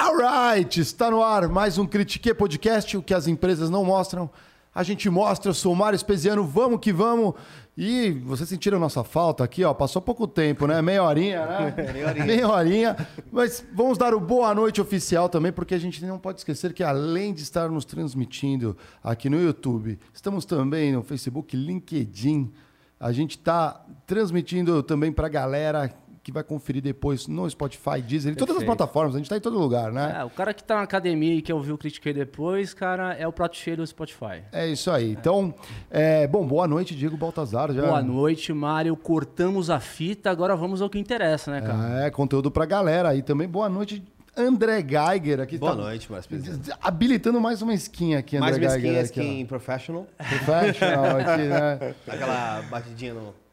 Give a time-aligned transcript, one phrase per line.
[0.00, 4.30] Alright, está no ar mais um Critique Podcast, o que as empresas não mostram.
[4.72, 7.34] A gente mostra, eu sou o Mário Espesiano, vamos que vamos.
[7.76, 10.80] E vocês sentiram nossa falta aqui, ó, passou pouco tempo, né?
[10.80, 11.74] Meia horinha, né?
[11.92, 12.26] Meia horinha.
[12.26, 13.08] Meia horinha.
[13.32, 16.84] Mas vamos dar o boa noite oficial também, porque a gente não pode esquecer que
[16.84, 22.52] além de estar nos transmitindo aqui no YouTube, estamos também no Facebook, LinkedIn.
[23.00, 25.92] A gente está transmitindo também para a galera
[26.28, 29.40] que vai conferir depois no Spotify, Deezer, em todas as plataformas, a gente está em
[29.40, 30.18] todo lugar, né?
[30.18, 33.26] É, o cara que está na academia e quer ouvir o Critiquei depois, cara, é
[33.26, 34.42] o prato cheio do Spotify.
[34.52, 35.12] É isso aí.
[35.12, 35.54] Então,
[35.90, 37.72] é, bom, boa noite, Diego Baltazar.
[37.72, 37.80] Já...
[37.80, 38.94] Boa noite, Mário.
[38.94, 42.04] Cortamos a fita, agora vamos ao que interessa, né, cara?
[42.04, 43.14] É, conteúdo pra galera.
[43.14, 44.04] E também boa noite,
[44.36, 45.56] André Geiger aqui.
[45.56, 46.38] Boa tá noite, Márcio
[46.82, 48.92] Habilitando mais uma skin aqui, André mais Geiger.
[48.92, 50.06] Mais uma skin, skin professional.
[50.18, 51.94] Professional aqui, né?
[52.06, 53.47] Aquela batidinha no...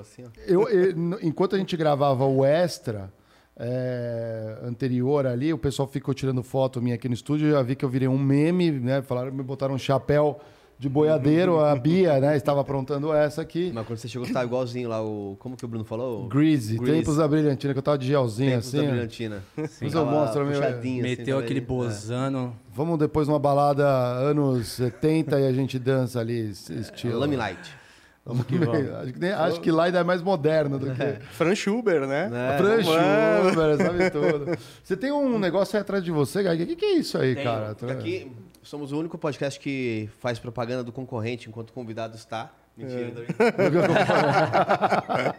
[0.00, 3.12] Assim, eu, eu, enquanto a gente gravava o extra
[3.58, 7.74] é, anterior ali, o pessoal ficou tirando foto minha aqui no estúdio, eu já vi
[7.74, 9.02] que eu virei um meme, né?
[9.02, 10.40] Falaram, me botaram um chapéu
[10.78, 12.36] de boiadeiro, a Bia, né?
[12.36, 13.70] Estava aprontando essa aqui.
[13.72, 15.36] Mas quando você chegou, você tava igualzinho lá, o.
[15.38, 16.28] Como que o Bruno falou?
[16.28, 16.98] Greasy, Greasy.
[16.98, 18.82] tempos da brilhantina, que eu tava de gelzinho tempos assim.
[18.82, 19.42] Da brilhantina.
[19.68, 19.90] Sim.
[19.90, 20.62] eu mostro meu.
[20.62, 22.54] Assim, Meteu aquele bozano.
[22.54, 22.66] É.
[22.74, 27.24] Vamos depois numa balada anos 70 e a gente dança ali, estilo.
[27.24, 27.85] É, Light.
[28.26, 28.90] Vamos que vamos.
[28.90, 31.02] acho, que, acho que lá ainda é mais moderno do que.
[31.02, 31.20] É.
[31.30, 32.28] Fran Schuber, né?
[32.54, 32.58] É.
[32.58, 34.58] Fran Schuber, sabe tudo.
[34.82, 36.64] Você tem um negócio aí atrás de você, Gaga.
[36.64, 37.46] O que, que é isso aí, Tenho.
[37.46, 37.76] cara?
[37.92, 38.32] Aqui
[38.64, 42.52] somos o único podcast que faz propaganda do concorrente enquanto o convidado está.
[42.76, 43.24] Mentira,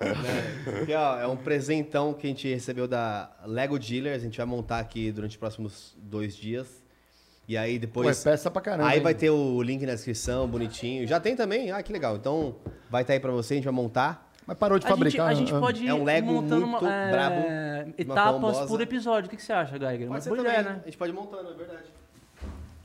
[0.10, 0.82] é.
[0.82, 4.22] Aqui, ó, é um presentão que a gente recebeu da Lego Dealers.
[4.22, 6.82] A gente vai montar aqui durante os próximos dois dias.
[7.48, 8.24] E aí depois.
[8.24, 8.90] Pô, é peça pra caramba.
[8.90, 9.04] Aí hein?
[9.04, 11.08] vai ter o link na descrição, bonitinho.
[11.08, 11.72] Já tem também?
[11.72, 12.16] Ah, que legal.
[12.18, 12.56] Então
[12.90, 14.28] vai estar tá aí pra você, a gente vai montar.
[14.46, 15.30] Mas parou de a fabricar.
[15.30, 15.60] Gente, a gente né?
[15.60, 17.36] pode ir é um Lego montando muito uma, é, brabo.
[17.98, 19.28] Etapas por episódio.
[19.28, 20.08] O que, que você acha, Geiger?
[20.08, 20.52] Pode uma também.
[20.52, 20.80] ideia, né?
[20.82, 21.84] A gente pode ir montando, é verdade.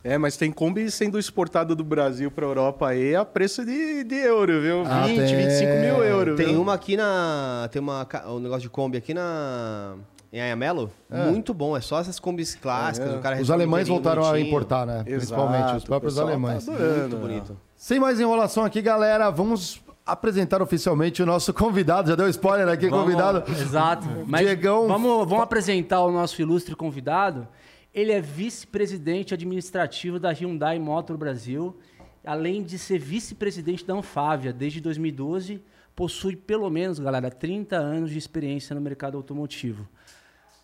[0.05, 4.17] É, mas tem Kombi sendo exportado do Brasil para Europa aí a preço de, de
[4.17, 4.83] euro, viu?
[4.85, 5.37] Ah, 20, tem...
[5.37, 6.37] 25 mil euros.
[6.37, 6.61] Tem viu?
[6.61, 7.69] uma aqui na.
[7.71, 9.95] Tem uma, um negócio de Kombi aqui na.
[10.33, 11.27] Em Ayamelo, é.
[11.27, 11.77] muito bom.
[11.77, 13.13] É só essas combis clássicas.
[13.13, 13.17] É.
[13.17, 14.47] O cara os alemães voltaram bonitinho.
[14.47, 14.95] a importar, né?
[15.01, 16.65] Exato, Principalmente, os próprios alemães.
[16.65, 17.57] Tá adorando, muito bonito.
[17.77, 22.09] Sem mais enrolação aqui, galera, vamos apresentar oficialmente o nosso convidado.
[22.09, 23.45] Já deu spoiler aqui, vamos, convidado.
[23.53, 24.07] Exato.
[24.27, 24.89] Mas Diegão.
[24.89, 27.47] Vamos, vamos apresentar o nosso ilustre convidado.
[27.93, 31.77] Ele é vice-presidente administrativo da Hyundai Motor Brasil,
[32.25, 35.63] além de ser vice-presidente da Anfávia desde 2012.
[35.95, 39.87] Possui pelo menos, galera, 30 anos de experiência no mercado automotivo.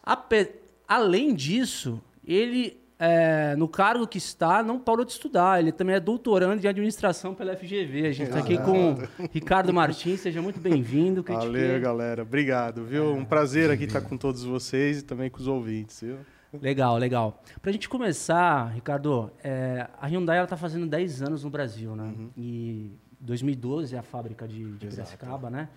[0.09, 0.53] Ape...
[0.87, 5.61] Além disso, ele, é, no cargo que está, não parou de estudar.
[5.61, 8.07] Ele também é doutorando em administração pela FGV.
[8.07, 10.21] A gente está aqui com o Ricardo Martins.
[10.21, 11.23] Seja muito bem-vindo.
[11.23, 12.23] Valeu, galera.
[12.23, 13.13] Obrigado, viu?
[13.13, 16.17] Um prazer aqui estar com todos vocês e também com os ouvintes, viu?
[16.59, 17.43] Legal, legal.
[17.61, 22.05] Para a gente começar, Ricardo, é, a Hyundai está fazendo 10 anos no Brasil, né?
[22.05, 22.31] Uhum.
[22.35, 25.69] E 2012 é a fábrica de, de Piracicaba, né?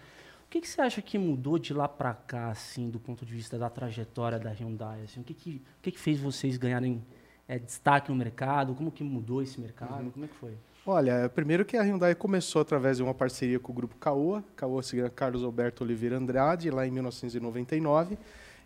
[0.52, 3.34] O que, que, você acha que mudou de lá para cá, assim, do ponto de
[3.34, 5.02] vista da trajetória da Hyundai?
[5.06, 5.22] Assim?
[5.22, 7.02] O, que, que, o que, que fez vocês ganharem
[7.48, 8.76] é, destaque no mercado?
[8.76, 10.04] Como que mudou esse mercado?
[10.04, 10.12] Uhum.
[10.12, 10.58] Como é que foi?
[10.86, 14.82] Olha, primeiro que a Hyundai começou através de uma parceria com o grupo Caoa, Caoa
[15.16, 18.18] Carlos Alberto Oliveira Andrade, lá em 1999,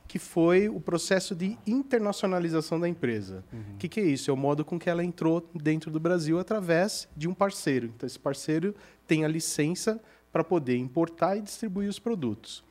[0.08, 3.44] que foi o processo de internacionalização da empresa.
[3.54, 3.64] O uhum.
[3.78, 4.32] que, que é isso?
[4.32, 7.92] É o modo com que ela entrou dentro do Brasil através de um parceiro.
[7.96, 8.74] Então, esse parceiro
[9.06, 10.02] tem a licença
[10.36, 12.62] para poder importar e distribuir os produtos.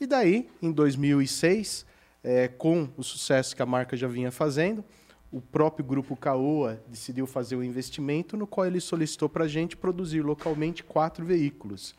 [0.00, 1.86] E daí, em 2006,
[2.20, 4.84] é, com o sucesso que a marca já vinha fazendo,
[5.30, 9.76] o próprio grupo Caoa decidiu fazer um investimento no qual ele solicitou para a gente
[9.76, 11.94] produzir localmente quatro veículos.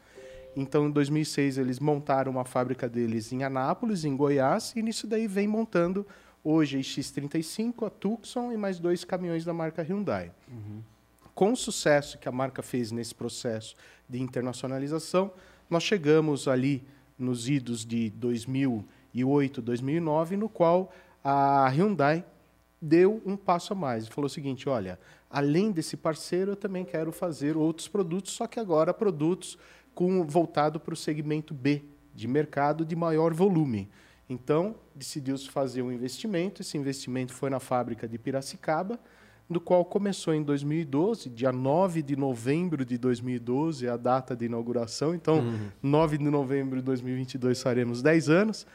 [0.57, 5.25] Então, em 2006, eles montaram uma fábrica deles em Anápolis, em Goiás, e nisso daí
[5.25, 6.05] vem montando
[6.43, 10.33] hoje a X35, a Tucson e mais dois caminhões da marca Hyundai.
[10.49, 10.81] Uhum.
[11.43, 13.75] Com o sucesso que a marca fez nesse processo
[14.07, 15.29] de internacionalização,
[15.69, 16.87] nós chegamos ali
[17.19, 22.23] nos idos de 2008, 2009, no qual a Hyundai
[22.81, 24.97] deu um passo a mais e falou o seguinte: olha,
[25.29, 29.57] além desse parceiro, eu também quero fazer outros produtos, só que agora produtos
[29.93, 31.83] com, voltado para o segmento B
[32.15, 33.89] de mercado de maior volume.
[34.29, 36.61] Então, decidiu-se fazer um investimento.
[36.61, 38.97] Esse investimento foi na fábrica de Piracicaba,
[39.53, 44.45] do qual começou em 2012, dia 9 de novembro de 2012, é a data de
[44.45, 45.15] inauguração.
[45.15, 45.69] Então, uhum.
[45.81, 48.67] 9 de novembro de 2022 faremos 10 anos.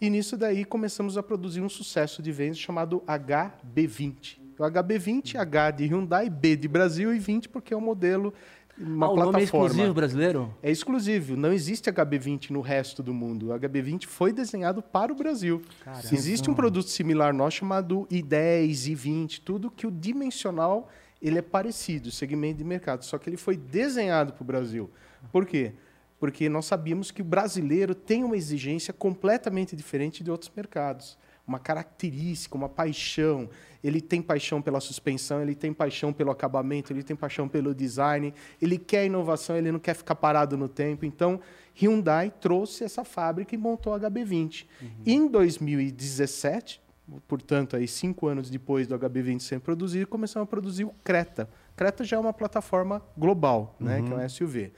[0.00, 4.38] E nisso daí começamos a produzir um sucesso de vendas chamado HB20.
[4.58, 8.32] O HB20, H de Hyundai, B de Brasil e 20 porque é o modelo
[8.78, 9.66] uma ah, o nome é plataforma.
[9.66, 10.54] exclusivo brasileiro?
[10.62, 13.50] É exclusivo, não existe HB20 no resto do mundo.
[13.50, 15.62] O HB20 foi desenhado para o Brasil.
[15.84, 16.08] Caramba.
[16.12, 20.88] Existe um produto similar nosso chamado I10, I20, tudo que o dimensional
[21.20, 24.90] ele é parecido, segmento de mercado, só que ele foi desenhado para o Brasil.
[25.32, 25.72] Por quê?
[26.18, 31.18] Porque nós sabíamos que o brasileiro tem uma exigência completamente diferente de outros mercados.
[31.46, 33.48] Uma característica, uma paixão.
[33.86, 38.34] Ele tem paixão pela suspensão, ele tem paixão pelo acabamento, ele tem paixão pelo design,
[38.60, 41.04] ele quer inovação, ele não quer ficar parado no tempo.
[41.04, 41.40] Então,
[41.80, 44.66] Hyundai trouxe essa fábrica e montou a HB20.
[45.06, 46.82] Em 2017,
[47.28, 51.48] portanto, aí cinco anos depois do HB20 ser produzido, começamos a produzir o Creta.
[51.76, 54.72] Creta já é uma plataforma global, né, que é um SUV.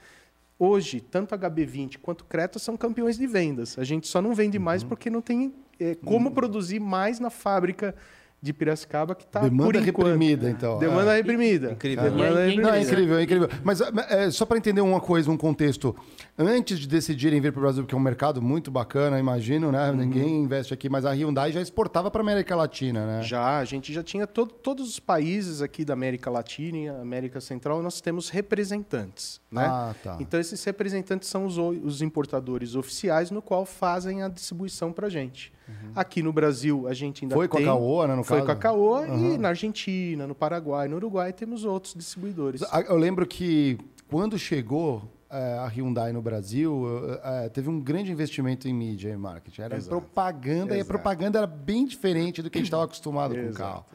[0.59, 3.79] Hoje, tanto a HB20 quanto o Creta são campeões de vendas.
[3.79, 7.95] A gente só não vende mais porque não tem eh, como produzir mais na fábrica
[8.41, 10.05] de Piracicaba que está por Demanda enquanto.
[10.07, 10.79] reprimida, então.
[10.79, 11.17] Demanda É.
[11.17, 11.71] reprimida.
[11.73, 12.03] Incrível.
[12.05, 12.79] Demanda é reprimida.
[12.81, 13.49] incrível, é incrível.
[13.63, 15.95] Mas é, só para entender uma coisa, um contexto.
[16.41, 19.91] Antes de decidirem vir para o Brasil, porque é um mercado muito bacana, imagino, né?
[19.91, 23.23] Ninguém investe aqui, mas a Hyundai já exportava para América Latina, né?
[23.23, 27.41] Já, a gente já tinha todo, todos os países aqui da América Latina e América
[27.41, 29.65] Central, nós temos representantes, né?
[29.65, 30.15] Ah, tá.
[30.21, 35.51] Então esses representantes são os, os importadores oficiais no qual fazem a distribuição para gente.
[35.93, 37.41] Aqui no Brasil a gente ainda Uhum.
[37.41, 37.67] Foi com a tem...
[37.67, 38.45] Caoa, né, no Foi caso?
[38.45, 39.37] com a Caoa e Aham.
[39.39, 42.61] na Argentina, no Paraguai, no Uruguai temos outros distribuidores.
[42.87, 43.77] Eu lembro que
[44.09, 46.85] quando chegou a Hyundai no Brasil,
[47.23, 49.61] é, teve um grande investimento em mídia e marketing.
[49.61, 49.89] Era Exato.
[49.89, 50.87] propaganda, e a Exato.
[50.87, 53.85] propaganda era bem diferente do que a gente estava acostumado com o Exato, carro.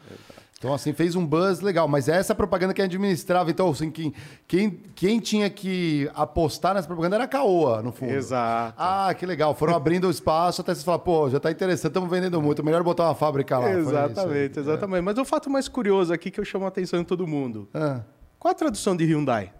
[0.57, 1.87] Então, assim, fez um buzz legal.
[1.87, 3.51] Mas essa é propaganda que administrava.
[3.51, 4.15] Então, assim, quem,
[4.49, 8.13] quem, quem tinha que apostar nessa propaganda era a Caoa, no fundo.
[8.13, 8.75] Exato.
[8.79, 9.55] Ah, que legal.
[9.55, 12.65] Foram abrindo o espaço até você falar, pô, já tá interessante, estamos vendendo muito.
[12.65, 13.71] Melhor botar uma fábrica lá.
[13.73, 15.03] Exatamente, exatamente.
[15.03, 17.69] Mas o fato mais curioso aqui que eu chamo a atenção de todo mundo.
[17.75, 18.01] Ah,
[18.39, 19.53] Qual a tradução de Hyundai?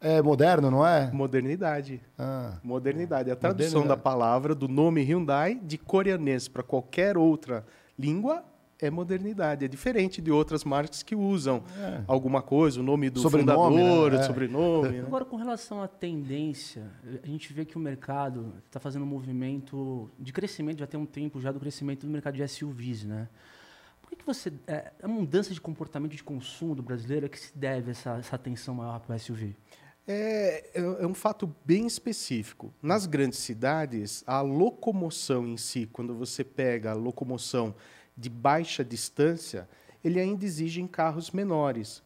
[0.00, 1.10] É moderno, não é?
[1.12, 2.00] Modernidade.
[2.18, 2.58] Ah.
[2.64, 3.30] Modernidade.
[3.30, 3.88] A tradução Modernidade.
[3.88, 7.66] da palavra, do nome Hyundai, de coreanês para qualquer outra
[7.98, 8.42] língua,
[8.80, 9.64] é modernidade.
[9.64, 11.62] É diferente de outras marcas que usam
[12.06, 14.16] alguma coisa, o nome do Sobrenome, fundador, né?
[14.16, 14.20] É.
[14.20, 14.88] o sobrenome.
[14.88, 15.04] né?
[15.06, 16.90] Agora, com relação à tendência,
[17.22, 21.06] a gente vê que o mercado está fazendo um movimento de crescimento, já tem um
[21.06, 23.28] tempo já do crescimento do mercado de SUVs, né?
[24.00, 24.52] Por que, que você...
[24.66, 28.34] É, a mudança de comportamento de consumo do brasileiro é que se deve essa, essa
[28.34, 29.54] atenção maior para o SUV?
[30.12, 32.74] É, é é um fato bem específico.
[32.82, 37.72] Nas grandes cidades, a locomoção em si, quando você pega a locomoção
[38.16, 39.68] de baixa distância,
[40.02, 42.02] ele ainda exige em carros menores.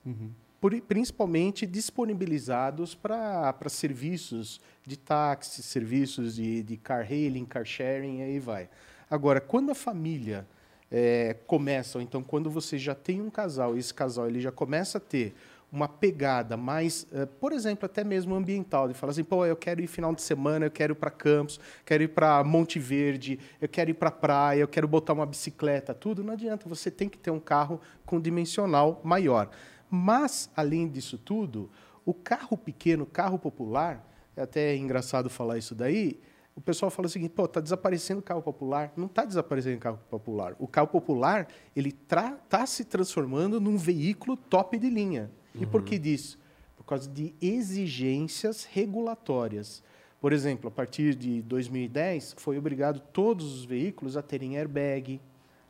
[0.61, 8.23] Por- principalmente disponibilizados para serviços de táxi, serviços de, de car hailing, car sharing, e
[8.23, 8.69] aí vai.
[9.11, 10.47] Agora, quando a família
[10.91, 14.53] é, começa, ou então quando você já tem um casal, e esse casal ele já
[14.53, 15.35] começa a ter
[15.75, 19.83] uma pegada mais, eh, por exemplo, até mesmo ambiental, de falar assim, pô, eu quero
[19.83, 23.69] ir final de semana, eu quero ir para Campos, quero ir para Monte Verde, eu
[23.69, 27.19] quero ir para praia, eu quero botar uma bicicleta, tudo, não adianta, você tem que
[27.19, 29.51] ter um carro com dimensional maior.
[29.91, 31.69] Mas, além disso tudo,
[32.05, 36.21] o carro pequeno, o carro popular, é até engraçado falar isso daí,
[36.57, 38.93] o pessoal fala o seguinte, pô, tá desaparecendo o carro popular.
[38.97, 40.55] Não está desaparecendo o carro popular.
[40.61, 45.33] O carro popular, ele está se transformando num veículo top de linha.
[45.55, 46.39] E por que disso?
[46.77, 49.83] Por causa de exigências regulatórias.
[50.21, 55.21] Por exemplo, a partir de 2010, foi obrigado todos os veículos a terem airbag,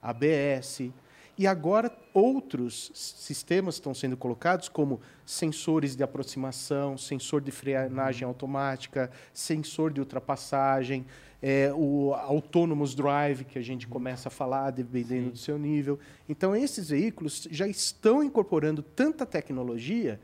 [0.00, 0.92] ABS,
[1.36, 9.10] e agora outros sistemas estão sendo colocados, como sensores de aproximação, sensor de frenagem automática,
[9.32, 11.04] sensor de ultrapassagem,
[11.46, 15.98] é, o Autonomous Drive, que a gente começa a falar, dependendo do seu nível.
[16.26, 20.18] Então, esses veículos já estão incorporando tanta tecnologia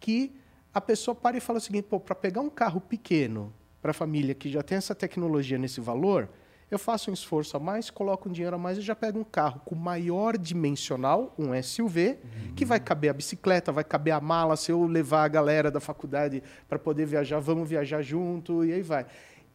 [0.00, 0.34] que
[0.74, 4.34] a pessoa para e fala o seguinte: para pegar um carro pequeno para a família
[4.34, 6.28] que já tem essa tecnologia nesse valor,
[6.68, 9.24] eu faço um esforço a mais, coloco um dinheiro a mais e já pego um
[9.24, 12.18] carro com maior dimensional, um SUV,
[12.56, 15.78] que vai caber a bicicleta, vai caber a mala, se eu levar a galera da
[15.78, 19.06] faculdade para poder viajar, vamos viajar junto, e aí vai.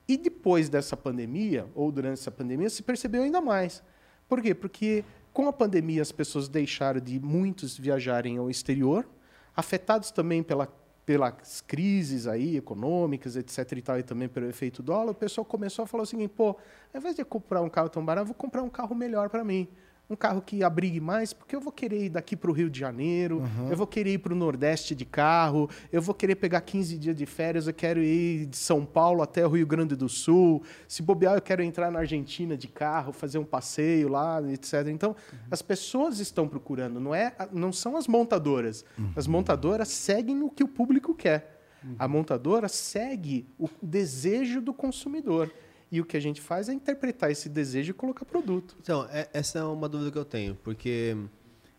[0.10, 3.84] E depois dessa pandemia, ou durante essa pandemia, se percebeu ainda mais.
[4.28, 4.56] Por quê?
[4.56, 9.08] Porque com a pandemia as pessoas deixaram de muitos viajarem ao exterior,
[9.56, 10.68] afetados também pela
[11.06, 15.82] pelas crises aí econômicas, etc e tal, e também pelo efeito dólar, o pessoal começou
[15.82, 16.50] a falar o seguinte, pô,
[16.94, 19.68] ao invés de comprar um carro tão barato, vou comprar um carro melhor para mim.
[20.10, 22.80] Um carro que abrigue mais, porque eu vou querer ir daqui para o Rio de
[22.80, 26.98] Janeiro, eu vou querer ir para o Nordeste de carro, eu vou querer pegar 15
[26.98, 30.64] dias de férias, eu quero ir de São Paulo até o Rio Grande do Sul.
[30.88, 34.88] Se bobear, eu quero entrar na Argentina de carro, fazer um passeio lá, etc.
[34.88, 35.16] Então,
[35.52, 38.84] as pessoas estão procurando, não, é, não são as montadoras.
[39.16, 41.60] As montadoras seguem o que o público quer.
[41.98, 45.52] A montadora segue o desejo do consumidor.
[45.92, 48.76] E o que a gente faz é interpretar esse desejo e colocar produto.
[48.80, 51.18] Então, é- essa é uma dúvida que eu tenho, porque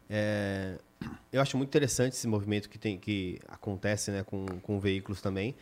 [0.08, 0.78] é,
[1.32, 5.54] eu acho muito interessante esse movimento que, tem, que acontece né, com, com veículos também,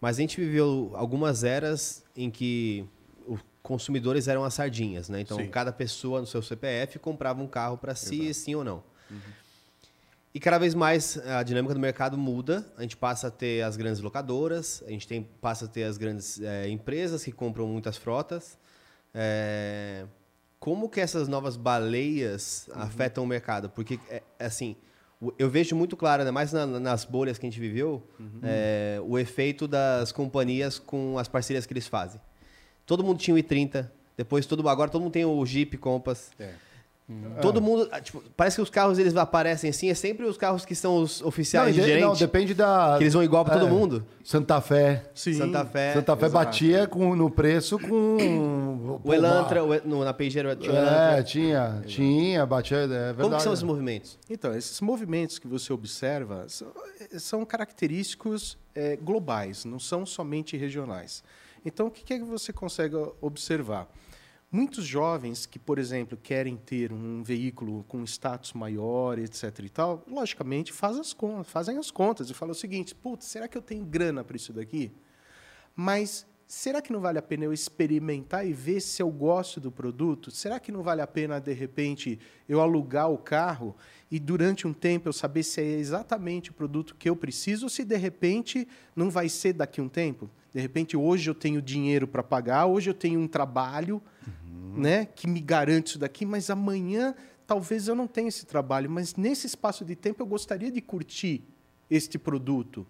[0.00, 2.84] mas a gente viveu algumas eras em que
[3.26, 5.20] os consumidores eram as sardinhas, né?
[5.20, 5.50] Então, Sim.
[5.50, 8.82] cada pessoa no seu CPF comprava um carro para si, sim ou não.
[10.32, 12.64] E cada vez mais a dinâmica do mercado muda.
[12.76, 15.98] A gente passa a ter as grandes locadoras, a gente tem, passa a ter as
[15.98, 18.56] grandes eh, empresas que compram muitas frotas.
[19.12, 20.06] Eh,
[20.60, 23.70] como que essas novas baleias afetam o mercado?
[23.70, 24.76] Porque, é, é assim,
[25.38, 28.00] eu vejo muito claro, ainda mais na- nas bolhas que a gente viveu,
[28.42, 32.20] eh, o efeito das companhias com as parcerias que eles fazem.
[32.86, 36.30] Todo mundo tinha o i30, depois todo agora todo mundo tem o Jeep Compass.
[37.42, 40.64] Todo mundo, ah, tipo, parece que os carros eles aparecem assim, é sempre os carros
[40.64, 42.94] que são os oficiais não, de de- não, gerente, depende da.
[42.98, 43.70] que eles vão igual para todo É.
[43.70, 44.04] mundo.
[44.22, 45.04] Santa Fé.
[45.14, 45.34] Sim.
[45.34, 46.44] Santa Fé, Santa Fé exato.
[46.44, 49.00] batia com, no preço com.
[49.02, 52.76] o Elantra, o no, na Pageiro tinha o É, tinha, tinha, batia.
[52.78, 53.16] É verdade.
[53.22, 54.18] Como que são esses movimentos?
[54.28, 56.68] Então, esses movimentos que você observa são,
[57.18, 61.22] são característicos eh, globais, não são somente regionais.
[61.64, 63.88] Então, o que, que é que você consegue observar?
[64.52, 69.60] Muitos jovens que, por exemplo, querem ter um veículo com status maior, etc.
[69.60, 73.46] e tal, logicamente faz as contas, fazem as contas e falam o seguinte: putz, será
[73.46, 74.90] que eu tenho grana para isso daqui?
[75.72, 79.70] Mas será que não vale a pena eu experimentar e ver se eu gosto do
[79.70, 80.32] produto?
[80.32, 83.76] Será que não vale a pena, de repente, eu alugar o carro
[84.10, 87.70] e durante um tempo eu saber se é exatamente o produto que eu preciso ou
[87.70, 88.66] se de repente
[88.96, 90.28] não vai ser daqui a um tempo?
[90.52, 94.02] De repente, hoje eu tenho dinheiro para pagar, hoje eu tenho um trabalho
[94.76, 97.14] né, que me garante isso daqui, mas amanhã
[97.46, 101.44] talvez eu não tenha esse trabalho, mas nesse espaço de tempo eu gostaria de curtir
[101.90, 102.86] este produto.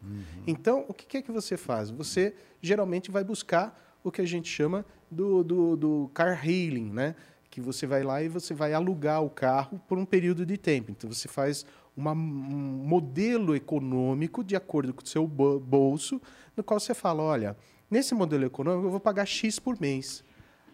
[0.47, 1.91] Então, o que é que você faz?
[1.91, 7.15] Você geralmente vai buscar o que a gente chama do, do, do car hailing, né?
[7.51, 10.93] que você vai lá e você vai alugar o carro por um período de tempo.
[10.93, 11.67] Então, você faz
[11.97, 16.21] uma, um modelo econômico de acordo com o seu bo- bolso,
[16.57, 17.57] no qual você fala, olha,
[17.91, 20.23] nesse modelo econômico eu vou pagar X por mês.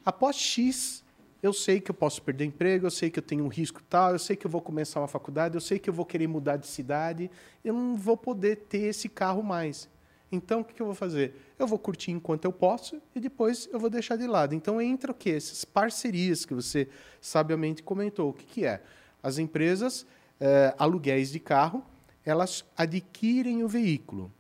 [0.07, 1.03] Após X,
[1.43, 4.13] eu sei que eu posso perder emprego, eu sei que eu tenho um risco tal,
[4.13, 6.59] eu sei que eu vou começar uma faculdade, eu sei que eu vou querer mudar
[6.59, 7.29] de cidade,
[7.65, 9.89] eu não vou poder ter esse carro mais.
[10.31, 11.35] Então, o que eu vou fazer?
[11.59, 14.55] Eu vou curtir enquanto eu posso e depois eu vou deixar de lado.
[14.55, 15.31] Então, entra o quê?
[15.31, 16.89] Essas parcerias que você
[17.21, 18.31] sabiamente comentou.
[18.31, 18.85] O que, que é?
[19.21, 20.07] As empresas,
[20.39, 21.85] eh, aluguéis de carro,
[22.25, 24.33] elas adquirem o veículo.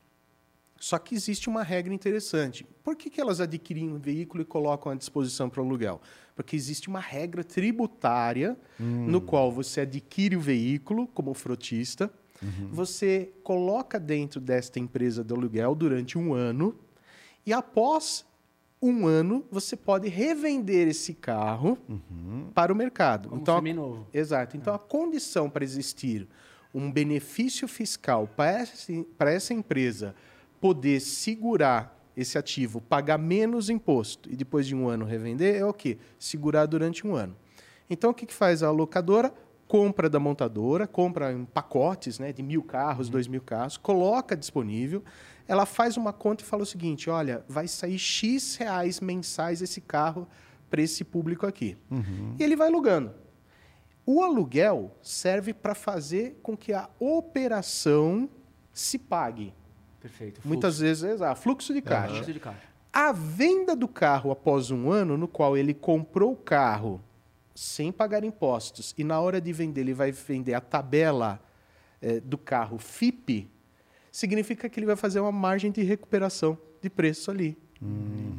[0.79, 2.67] Só que existe uma regra interessante.
[2.83, 6.01] Por que, que elas adquirem um veículo e colocam à disposição para o aluguel?
[6.35, 12.13] Porque existe uma regra tributária no qual você adquire o veículo como frotista,
[12.71, 16.77] você coloca dentro desta empresa de aluguel durante um ano
[17.47, 18.27] e após
[18.81, 21.79] um ano você pode revender esse carro
[22.55, 23.31] para o mercado.
[23.31, 24.07] Como então, seminovo.
[24.13, 24.57] Exato.
[24.57, 26.29] Então, a condição para existir
[26.75, 30.15] um benefício fiscal para essa, para essa empresa
[30.61, 35.73] poder segurar esse ativo, pagar menos imposto e depois de um ano revender é o
[35.73, 35.99] quê?
[36.19, 37.37] Segurar durante um ano.
[37.89, 39.33] Então, o que, que faz a locadora?
[39.69, 45.03] Compra da montadora, compra em pacotes né, de mil carros, dois mil carros, coloca disponível.
[45.47, 49.81] Ela faz uma conta e fala o seguinte: olha, vai sair X reais mensais esse
[49.81, 50.27] carro
[50.71, 51.77] para esse público aqui.
[52.39, 53.13] E ele vai alugando.
[54.05, 58.31] O aluguel serve para fazer com que a operação
[58.73, 59.53] se pague.
[60.07, 60.35] Perfeito.
[60.35, 60.49] Fluxo.
[60.49, 62.15] Muitas vezes, exato, fluxo de caixa.
[62.15, 62.63] Fluxo de caixa.
[62.93, 67.03] A venda do carro após um ano, no qual ele comprou o carro
[67.55, 71.41] sem pagar impostos, e na hora de vender ele vai vender a tabela
[72.01, 73.51] eh, do carro FIP,
[74.13, 77.59] significa que ele vai fazer uma margem de recuperação de preço ali.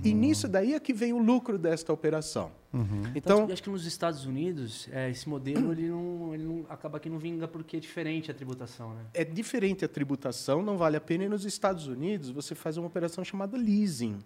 [0.03, 2.51] E nisso daí é que vem o lucro desta operação.
[2.74, 7.00] Então, Então, acho que nos Estados Unidos, é, esse modelo ele não, ele não acaba
[7.00, 9.01] que não vinga porque é diferente a tributação, né?
[9.13, 11.24] é diferente a tributação, não vale a pena.
[11.25, 14.20] E nos Estados Unidos, você faz uma operação chamada leasing.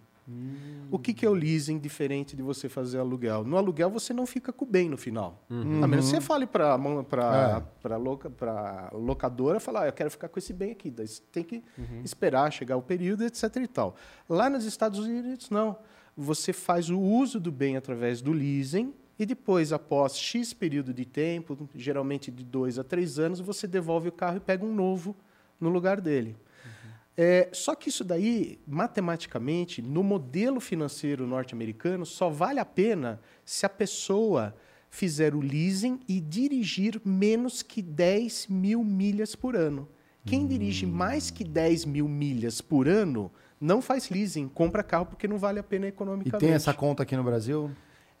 [0.90, 3.44] O que, que é o leasing diferente de você fazer aluguel?
[3.44, 5.44] No aluguel, você não fica com o bem no final.
[5.50, 7.92] A menos que você fale para É.
[7.92, 10.90] a loca, pra locadora, falar, ah, eu quero ficar com esse bem aqui.
[10.90, 11.62] Daí você tem que
[12.04, 13.56] esperar chegar o período, etc.
[13.56, 13.96] e tal.
[14.28, 15.76] Lá nos Estados Unidos, não.
[16.16, 21.04] Você faz o uso do bem através do leasing e depois, após X período de
[21.04, 25.16] tempo, geralmente de dois a três anos, você devolve o carro e pega um novo
[25.60, 26.36] no lugar dele.
[27.16, 33.66] É, só que isso daí, matematicamente, no modelo financeiro norte-americano, só vale a pena se
[33.66, 34.54] a pessoa
[34.88, 39.88] fizer o leasing e dirigir menos que 10 mil milhas por ano.
[40.24, 45.26] Quem dirige mais que 10 mil milhas por ano não faz leasing, compra carro porque
[45.26, 46.44] não vale a pena E economicamente.
[46.44, 47.70] tem essa conta aqui no Brasil?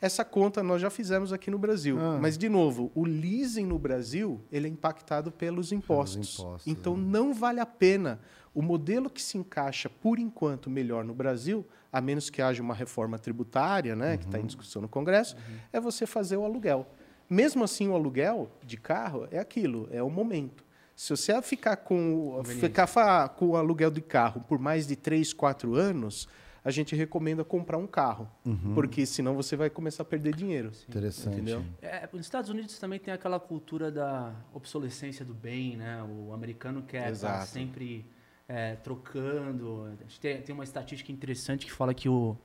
[0.00, 1.96] Essa conta nós já fizemos aqui no Brasil.
[2.00, 2.18] Ah.
[2.20, 6.40] Mas, de novo, o leasing no Brasil ele é impactado pelos impostos.
[6.40, 7.04] impostos, então, né?
[7.06, 8.18] não vale a pena.
[8.54, 12.74] O modelo que se encaixa, por enquanto, melhor no Brasil, a menos que haja uma
[12.74, 14.44] reforma tributária, né, que está Uhum.
[14.44, 15.36] em discussão no Congresso,
[15.72, 16.86] é você fazer o aluguel.
[17.28, 20.64] Mesmo assim, o aluguel de carro é aquilo, é o momento.
[20.94, 25.74] Se você ficar com, ficar com o aluguel de carro por mais de 3, 4
[25.74, 26.28] anos,
[26.64, 28.28] a gente recomenda comprar um carro.
[28.44, 28.74] Uhum.
[28.74, 30.70] Porque senão você vai começar a perder dinheiro.
[30.88, 31.34] Interessante.
[31.34, 31.64] Entendeu?
[31.80, 36.02] É, nos Estados Unidos também tem aquela cultura da obsolescência do bem, né?
[36.02, 37.16] O americano quer
[37.46, 38.06] sempre
[38.52, 39.88] é, trocando.
[40.20, 42.36] Tem, tem uma estatística interessante que fala que o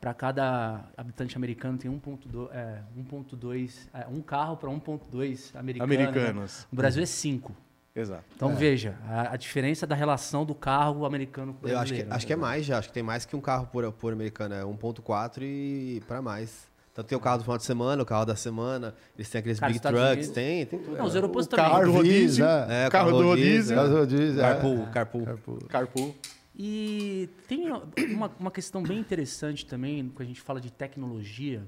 [0.00, 5.92] para cada habitante americano tem 1.2 é, 1.2 é, um carro para 1.2 americano.
[5.92, 6.08] né?
[6.08, 6.66] Americanos.
[6.72, 7.54] No Brasil é 5.
[7.94, 8.24] Exato.
[8.34, 11.98] Então veja, a, a diferença da relação do carro americano com o Eu acho que,
[11.98, 12.16] brasileiro.
[12.16, 14.56] acho que é mais já, acho que tem mais que um carro por, por americano,
[14.56, 16.68] é 1.4 e para mais.
[16.94, 19.58] Então tem o carro do final de semana, o carro da semana, eles têm aqueles
[19.58, 20.96] Cara, big Estados trucks, Unidos- tem, tem tudo.
[20.96, 21.64] Não, os europeus O também.
[21.68, 22.86] carro do rodízio, é.
[22.86, 24.42] É, carro do rodízio, rodízio, é.
[24.42, 25.24] Carpool, carpool.
[25.24, 25.58] Carpool.
[25.68, 26.14] carpool.
[26.56, 27.68] E tem
[28.14, 31.64] uma, uma questão bem interessante também, quando a gente fala de tecnologia,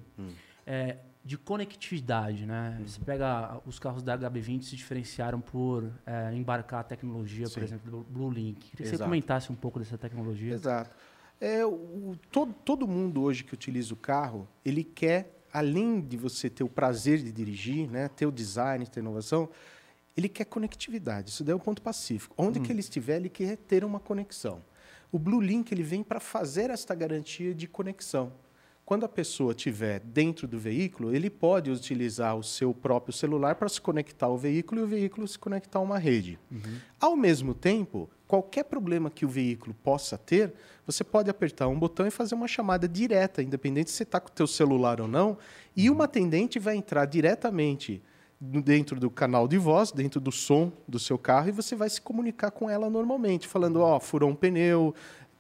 [0.65, 2.47] é, de conectividade.
[2.47, 2.81] Né?
[2.87, 7.63] Você pega os carros da HB20 se diferenciaram por é, embarcar a tecnologia, por Sim.
[7.63, 8.61] exemplo, do Blue Link.
[8.71, 10.55] Queria que você comentasse um pouco dessa tecnologia.
[10.55, 10.91] Exato.
[11.41, 16.49] É, o, todo, todo mundo hoje que utiliza o carro, ele quer, além de você
[16.49, 19.49] ter o prazer de dirigir, né, ter o design, ter inovação,
[20.17, 21.31] ele quer conectividade.
[21.31, 22.35] Isso daí é o ponto pacífico.
[22.39, 24.63] Onde que ele estiver, ele quer ter uma conexão.
[25.13, 28.33] O Blue Link ele vem para fazer esta garantia de conexão.
[28.87, 33.69] Quando a pessoa estiver dentro do veículo, ele pode utilizar o seu próprio celular para
[33.69, 36.39] se conectar ao veículo e o veículo se conectar a uma rede.
[37.01, 40.55] Ao mesmo tempo, qualquer problema que o veículo possa ter,
[40.87, 44.29] você pode apertar um botão e fazer uma chamada direta, independente se você está com
[44.29, 45.37] o teu celular ou não,
[45.77, 48.01] e uma atendente vai entrar diretamente
[48.41, 52.01] dentro do canal de voz, dentro do som do seu carro, e você vai se
[52.01, 54.95] comunicar com ela normalmente, falando, ó, furou um pneu,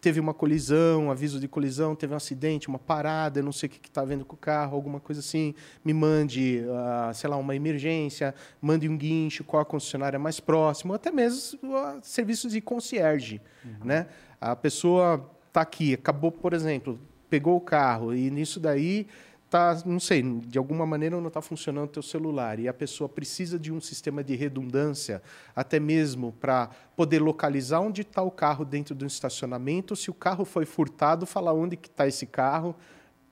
[0.07, 3.89] teve uma colisão, aviso de colisão, teve um acidente, uma parada, não sei o que
[3.89, 5.53] está vendo com o carro, alguma coisa assim,
[5.85, 10.95] me mande, ah, sei lá, uma emergência, mande um guincho, qual a concessionária mais próxima,
[10.95, 13.41] até mesmo ah, serviços de concierge,
[13.85, 14.07] né?
[14.41, 19.09] A pessoa está aqui, acabou, por exemplo, pegou o carro e nisso daí
[19.57, 23.09] tá, não sei, de alguma maneira não está funcionando o teu celular e a pessoa
[23.09, 25.23] precisa de um sistema de redundância,
[25.55, 30.45] até mesmo para poder localizar onde está o carro dentro do estacionamento, se o carro
[30.45, 32.77] foi furtado, falar onde que está esse carro,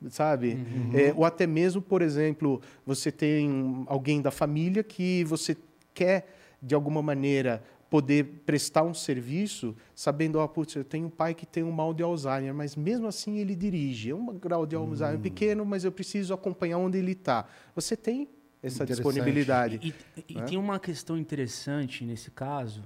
[0.08, 0.56] sabe?
[0.94, 5.54] É, ou até mesmo, por exemplo, você tem alguém da família que você
[5.92, 6.26] quer
[6.62, 11.46] de alguma maneira poder prestar um serviço, sabendo, ó, putz, eu tenho um pai que
[11.46, 14.10] tem um mal de Alzheimer, mas mesmo assim ele dirige.
[14.10, 17.46] É um grau de Alzheimer pequeno, mas eu preciso acompanhar onde ele está.
[17.74, 18.28] Você tem
[18.62, 18.82] essa.
[18.84, 19.94] E, disponibilidade.
[20.16, 20.42] e- e né?
[20.44, 22.82] tem uma questão interessante nesse caso,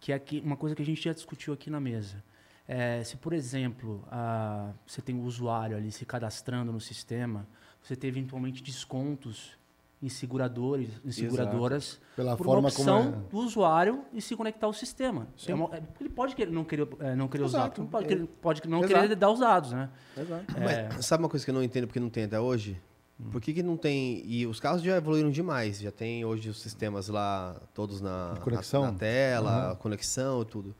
[0.00, 2.22] que é que, uma coisa que a gente já discutiu aqui na mesa.
[2.66, 7.46] É, se, por exemplo, a- você tem o usuário ali se cadastrando no sistema,
[7.82, 9.57] você tem eventualmente descontos
[10.00, 13.28] em seguradores, em seguradoras, Pela por forma uma opção como é.
[13.30, 15.26] do usuário e se conectar ao sistema.
[15.46, 17.80] É uma- é- ele pode querer, não querer, é, não querer Exato.
[17.80, 18.08] não pode, É.
[18.08, 18.94] querer, pode não Exato.
[18.94, 19.90] querer dar os dados, né?
[20.16, 20.44] Exato.
[20.94, 22.80] Mas sabe uma coisa que eu não entendo porque não tem até hoje?
[23.32, 24.22] Por que, que não tem.
[24.24, 25.80] E os carros já evoluíram demais.
[25.80, 28.82] Já tem hoje os sistemas lá, todos na, conexão?
[28.82, 30.74] na, na tela, conexão e tudo.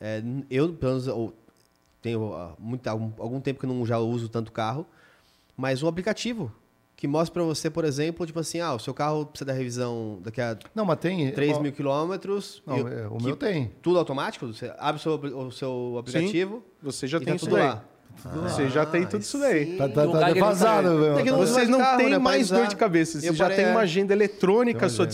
[0.00, 1.32] É, eu, pelo menos, eu
[2.02, 4.84] tenho ah, muito, algum, algum tempo que eu não já uso tanto carro,
[5.56, 6.52] mas um aplicativo
[6.96, 10.18] que mostra pra você, por exemplo, tipo assim, ah, o seu carro precisa da revisão
[10.22, 11.30] daqui a Não, mas tem.
[11.30, 12.62] 3 ó, mil quilômetros.
[12.66, 13.70] Não, e- é, o meu tem.
[13.82, 14.46] Tudo automático?
[14.46, 17.66] Você abre o seu, o seu aplicativo Você já e tem tá isso tudo daí.
[17.66, 17.84] lá.
[18.44, 19.72] Você já tem tudo isso daí.
[19.72, 19.76] sim.
[19.76, 21.18] Tá, tá, tá defasado, meu.
[21.18, 23.20] É Tá- Vocês não carro, têm né, mais dor de cabeça.
[23.20, 23.70] Você Eu já parei, tem é.
[23.72, 25.06] uma agenda eletrônica à sua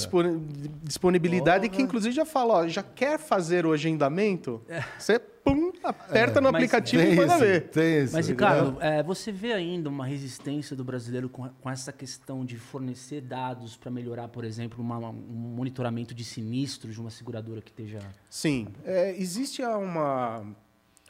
[0.85, 4.63] disponibilidade que, inclusive, já fala, ó, já quer fazer o agendamento?
[4.99, 7.69] Você, pum, aperta no Mas aplicativo tem e manda ver.
[7.69, 8.13] Tem isso.
[8.15, 8.29] Mas?
[8.29, 13.21] Ricardo, é, você vê ainda uma resistência do brasileiro com, com essa questão de fornecer
[13.21, 15.13] dados para melhorar, por exemplo, uma- um
[15.57, 17.99] monitoramento de sinistros de uma seguradora que esteja.
[18.29, 20.45] Sim, é, existe uma,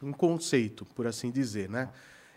[0.02, 1.88] um conceito, por assim dizer, né?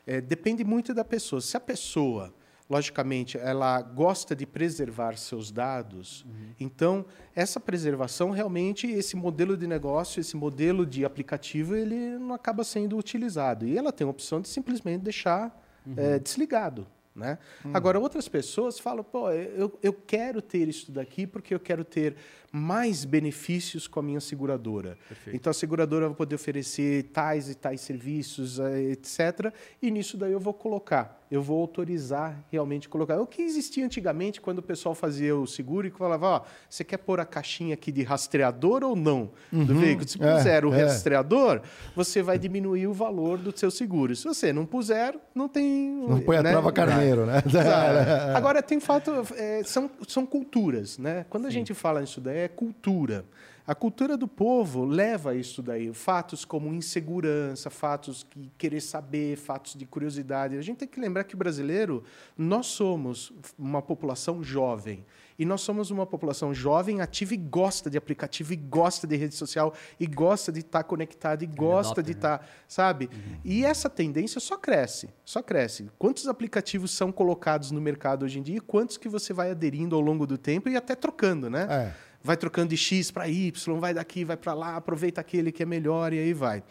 [0.08, 1.42] É, depende muito da pessoa.
[1.42, 2.34] Se a pessoa
[2.70, 6.26] logicamente, ela gosta de preservar seus dados.
[6.60, 12.64] Então, essa preservação realmente, esse modelo de negócio, esse modelo de aplicativo, ele não acaba
[12.64, 13.66] sendo utilizado.
[13.66, 15.56] E ela tem a opção de simplesmente deixar
[15.96, 16.88] eh, desligado.
[17.16, 17.38] Né?
[17.74, 22.18] Agora, outras pessoas falam, pô, eu, eu quero ter isso daqui porque eu quero ter
[22.56, 24.98] mais benefícios com a minha seguradora.
[25.34, 29.54] Então, a seguradora vai poder oferecer tais e tais serviços, eh, etc.
[29.82, 33.20] E nisso daí eu vou colocar, eu vou autorizar realmente colocar.
[33.20, 36.98] O que existia antigamente, quando o pessoal fazia o seguro e falava, ó, você quer
[36.98, 40.08] pôr a caixinha aqui de rastreador ou não do veículo?
[40.08, 40.84] Se É, puser o é.
[40.84, 41.62] rastreador,
[41.94, 44.16] você vai diminuir o valor do seu seguro.
[44.16, 45.90] Se você não puser, não tem...
[46.08, 46.52] Não põe a né?
[46.52, 47.44] trava carneiro, né?
[47.46, 48.10] Exato.
[48.38, 51.26] Agora, tem fato, é, são, são culturas, né?
[51.30, 53.26] Quando a gente fala nisso daí, é cultura.
[53.68, 55.92] A cultura do povo leva a isso daí.
[55.92, 60.56] Fatos como insegurança, fatos que querer saber, fatos de curiosidade.
[60.56, 62.04] A gente tem que lembrar que o brasileiro,
[62.38, 65.04] nós somos uma população jovem.
[65.38, 69.36] E nós somos uma população jovem, ativa e gosta de aplicativo, e gosta de rede
[69.36, 73.10] social, e gosta de estar conectado, e gosta de estar, sabe?
[73.44, 75.90] E essa tendência só cresce, só cresce.
[76.00, 79.94] Quantos aplicativos são colocados no mercado hoje em dia e quantos que você vai aderindo
[79.96, 81.68] ao longo do tempo e até trocando, né?
[81.70, 82.05] É.
[82.26, 85.66] Vai trocando de X para Y, vai daqui, vai para lá, aproveita aquele que é
[85.66, 86.64] melhor e aí vai.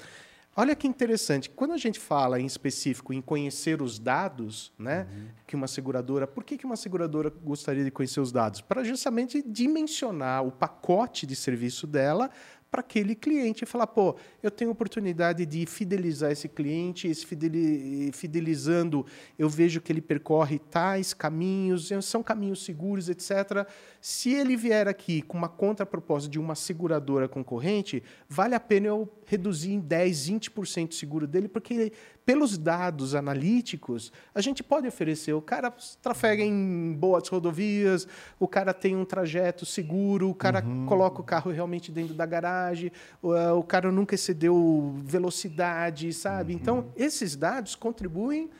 [0.56, 5.06] Olha que interessante, quando a gente fala em específico em conhecer os dados, né,
[5.46, 8.60] que uma seguradora, por que, que uma seguradora gostaria de conhecer os dados?
[8.60, 12.28] Para justamente dimensionar o pacote de serviço dela
[12.68, 18.10] para aquele cliente e falar, pô, eu tenho oportunidade de fidelizar esse cliente, esse fideli-
[18.12, 19.06] fidelizando,
[19.38, 23.64] eu vejo que ele percorre tais caminhos, são caminhos seguros, etc.
[24.06, 29.10] Se ele vier aqui com uma contraproposta de uma seguradora concorrente, vale a pena eu
[29.24, 31.90] reduzir em 10, 20% o seguro dele, porque
[32.22, 35.32] pelos dados analíticos, a gente pode oferecer.
[35.32, 38.06] O cara trafega em boas rodovias,
[38.38, 42.92] o cara tem um trajeto seguro, o cara coloca o carro realmente dentro da garagem,
[43.22, 46.52] o, eh, o cara nunca excedeu velocidade, sabe?
[46.52, 48.50] Então, esses dados contribuem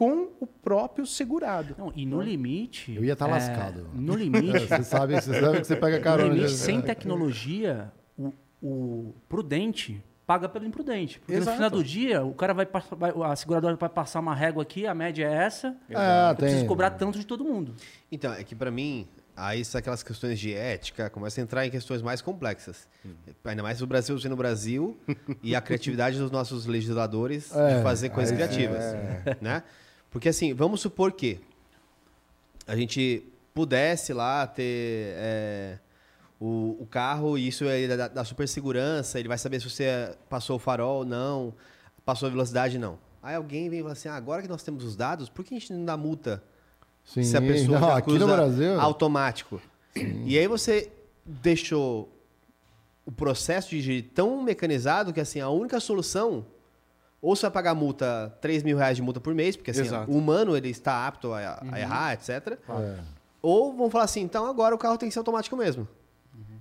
[0.00, 1.74] com o próprio segurado.
[1.76, 2.90] Não, e no limite.
[2.96, 3.86] Eu ia estar é, lascado.
[3.92, 4.66] No limite.
[4.66, 6.32] Você sabe, você sabe que você pega no carona.
[6.32, 8.32] limite, já- sem tecnologia, o,
[8.62, 11.18] o prudente paga pelo imprudente.
[11.18, 11.50] Porque Exato.
[11.50, 14.62] no final do dia, o cara vai, passar- vai- a seguradora vai passar uma régua
[14.62, 15.76] aqui, a média é essa.
[15.94, 16.68] Ah, eu preciso tem.
[16.68, 17.74] cobrar tanto de todo mundo.
[18.10, 21.70] Então, é que pra mim, aí são aquelas questões de ética, começa a entrar em
[21.70, 22.88] questões mais complexas.
[23.44, 24.96] Ainda mais o Brasil sendo o Brasil
[25.42, 28.82] e a criatividade dos nossos legisladores É, de fazer coisas criativas.
[29.42, 29.62] Né?
[30.10, 31.40] Porque assim, vamos supor que
[32.66, 33.22] a gente
[33.54, 35.78] pudesse lá ter é,
[36.40, 40.16] o, o carro e isso é da, da super segurança, ele vai saber se você
[40.28, 41.54] passou o farol ou não,
[42.04, 42.98] passou a velocidade não.
[43.22, 45.54] Aí alguém vem e fala assim, ah, agora que nós temos os dados, por que
[45.54, 46.42] a gente não dá multa
[47.04, 48.80] Sim, se a pessoa não, aqui no Brasil.
[48.80, 49.60] automático.
[50.24, 50.90] E aí você
[51.24, 52.08] deixou
[53.04, 56.46] o processo de dirigir tão mecanizado que assim, a única solução
[57.22, 60.10] ou você vai pagar multa, 3 mil reais de multa por mês, porque assim, Exato.
[60.10, 62.58] o humano ele está apto a, a errar, etc.
[62.68, 62.98] É.
[63.42, 65.86] Ou vão falar assim, então agora o carro tem que ser automático mesmo.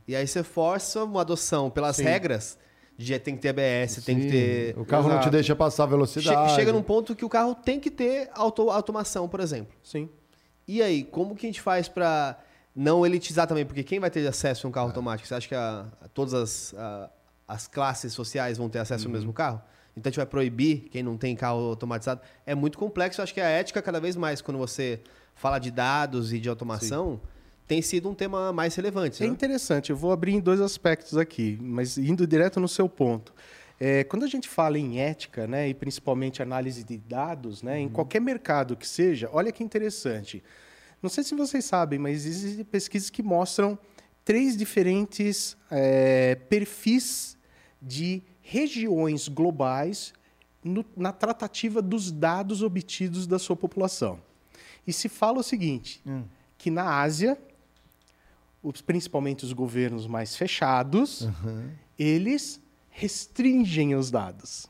[0.08, 2.04] E aí você força uma adoção pelas Sim.
[2.04, 2.58] regras
[2.98, 4.78] de tem que ter ABS, tem que Sim, ter.
[4.78, 5.30] O carro não te Exato.
[5.32, 6.56] deixa passar a Che- velocidade.
[6.56, 9.74] chega num ponto que o carro tem que ter auto automação, por exemplo.
[9.84, 10.10] Sim.
[10.68, 12.38] E aí, como que a gente faz pra
[12.76, 13.66] não elitizar também?
[13.66, 14.90] Porque quem vai ter acesso a um carro É.
[14.90, 15.28] automático?
[15.28, 17.10] Você acha que a- a- todas as, a-
[17.48, 19.12] as classes sociais vão ter acesso Uhum.
[19.14, 19.62] ao mesmo carro?
[19.96, 22.22] Então a gente vai proibir quem não tem carro automatizado?
[22.46, 23.20] É muito complexo.
[23.20, 25.00] Eu acho que a ética, cada vez mais, quando você
[25.36, 27.20] fala de dados e de automação,
[27.68, 29.24] tem sido um tema mais relevante.
[29.24, 29.32] É né?
[29.32, 33.34] interessante, eu vou abrir em dois aspectos aqui, mas indo direto no seu ponto.
[33.80, 37.88] É, quando a gente fala em ética, né, e principalmente análise de dados, né, em
[37.88, 40.44] qualquer mercado que seja, olha que interessante.
[41.02, 43.80] Não sei se vocês sabem, mas existem pesquisas que mostram
[44.26, 47.38] três diferentes é, perfis
[47.82, 48.22] de
[48.54, 50.12] regiões globais
[50.64, 54.20] no- na tratativa dos dados obtidos da sua população.
[54.88, 56.02] E se fala o seguinte,
[56.58, 57.38] que na Ásia,
[58.64, 61.28] os- principalmente os governos mais fechados,
[61.98, 62.60] eles
[62.90, 64.68] restringem os dados.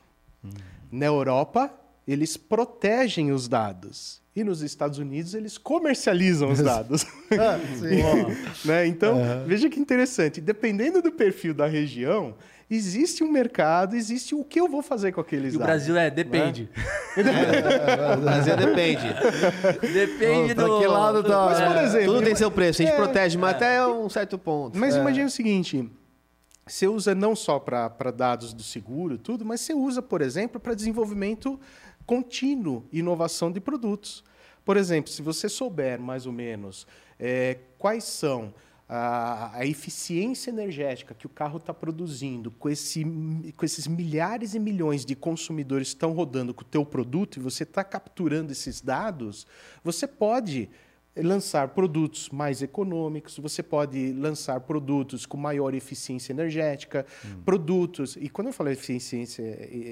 [0.92, 1.72] Na Europa,
[2.06, 4.20] eles protegem os dados.
[4.36, 7.04] E nos Estados Unidos, eles comercializam os dados.
[7.32, 7.58] Ah,
[8.64, 8.86] né?
[8.86, 9.16] Então,
[9.46, 10.40] veja que interessante.
[10.40, 12.34] Dependendo do perfil da região,
[12.70, 15.66] existe um mercado, existe o que eu vou fazer com aqueles E o dados.
[15.74, 16.68] Brasil é, depende.
[18.16, 19.06] O Brasil depende.
[19.92, 20.78] Depende Pra do.
[20.80, 22.82] que lado tá- Mas, por exemplo, Tudo tem seu preço.
[22.82, 24.78] A gente É, protege, mas até um certo ponto.
[24.78, 25.90] Mas imagine o seguinte:
[26.66, 30.74] você usa não só para dados do seguro, tudo, mas você usa, por exemplo, para
[30.74, 31.58] desenvolvimento
[32.06, 34.22] contínuo inovação de produtos.
[34.64, 36.86] Por exemplo, se você souber mais ou menos
[37.18, 38.52] é, quais são
[38.92, 43.04] a, eficiência energética que o carro está produzindo, com, esse,
[43.56, 47.40] com esses milhares e milhões de consumidores que estão rodando com o teu produto e
[47.40, 49.46] você está capturando esses dados,
[49.84, 50.68] você pode
[51.16, 57.42] lançar produtos mais econômicos, você pode lançar produtos com maior eficiência energética, hum.
[57.44, 58.16] produtos.
[58.20, 59.42] E quando eu falo eficiência,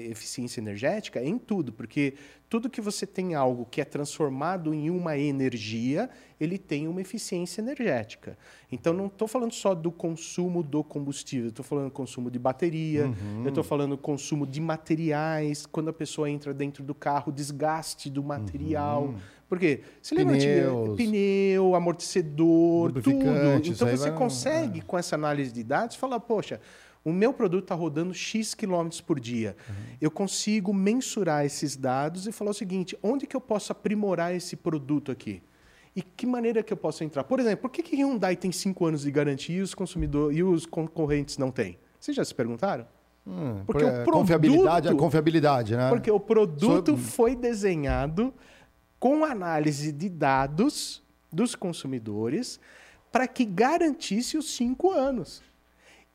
[0.09, 2.13] eficiência energética, é em tudo, porque
[2.49, 7.61] tudo que você tem algo que é transformado em uma energia, ele tem uma eficiência
[7.61, 8.37] energética.
[8.71, 13.43] Então, não estou falando só do consumo do combustível, estou falando consumo de bateria, uhum.
[13.43, 18.23] eu estou falando consumo de materiais, quando a pessoa entra dentro do carro, desgaste do
[18.23, 19.07] material.
[19.07, 19.17] Uhum.
[19.49, 20.47] Porque você lembra de
[20.95, 23.09] pneu, amortecedor, tudo.
[23.65, 24.17] Então você vai...
[24.17, 24.83] consegue, é.
[24.83, 26.61] com essa análise de dados, falar, poxa,
[27.03, 29.57] o meu produto está rodando X quilômetros por dia.
[29.67, 29.75] Uhum.
[29.99, 34.55] Eu consigo mensurar esses dados e falar o seguinte: onde que eu posso aprimorar esse
[34.55, 35.41] produto aqui?
[35.95, 37.23] E que maneira que eu posso entrar?
[37.23, 40.43] Por exemplo, por que, que Hyundai tem cinco anos de garantia e os consumidores e
[40.43, 41.79] os concorrentes não têm?
[41.99, 42.85] Vocês já se perguntaram?
[43.25, 45.89] Hum, porque o produto, confiabilidade é confiabilidade, né?
[45.89, 48.31] Porque o produto foi desenhado
[48.99, 52.59] com análise de dados dos consumidores
[53.11, 55.41] para que garantisse os cinco anos.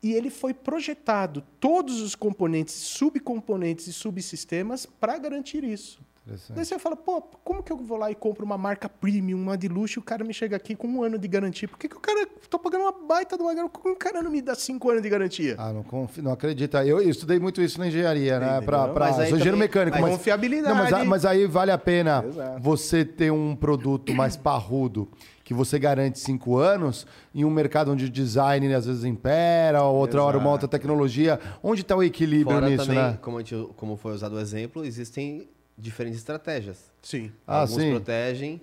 [0.03, 5.99] E ele foi projetado, todos os componentes, subcomponentes e subsistemas, para garantir isso.
[6.49, 9.55] Daí você fala, pô, como que eu vou lá e compro uma marca premium, uma
[9.55, 11.67] de luxo, e o cara me chega aqui com um ano de garantia?
[11.67, 12.27] Por que, que o cara.
[12.49, 13.79] Tô pagando uma baita de uma garantia.
[13.79, 15.55] Como o cara não me dá cinco anos de garantia?
[15.57, 16.23] Ah, não, confi...
[16.23, 16.83] não acredita.
[16.83, 18.61] Eu, eu, estudei muito isso na engenharia, né?
[18.61, 19.13] Pra, pra...
[19.13, 19.99] Sou engenheiro mecânico.
[20.01, 20.73] Mas, confiabilidade.
[20.75, 22.61] Não, mas, mas, aí vale a pena Exato.
[22.61, 25.07] você ter um produto mais parrudo
[25.43, 30.17] que você garante cinco anos em um mercado onde o design às vezes impera, outra
[30.17, 30.27] Exato.
[30.27, 31.39] hora uma outra tecnologia.
[31.61, 33.19] Onde está o equilíbrio Fora nisso, também, né?
[33.21, 36.91] Como, gente, como foi usado o exemplo, existem diferentes estratégias.
[37.01, 37.31] Sim.
[37.45, 37.91] Ah, Alguns sim.
[37.91, 38.61] protegem,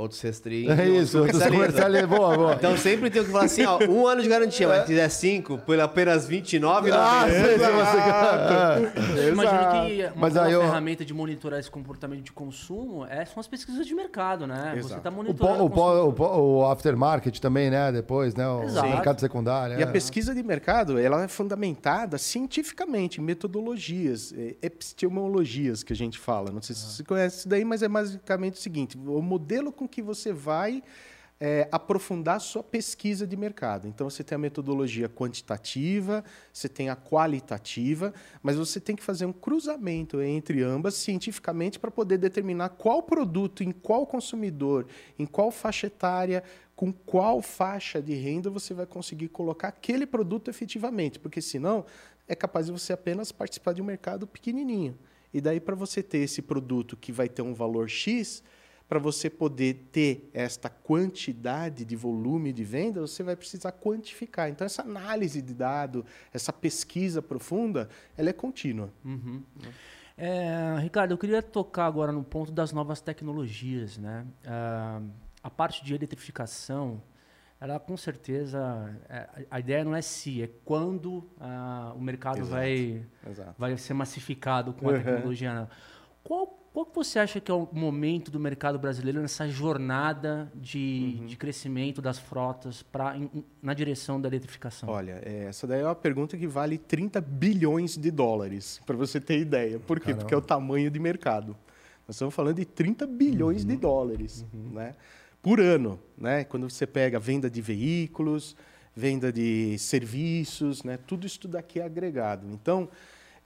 [0.00, 0.70] outros restringem.
[0.70, 2.08] É isso, outros comercializam.
[2.08, 2.54] Boa, boa.
[2.54, 5.58] Então sempre tem que falar assim, ó, um ano de garantia, mas se quiser cinco,
[5.58, 9.28] por apenas 29, ah, não sei, você é.
[9.28, 10.60] Imagina que uma mas aí eu...
[10.62, 14.74] ferramenta de monitorar esse comportamento de consumo é, são as pesquisas de mercado, né?
[14.76, 14.88] Exato.
[14.88, 15.64] Você está monitorando.
[15.64, 17.92] O, o, o, o, aftermarket também, né?
[17.92, 18.48] Depois, né?
[18.48, 18.88] O Exato.
[18.88, 19.78] mercado secundário.
[19.78, 19.84] E é.
[19.84, 26.18] a pesquisa de mercado, ela é fundamentada cientificamente, em metodologias, é, epistemologias que a gente
[26.18, 26.50] fala.
[26.50, 29.86] Não sei se você conhece isso daí, mas é basicamente o seguinte: o modelo com
[29.90, 30.82] que você vai
[31.40, 33.88] é, aprofundar sua pesquisa de mercado.
[33.88, 36.22] Então, você tem a metodologia quantitativa,
[36.52, 41.90] você tem a qualitativa, mas você tem que fazer um cruzamento entre ambas cientificamente para
[41.90, 44.86] poder determinar qual produto, em qual consumidor,
[45.18, 46.44] em qual faixa etária,
[46.76, 51.86] com qual faixa de renda você vai conseguir colocar aquele produto efetivamente, porque senão
[52.28, 54.96] é capaz de você apenas participar de um mercado pequenininho.
[55.32, 58.42] E daí, para você ter esse produto que vai ter um valor X,
[58.90, 64.50] para você poder ter esta quantidade de volume de venda, você vai precisar quantificar.
[64.50, 68.90] Então, essa análise de dado, essa pesquisa profunda, ela é contínua.
[69.04, 69.44] Uhum.
[70.18, 73.96] É, Ricardo, eu queria tocar agora no ponto das novas tecnologias.
[73.96, 74.26] Né?
[74.44, 75.08] Uh,
[75.40, 77.00] a parte de eletrificação,
[77.60, 82.50] ela com certeza, é, a ideia não é se, é quando uh, o mercado Exato.
[82.50, 83.54] Vai, Exato.
[83.56, 85.22] vai ser massificado com a uhum.
[86.22, 91.16] Qual qual que você acha que é o momento do mercado brasileiro nessa jornada de,
[91.18, 91.26] uhum.
[91.26, 93.28] de crescimento das frotas pra, in,
[93.60, 94.88] na direção da eletrificação?
[94.88, 99.20] Olha, é, essa daí é uma pergunta que vale 30 bilhões de dólares, para você
[99.20, 99.80] ter ideia.
[99.80, 100.06] Por quê?
[100.06, 100.20] Caramba.
[100.20, 101.56] Porque é o tamanho de mercado.
[102.06, 103.68] Nós estamos falando de 30 bilhões uhum.
[103.68, 104.70] de dólares uhum.
[104.74, 104.94] né?
[105.42, 105.98] por ano.
[106.16, 106.44] Né?
[106.44, 108.54] Quando você pega venda de veículos,
[108.94, 111.00] venda de serviços, né?
[111.04, 112.46] tudo isso daqui é agregado.
[112.52, 112.88] Então,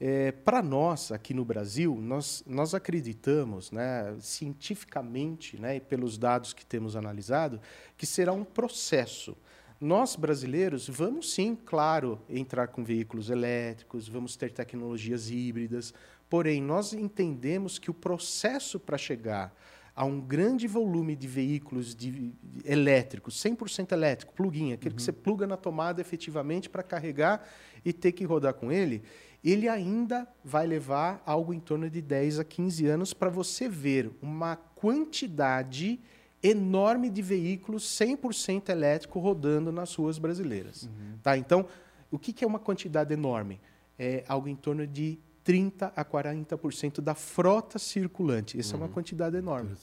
[0.00, 6.52] é, Para nós, aqui no Brasil, nós, nós acreditamos, né, cientificamente, né, e pelos dados
[6.52, 7.60] que temos analisado,
[7.96, 9.36] que será um processo.
[9.80, 15.94] Nós, brasileiros, vamos sim, claro, entrar com veículos elétricos, vamos ter tecnologias híbridas,
[16.28, 19.54] porém, nós entendemos que o processo para chegar
[19.96, 24.96] a um grande volume de veículos de, de, elétricos, 100% elétrico, plug-in, aquele uhum.
[24.96, 27.46] que você pluga na tomada efetivamente para carregar
[27.84, 29.02] e ter que rodar com ele,
[29.44, 34.10] ele ainda vai levar algo em torno de 10 a 15 anos para você ver
[34.22, 36.00] uma quantidade
[36.42, 40.84] enorme de veículos 100% elétrico rodando nas ruas brasileiras.
[40.84, 41.18] Uhum.
[41.22, 41.36] Tá?
[41.36, 41.66] Então,
[42.10, 43.60] o que é uma quantidade enorme?
[43.98, 48.58] É algo em torno de 30 a 40% da frota circulante.
[48.58, 48.74] Essa uhum.
[48.74, 48.94] é uma uhum.
[48.94, 49.76] quantidade enorme.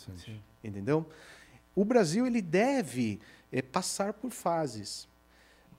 [0.64, 1.08] Entendeu?
[1.76, 3.20] O Brasil ele deve
[3.52, 5.08] é, passar por fases.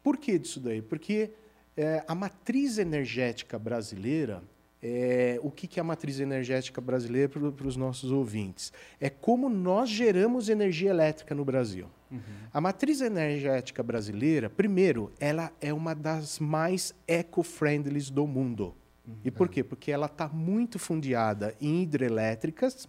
[0.03, 0.81] Por que disso daí?
[0.83, 1.31] Porque
[1.77, 4.43] é, a matriz energética brasileira
[4.83, 8.73] é, o que, que é a matriz energética brasileira para os nossos ouvintes?
[9.01, 11.87] É como nós geramos energia elétrica no Brasil.
[12.11, 12.19] Uhum.
[12.53, 18.75] A matriz energética brasileira, primeiro, ela é uma das mais eco-friendly do mundo.
[19.07, 19.15] Uhum.
[19.25, 19.63] E por quê?
[19.63, 22.89] Porque ela está muito fundiada em hidrelétricas,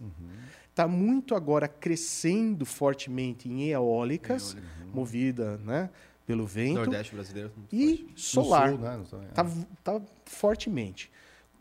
[0.68, 0.92] está uhum.
[0.92, 4.90] muito agora crescendo fortemente em eólicas, uhum.
[4.92, 5.90] movida né,
[6.26, 6.76] pelo vento.
[6.76, 7.52] Nordeste brasileiro.
[7.72, 8.20] E forte.
[8.20, 8.72] solar.
[8.72, 9.66] Está né?
[9.82, 11.10] tá, tá fortemente.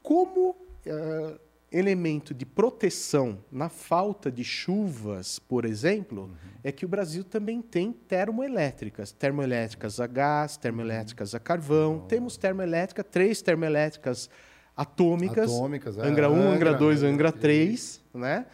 [0.01, 1.39] Como uh,
[1.71, 6.51] elemento de proteção na falta de chuvas, por exemplo, uhum.
[6.63, 9.11] é que o Brasil também tem termoelétricas.
[9.11, 11.93] Termoelétricas a gás, termoelétricas a carvão.
[11.93, 12.07] Uhum.
[12.07, 14.29] Temos termoelétrica, três termoelétricas
[14.77, 15.51] atômicas.
[15.51, 16.05] Atômicas, é.
[16.05, 18.45] Angra 1, Angra, Angra 2, Angra 3, né?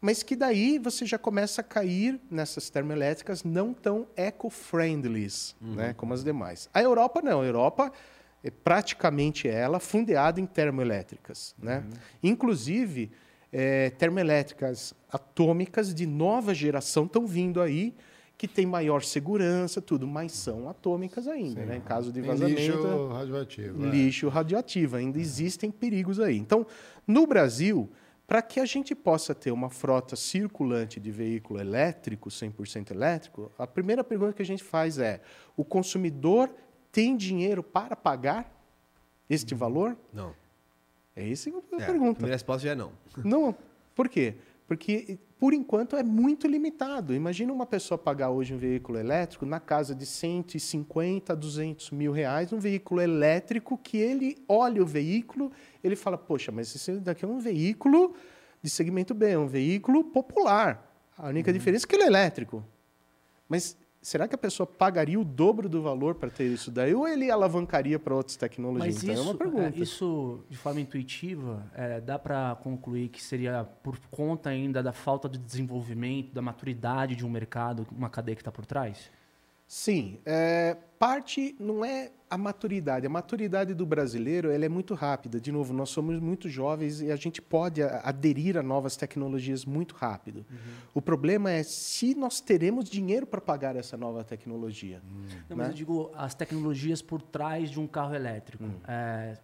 [0.00, 5.26] Mas que daí você já começa a cair nessas termoelétricas não tão eco-friendly,
[5.60, 5.74] uhum.
[5.74, 6.68] né, como as demais.
[6.72, 7.92] A Europa não, a Europa
[8.42, 11.54] é praticamente ela fundeada em termoelétricas.
[11.58, 11.78] Né?
[11.78, 11.98] Uhum.
[12.22, 13.10] Inclusive,
[13.52, 17.94] é, termoelétricas atômicas de nova geração estão vindo aí,
[18.36, 21.78] que tem maior segurança, tudo, mas são atômicas ainda, né?
[21.78, 22.60] em caso de vazamento.
[22.60, 23.84] lixo radioativo.
[23.84, 23.90] É.
[23.90, 24.30] Lixo é.
[24.30, 26.38] radioativo, ainda existem perigos aí.
[26.38, 26.64] Então,
[27.04, 27.90] no Brasil,
[28.28, 33.66] para que a gente possa ter uma frota circulante de veículo elétrico, 100% elétrico, a
[33.66, 35.22] primeira pergunta que a gente faz é:
[35.56, 36.54] o consumidor
[36.92, 38.54] tem dinheiro para pagar
[39.30, 39.96] este valor?
[40.12, 40.34] Não.
[41.16, 42.10] É essa a é, pergunta.
[42.10, 42.92] A primeira resposta já é não.
[43.24, 43.56] Não.
[43.94, 44.34] Por quê?
[44.68, 47.14] Porque, por enquanto, é muito limitado.
[47.14, 52.12] Imagina uma pessoa pagar hoje um veículo elétrico na casa de 150 a 200 mil
[52.12, 55.50] reais, um veículo elétrico que ele olha o veículo,
[55.82, 58.14] ele fala, poxa, mas esse daqui é um veículo
[58.62, 60.86] de segmento B, é um veículo popular.
[61.16, 61.56] A única uhum.
[61.56, 62.62] diferença é que ele é elétrico.
[63.48, 63.74] Mas
[64.08, 67.30] será que a pessoa pagaria o dobro do valor para ter isso daí ou ele
[67.30, 68.94] alavancaria para outras tecnologias?
[68.94, 69.78] Mas então, isso, é uma pergunta.
[69.78, 74.92] É, isso, de forma intuitiva, é, dá para concluir que seria por conta ainda da
[74.92, 79.10] falta de desenvolvimento, da maturidade de um mercado, uma cadeia que está por trás?
[79.66, 80.18] Sim.
[80.24, 83.06] É, parte não é a maturidade.
[83.06, 85.40] A maturidade do brasileiro ela é muito rápida.
[85.40, 89.94] De novo, nós somos muito jovens e a gente pode aderir a novas tecnologias muito
[89.94, 90.46] rápido.
[90.50, 90.56] Uhum.
[90.94, 95.02] O problema é se nós teremos dinheiro para pagar essa nova tecnologia.
[95.04, 95.20] Uhum.
[95.48, 95.64] Não, né?
[95.64, 98.64] mas eu digo as tecnologias por trás de um carro elétrico.
[98.64, 98.80] Uhum.
[98.86, 99.38] É,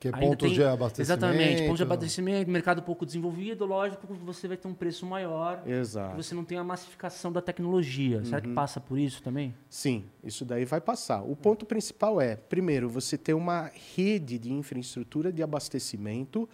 [0.00, 1.24] que é pontos tem, de abastecimento.
[1.24, 5.62] Exatamente, pontos de abastecimento, mercado pouco desenvolvido, lógico que você vai ter um preço maior.
[5.66, 6.16] Exato.
[6.16, 8.18] Você não tem a massificação da tecnologia.
[8.18, 8.24] Uhum.
[8.24, 8.54] Será que uhum.
[8.54, 9.54] passa por isso também?
[9.70, 11.22] Sim, isso daí vai passar.
[11.22, 16.48] O ponto principal é, primeiro, você ter uma rede de infraestrutura de abastecimento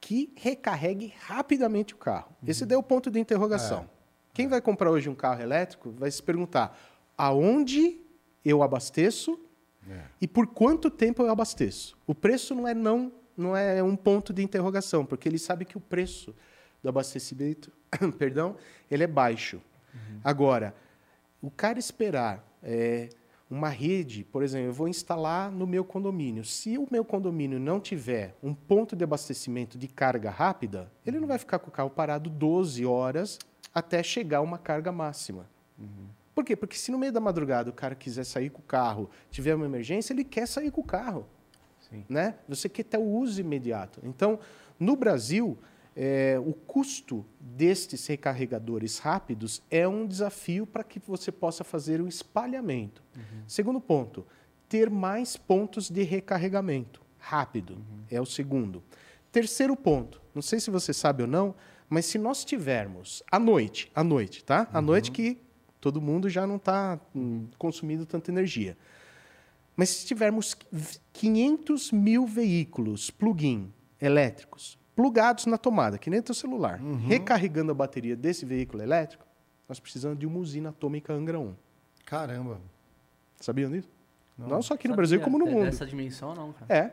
[0.00, 2.28] que recarregue rapidamente o carro.
[2.42, 2.48] Uhum.
[2.48, 3.80] Esse daí é o ponto de interrogação.
[3.82, 3.86] É.
[4.34, 4.48] Quem é.
[4.48, 6.78] vai comprar hoje um carro elétrico vai se perguntar
[7.18, 8.00] aonde
[8.44, 9.38] eu abasteço
[9.90, 10.02] é.
[10.20, 11.96] E por quanto tempo eu abasteço?
[12.06, 15.76] O preço não é não, não é um ponto de interrogação, porque ele sabe que
[15.76, 16.34] o preço
[16.82, 17.72] do abastecimento,
[18.18, 18.56] perdão,
[18.90, 19.60] ele é baixo.
[19.94, 20.20] Uhum.
[20.22, 20.74] Agora,
[21.40, 23.08] o cara esperar é,
[23.50, 26.44] uma rede, por exemplo, eu vou instalar no meu condomínio.
[26.44, 31.28] Se o meu condomínio não tiver um ponto de abastecimento de carga rápida, ele não
[31.28, 33.38] vai ficar com o carro parado 12 horas
[33.74, 35.48] até chegar uma carga máxima.
[35.78, 36.06] Uhum.
[36.34, 36.56] Por quê?
[36.56, 39.66] Porque se no meio da madrugada o cara quiser sair com o carro, tiver uma
[39.66, 41.26] emergência, ele quer sair com o carro.
[41.90, 42.04] Sim.
[42.08, 42.36] Né?
[42.48, 44.00] Você quer ter o uso imediato.
[44.02, 44.38] Então,
[44.78, 45.58] no Brasil,
[45.94, 52.08] é, o custo destes recarregadores rápidos é um desafio para que você possa fazer o
[52.08, 53.02] espalhamento.
[53.14, 53.42] Uhum.
[53.46, 54.26] Segundo ponto,
[54.68, 58.04] ter mais pontos de recarregamento rápido uhum.
[58.10, 58.82] é o segundo.
[59.30, 61.54] Terceiro ponto, não sei se você sabe ou não,
[61.88, 64.66] mas se nós tivermos à noite, à noite, tá?
[64.72, 64.86] À uhum.
[64.86, 65.38] noite que
[65.82, 68.78] todo mundo já não está hum, consumindo tanta energia.
[69.76, 70.56] Mas se tivermos
[71.12, 77.08] 500 mil veículos plug-in elétricos plugados na tomada, que nem teu celular, uhum.
[77.08, 79.26] recarregando a bateria desse veículo elétrico,
[79.68, 81.54] nós precisamos de uma usina atômica Angra 1.
[82.04, 82.60] Caramba.
[83.40, 83.90] Sabiam disso?
[84.38, 85.64] Não, não só aqui no Brasil, como no mundo.
[85.64, 86.66] Nessa dimensão, não, cara.
[86.72, 86.92] É.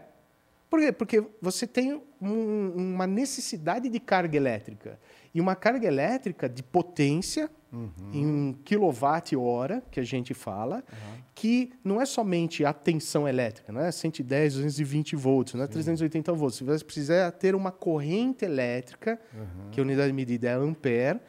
[0.67, 0.91] Por quê?
[0.91, 4.99] Porque você tem um, uma necessidade de carga elétrica.
[5.34, 7.91] E uma carga elétrica de potência uhum.
[8.13, 11.21] em quilowatt-hora, que a gente fala, uhum.
[11.36, 15.73] que não é somente a tensão elétrica, não é 110, 220 volts, não é Sim.
[15.73, 16.60] 380 volts.
[16.60, 19.69] Você precisa ter uma corrente elétrica, uhum.
[19.71, 21.19] que a unidade de medida é ampere,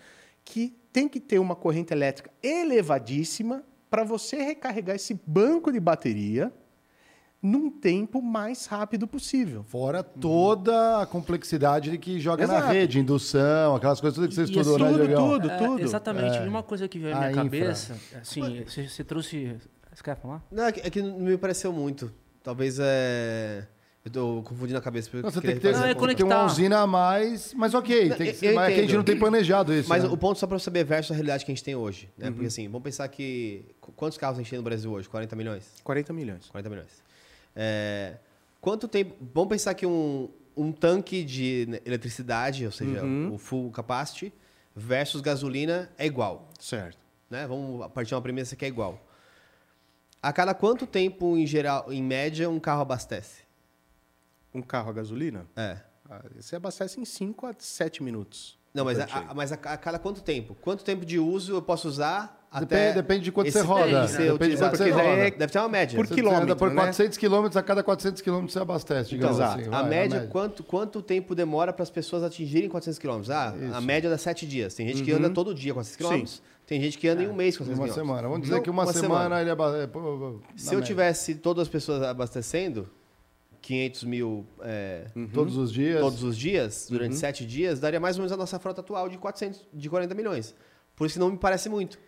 [0.45, 6.53] que tem que ter uma corrente elétrica elevadíssima para você recarregar esse banco de bateria
[7.43, 9.65] num tempo mais rápido possível.
[9.65, 12.67] Fora toda a complexidade de que joga Exato.
[12.67, 15.81] na rede, indução, aquelas coisas tudo que você estudou, tudo, né, Tudo, tudo, tudo.
[15.81, 16.37] É, exatamente.
[16.37, 16.45] É.
[16.45, 17.43] E uma coisa que veio à minha infra.
[17.45, 19.57] cabeça, assim, você, você, trouxe...
[19.93, 20.45] Você quer falar?
[20.51, 22.13] Não, é que, é que não me pareceu muito.
[22.43, 23.67] Talvez é...
[24.03, 25.11] Eu tô confundindo a cabeça.
[25.11, 28.09] porque Não, você tem que ter, Não, é tem uma usina a mais, mas ok.
[28.09, 29.91] Não, Tem que eu- ser, eu mas é que a gente não tem planejado isso.
[29.91, 30.09] Mas né?
[30.09, 32.09] o ponto só para você saber versus a realidade que a gente tem hoje.
[32.17, 32.31] Né?
[32.31, 33.63] Porque assim, vamos pensar que.
[33.79, 35.07] qu- Quantos carros a gente tem no Brasil hoje?
[35.07, 35.67] 40 milhões?
[35.85, 36.49] 40 milhões.
[36.49, 36.89] 40 milhões.
[37.55, 38.17] É,
[38.61, 39.15] quanto tempo.
[39.35, 44.33] Vamos pensar que um, um tanque de eletricidade, ou seja, o full capacity,
[44.75, 46.49] versus gasolina é igual.
[46.59, 46.99] Certo.
[47.29, 47.47] Né?
[47.47, 49.01] Vamos partir de uma premissa que é igual.
[50.23, 53.43] A cada quanto tempo, em geral, em média, um carro abastece?
[54.53, 55.79] Um carro a gasolina, É.
[56.09, 58.59] ah, você abastece em 5 a 7 minutos.
[58.73, 60.57] Não, mas, a, a- mas a, a cada quanto tempo?
[60.61, 62.93] Quanto tempo de uso eu posso usar Depende, até...
[62.95, 64.07] depende de quanto você roda.
[64.07, 65.03] Depende de quanto você roda.
[65.05, 65.97] é- Deve ter uma média.
[65.97, 66.75] Por Você quilômetro, por né?
[66.77, 69.61] 400 quilômetros, a cada 400 quilômetros você abastece, digamos Exato.
[69.61, 69.69] assim.
[69.69, 73.23] a vai, média, Quanto, quanto tempo demora para as pessoas atingirem 400 km?
[73.33, 74.75] Ah, a média dá 7 dias.
[74.75, 75.97] Tem gente que anda todo dia 400
[76.41, 76.43] km.
[76.67, 78.23] Tem gente que anda em um mês Em 400 uma semana.
[78.29, 79.41] Vamos dizer que uma, uma semana, semana.
[79.41, 79.87] ele abastece.
[79.89, 80.87] pô, Se eu média.
[80.87, 82.89] tivesse todas as pessoas abastecendo
[83.61, 86.01] 500 mil é, Todos os dias.
[86.01, 89.19] todos os dias, durante 7 dias, daria mais ou menos a nossa frota atual de,
[89.19, 90.55] 400, de 40 milhões.
[90.97, 91.99] Por isso não me parece muito.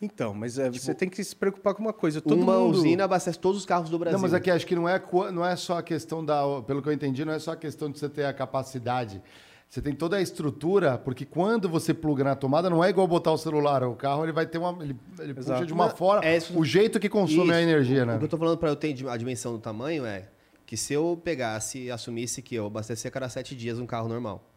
[0.00, 2.20] Então, mas é, você tem que se preocupar com uma coisa.
[2.20, 2.76] Todo uma mundo...
[2.76, 4.18] usina abastece todos os carros do Brasil.
[4.18, 5.00] Não, mas aqui acho que não é,
[5.32, 6.42] não é só a questão da.
[6.66, 9.22] Pelo que eu entendi, não é só a questão de você ter a capacidade.
[9.68, 13.32] Você tem toda a estrutura, porque quando você pluga na tomada, não é igual botar
[13.32, 13.82] o celular.
[13.84, 14.76] O carro ele vai ter uma.
[14.82, 16.24] Ele, ele puxa de uma forma.
[16.24, 17.52] é isso- o jeito que consome Isso.
[17.52, 18.18] a energia, O né?
[18.18, 20.26] que eu tô falando para eu ter a dimensão do tamanho é
[20.66, 24.08] que se eu pegasse e assumisse que eu abastecer a cada 7 dias um carro
[24.08, 24.48] normal,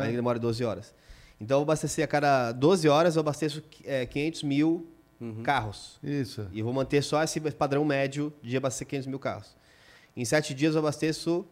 [0.00, 0.94] aí ele demora 12 horas.
[1.40, 4.86] Então, eu abastecer a cada 12 horas, eu abasteço é, 500 mil
[5.42, 5.98] carros.
[6.02, 6.48] Isso.
[6.52, 9.56] E eu vou manter só esse padrão médio de abastecer 500 mil carros.
[10.16, 11.46] Em 7 dias, eu abasteço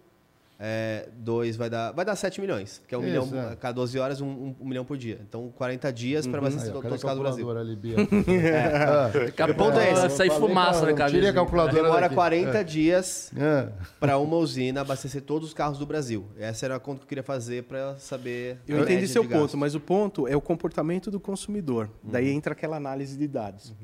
[0.62, 3.52] é, dois, vai dar, vai dar 7 milhões, que é um Isso, milhão, é.
[3.54, 5.18] a cada 12 horas, um, um- um milhão por dia.
[5.26, 7.50] Então, 40 dias para Aí, abastecer ó, to- cadê a todos os carros do Brasil.
[7.58, 7.96] ali, Bia?
[9.26, 10.11] Daqui a pouco é esse.
[10.11, 11.14] falei fumaça na cabeça.
[11.16, 12.14] Tire a calculadora Demora daqui.
[12.14, 13.68] 40 dias É.
[13.98, 16.26] para uma usina abastecer todos os carros do Brasil.
[16.38, 18.58] Essa era a conta que eu queria fazer para saber.
[18.68, 21.88] Eu a entendi média seu de ponto, mas o ponto é o comportamento do consumidor.
[22.04, 22.11] Uhum.
[22.11, 23.74] Daí entra aquela análise de dados.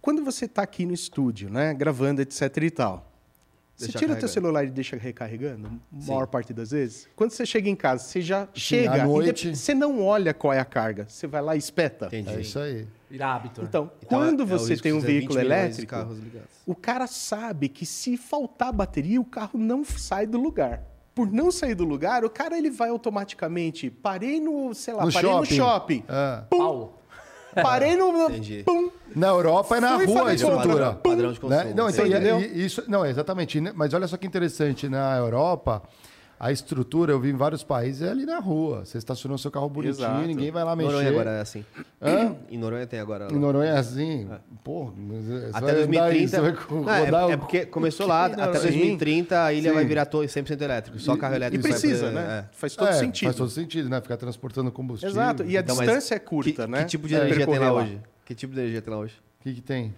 [0.00, 3.10] Quando você está aqui no estúdio, né, gravando, etc e tal,
[3.76, 6.08] você tira o teu celular e deixa recarregando, a Sim.
[6.08, 7.08] maior parte das vezes.
[7.16, 9.54] Quando você chega em casa, você já Sim, chega, à noite.
[9.56, 12.06] você não olha qual é a carga, você vai lá e espeta.
[12.06, 12.30] Entendi.
[12.34, 12.86] É isso aí.
[13.10, 13.60] Virar hábito.
[13.62, 13.66] né?
[13.68, 15.94] Então, Então, quando é- é você tem um de ter 20 veículo elétrico,
[16.66, 20.82] o cara sabe que se faltar bateria, o carro não sai do lugar.
[21.14, 23.88] Por não sair do lugar, o cara ele vai automaticamente.
[23.88, 25.50] Parei no, sei lá, No parei shopping.
[25.50, 26.04] no shopping.
[26.08, 26.42] É.
[26.50, 27.00] Pau.
[27.62, 28.24] Parei no.
[28.28, 28.62] Entendi.
[28.64, 28.90] Pum.
[29.14, 30.66] Na Europa é na Foi rua a fazer estrutura.
[30.92, 31.60] Padrão, padrão de consumo.
[31.64, 31.72] Né?
[31.76, 32.10] Não, então, Sim.
[32.10, 32.40] e- entendeu?
[32.40, 33.60] e- isso, não, exatamente.
[33.60, 33.72] né?
[33.74, 35.82] Mas olha só que interessante, na Europa,
[36.38, 38.84] a estrutura, eu vi em vários países, é ali na rua.
[38.84, 40.26] Você estacionou seu carro bonitinho, Exato.
[40.26, 40.90] ninguém vai lá mexer.
[40.92, 41.64] Noronha agora é assim.
[42.02, 42.34] Hã?
[42.50, 43.28] Em Noronha tem agora.
[43.32, 44.28] Em Noronha é assim.
[44.62, 46.36] Pô, mas você vai Até andar 2030.
[46.36, 48.60] aí, Não, é- rodar é, o- porque começou lá, que até Noronha?
[48.62, 49.74] 2030 a ilha Sim.
[49.74, 50.98] vai virar to- 100% elétrico.
[50.98, 52.46] Só carro E elétrico vai precisa, poder- né?
[52.52, 52.56] é.
[52.56, 53.26] Faz todo É, sentido.
[53.26, 54.00] Faz todo sentido, né?
[54.00, 55.12] Ficar transportando combustível.
[55.14, 55.44] Exato.
[55.44, 56.78] E a Então, distância é curta, que, né?
[56.80, 58.00] Que tipo de É, energia tem lá hoje?
[58.24, 59.14] Que tipo de energia tem lá hoje?
[59.40, 59.94] O que, que tem?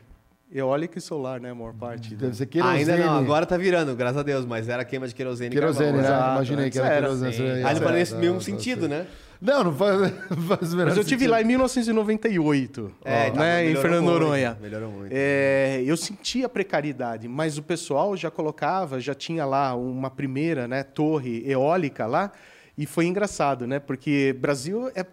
[0.53, 1.51] Eólica e solar, né?
[1.51, 2.13] A maior parte.
[2.13, 2.19] né?
[2.21, 2.79] Deve ser Ah, querosene.
[2.79, 5.87] ainda não, agora tá virando, graças a Deus, mas era queima de querosene e Querosene,
[5.99, 6.03] carvão.
[6.03, 6.09] né?
[6.09, 7.33] Exato, Imaginei que era era, querosene.
[7.33, 7.39] Sim.
[7.43, 9.07] Você- Aí não faz é, nenhum sentido, né?
[9.41, 11.31] Não, não faz, não faz o menor Mas eu tive sentido.
[11.33, 14.57] lá em 1998, É, tá, né, em Fernando muito, Noronha.
[14.61, 15.13] melhorou muito.
[15.13, 20.67] É, eu senti a precariedade, mas o pessoal já colocava, já tinha lá uma primeira
[20.69, 22.33] né, torre eólica lá,
[22.79, 23.79] e foi engraçado, né?
[23.79, 25.05] Porque Brasil é,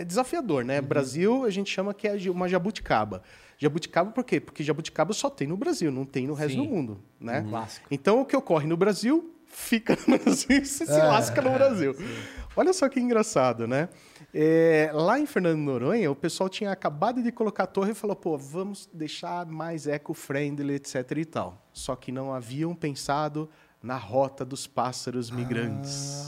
[0.00, 0.80] é desafiador, né?
[0.80, 3.22] Brasil a gente chama que é uma jabuticaba.
[3.62, 4.40] Jabuticaba por quê?
[4.40, 6.64] Porque jabuticaba só tem no Brasil, não tem no resto Sim.
[6.64, 7.46] do mundo, né?
[7.48, 7.86] Clássico.
[7.92, 11.50] Então o que ocorre no Brasil fica no Brasil e você se É, lasca no
[11.52, 11.94] Brasil.
[12.56, 13.88] Olha só que engraçado, né?
[14.34, 17.94] É, lá em Fernando de Noronha, o pessoal tinha acabado de colocar a torre e
[17.94, 21.64] falou: pô, vamos deixar mais eco-friendly, etc e tal.
[21.72, 23.48] Só que não haviam pensado
[23.80, 26.26] na rota dos pássaros migrantes.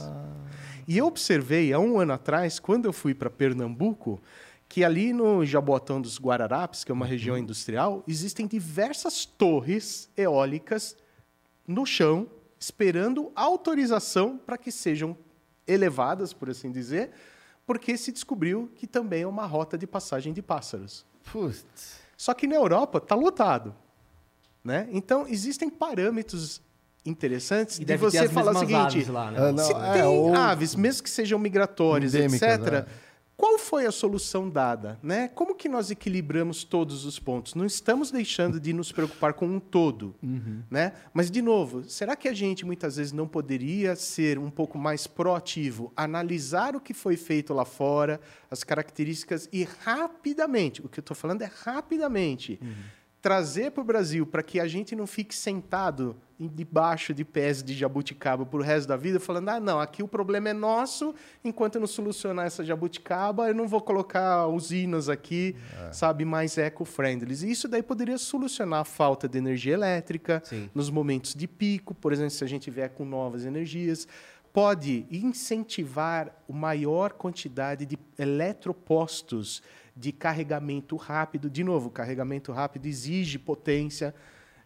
[0.87, 4.20] E eu observei há um ano atrás, quando eu fui para Pernambuco,
[4.75, 10.97] que ali no Jaboatão dos Guararapes, que é uma região industrial, existem diversas torres eólicas
[11.64, 12.27] no chão,
[12.59, 15.16] esperando autorização para que sejam
[15.64, 17.12] elevadas, por assim dizer,
[17.64, 21.07] porque se descobriu que também é uma rota de passagem de pássaros.
[21.31, 22.01] Putz.
[22.16, 23.77] Só que na Europa está lotado.
[24.64, 24.89] Né?
[24.91, 26.61] Então, existem parâmetros
[27.07, 29.39] interessantes E de você falar o seguinte: aves lá, né?
[29.39, 32.87] Ah, não, se é, tem ou- aves, mesmo que sejam migratórias, Endêmicas, etc., né?
[33.37, 34.99] Qual foi a solução dada?
[35.03, 35.28] Né?
[35.28, 37.55] Como que nós equilibramos todos os pontos?
[37.55, 40.14] Não estamos deixando de nos preocupar com um todo.
[40.22, 40.62] Uhum.
[40.70, 40.93] Né?
[41.12, 45.07] Mas, de novo, será que a gente muitas vezes não poderia ser um pouco mais
[45.07, 48.20] proativo, analisar o que foi feito lá fora,
[48.51, 52.72] as características e rapidamente, o que eu estou falando é rapidamente, Uhum.
[53.25, 57.72] Trazer para o Brasil para que a gente não fique sentado debaixo de pés de
[57.72, 61.77] jabuticaba por o resto da vida, falando: ah, não, aqui o problema é nosso, enquanto
[61.77, 65.57] eu não solucionar essa jabuticaba, eu não vou colocar usinas aqui,
[65.89, 65.91] é.
[65.91, 67.51] sabe, mais eco-friendly.
[67.51, 70.68] Isso daí poderia solucionar a falta de energia elétrica Sim.
[70.75, 74.07] nos momentos de pico, por exemplo, se a gente vier com novas energias.
[74.53, 79.62] Pode incentivar a maior quantidade de eletropostos
[79.97, 81.49] de carregamento rápido.
[81.49, 84.14] De novo, carregamento rápido exige potência,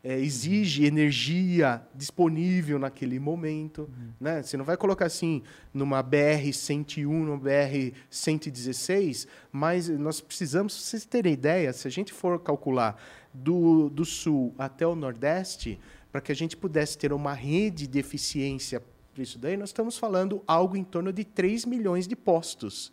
[0.03, 3.83] é, exige energia disponível naquele momento.
[3.83, 4.13] Uhum.
[4.21, 4.43] Né?
[4.43, 11.33] Você não vai colocar assim numa BR-101, numa BR-116, mas nós precisamos, para vocês terem
[11.33, 13.01] ideia, se a gente for calcular
[13.33, 15.79] do, do sul até o nordeste,
[16.11, 18.83] para que a gente pudesse ter uma rede de eficiência
[19.19, 22.93] para isso daí, nós estamos falando algo em torno de 3 milhões de postos,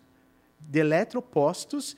[0.60, 1.96] de eletropostos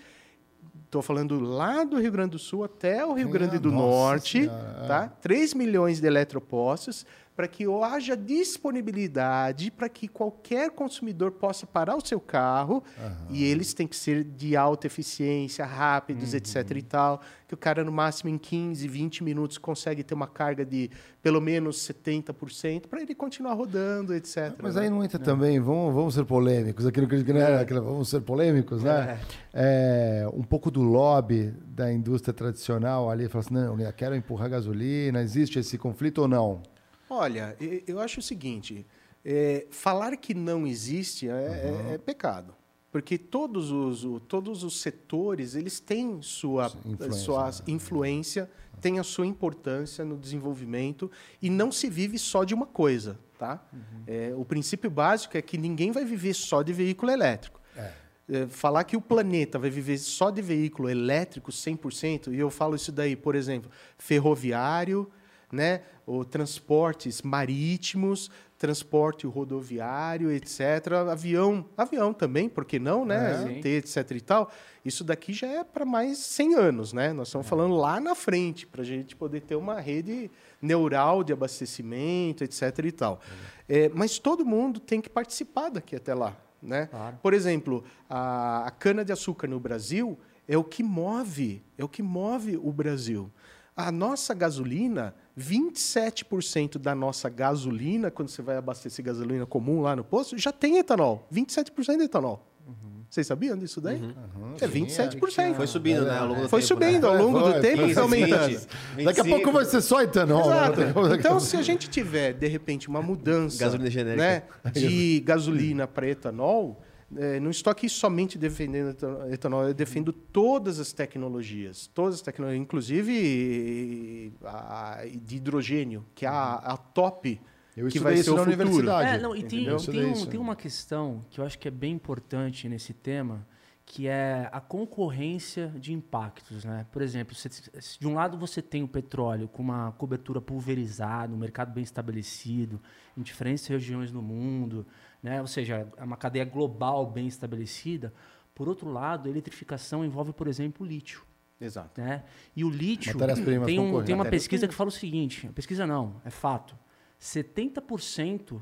[0.88, 4.86] Estou falando lá do Rio Grande do Sul até o Rio Grande do Norte, senhora.
[4.88, 5.08] tá?
[5.22, 7.06] 3 milhões de eletropostos
[7.38, 13.28] para que haja disponibilidade para que qualquer consumidor possa parar o seu carro uhum.
[13.30, 16.38] e eles têm que ser de alta eficiência, rápidos, uhum.
[16.38, 20.26] etc e tal, que o cara no máximo em 15, 20 minutos consegue ter uma
[20.26, 20.90] carga de
[21.22, 24.56] pelo menos 70% para ele continuar rodando, etc.
[24.60, 24.82] Mas né?
[24.82, 25.24] aí não entra é.
[25.24, 29.20] também, vamos, vamos ser polêmicos, aquilo que era, aquilo, vamos ser polêmicos, né?
[29.54, 30.24] É.
[30.24, 34.50] É, um pouco do lobby da indústria tradicional ali, fala assim, não, eu quero empurrar
[34.50, 36.64] gasolina, existe esse conflito ou não?
[37.10, 37.56] Olha,
[37.88, 38.86] eu acho o seguinte:
[39.24, 41.90] é, falar que não existe é, uhum.
[41.90, 42.56] é, é, pecado.
[42.90, 47.52] Porque todos os, todos os setores eles têm sua influência, sua né?
[47.68, 48.50] influência
[48.80, 53.20] têm a sua importância no desenvolvimento e não se vive só de uma coisa.
[53.38, 53.64] Tá?
[53.72, 54.04] Uhum.
[54.08, 57.62] É, o princípio básico é que ninguém vai viver só de veículo elétrico.
[57.76, 57.92] É.
[58.30, 62.76] É, falar que o planeta vai viver só de veículo elétrico 100%, e eu falo
[62.76, 65.10] isso daí, por exemplo, ferroviário,
[65.52, 65.82] né?
[66.08, 70.94] ou transportes marítimos, transporte rodoviário, etc.
[71.12, 73.62] Avião, avião também, por que não, né?
[73.64, 74.52] É, etc e tal.
[74.86, 77.12] Isso daqui já é para mais 100 anos, né?
[77.12, 77.50] Nós estamos é.
[77.50, 80.32] falando lá na frente, para a gente poder ter uma rede
[80.62, 83.20] neural de abastecimento, etc e tal.
[83.68, 83.86] É.
[83.86, 83.90] é.
[83.90, 86.88] mas todo mundo tem que participar daqui até lá, né?
[86.88, 87.20] Claro.
[87.22, 90.18] Por exemplo, a, a cana-de-açúcar no Brasil
[90.48, 93.30] é o que move, é o que move o Brasil.
[93.76, 100.04] A nossa gasolina 27% da nossa gasolina, quando você vai abastecer gasolina comum lá no
[100.04, 101.28] posto, já tem etanol.
[101.32, 102.44] 27% de etanol.
[102.68, 103.04] Uhum.
[103.10, 104.02] Vocês sabiam disso daí?
[104.02, 104.56] Uhum.
[104.60, 105.56] É 27%.
[105.56, 106.18] Foi subindo, né?
[106.18, 107.08] Ao longo do foi tempo, subindo, né?
[107.08, 108.48] ao longo do tempo foi aumentando.
[108.48, 109.04] 20, 25.
[109.06, 110.50] Daqui a pouco vai ser só etanol.
[110.50, 111.16] Né?
[111.18, 114.24] Então, se a gente tiver, de repente, uma mudança gasolina genérica.
[114.24, 116.82] Né, de gasolina para etanol,
[117.16, 118.96] é, não estou aqui somente defendendo
[119.32, 126.30] etanol, eu defendo todas as tecnologias, todas as tecnologias, inclusive a, de hidrogênio, que é
[126.30, 127.40] a, a top
[127.78, 128.56] eu que vai ser o futuro.
[128.56, 129.10] Universidade.
[129.10, 131.94] É, não, e tem, tem, um, tem, uma questão que eu acho que é bem
[131.94, 133.48] importante nesse tema,
[133.86, 136.66] que é a concorrência de impactos.
[136.66, 136.86] Né?
[136.92, 141.34] Por exemplo, se, se de um lado você tem o petróleo com uma cobertura pulverizada,
[141.34, 142.82] um mercado bem estabelecido,
[143.16, 144.86] em diferentes regiões do mundo,
[145.22, 145.42] né?
[145.42, 148.14] ou seja, é uma cadeia global bem estabelecida.
[148.54, 151.24] Por outro lado, a eletrificação envolve, por exemplo, o lítio.
[151.60, 152.00] Exato.
[152.00, 152.24] Né?
[152.56, 153.18] E o lítio
[153.66, 156.76] tem, um, tem uma pesquisa que fala o seguinte: pesquisa não, é fato.
[157.20, 158.62] 70%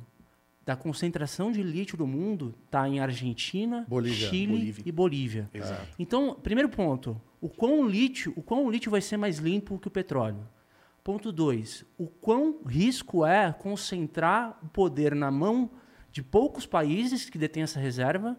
[0.65, 4.29] da concentração de lítio do mundo está em Argentina, Bolívia.
[4.29, 4.83] Chile Bolívia.
[4.85, 5.49] e Bolívia.
[5.53, 5.87] Exato.
[5.99, 9.87] Então, primeiro ponto, o quão lítio, o quão o lítio vai ser mais limpo que
[9.87, 10.47] o petróleo?
[11.03, 15.69] Ponto 2, o quão risco é concentrar o poder na mão
[16.15, 18.37] de poucos países que detêm essa reserva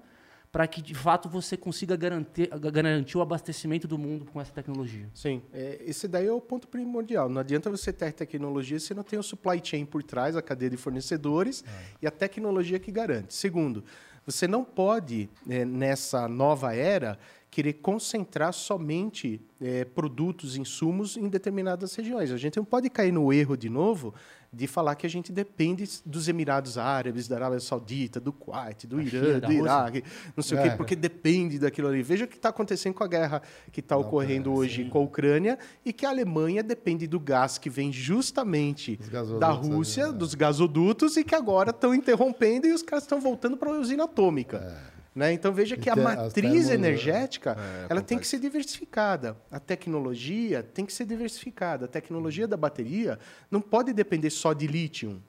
[0.51, 5.07] para que de fato você consiga garantir, garantir o abastecimento do mundo com essa tecnologia.
[5.12, 7.29] Sim, é, esse daí é o ponto primordial.
[7.29, 10.70] Não adianta você ter tecnologia se não tem o supply chain por trás, a cadeia
[10.70, 11.85] de fornecedores é.
[12.01, 13.35] e a tecnologia que garante.
[13.35, 13.85] Segundo,
[14.24, 17.18] você não pode, é, nessa nova era,
[17.51, 22.33] querer concentrar somente é, produtos, insumos em determinadas regiões.
[22.33, 24.14] A gente não pode cair no erro de novo
[24.57, 29.00] de falar que a gente depende dos Emirados Árabes, da Arábia Saudita, do Kuwait, do
[29.00, 30.02] Irã, do Iraque,
[30.34, 30.61] não sei é.
[30.61, 32.02] o quê, porque depende daquilo ali.
[32.02, 34.88] Veja o que está acontecendo com a guerra que está ocorrendo hoje sim.
[34.88, 38.98] com a Ucrânia e que a Alemanha depende do gás que vem justamente
[39.38, 40.18] da Rússia, ali, né?
[40.18, 44.04] dos gasodutos, e que agora estão interrompendo e os caras estão voltando para a usina
[44.04, 44.57] atômica.
[44.92, 44.95] É.
[45.17, 45.33] Né?
[45.33, 49.35] Então veja que a matriz energética é, ela tem que ser diversificada.
[49.51, 51.87] A tecnologia tem que ser diversificada.
[51.87, 53.19] A tecnologia da bateria
[53.51, 55.23] não pode depender só de lítio.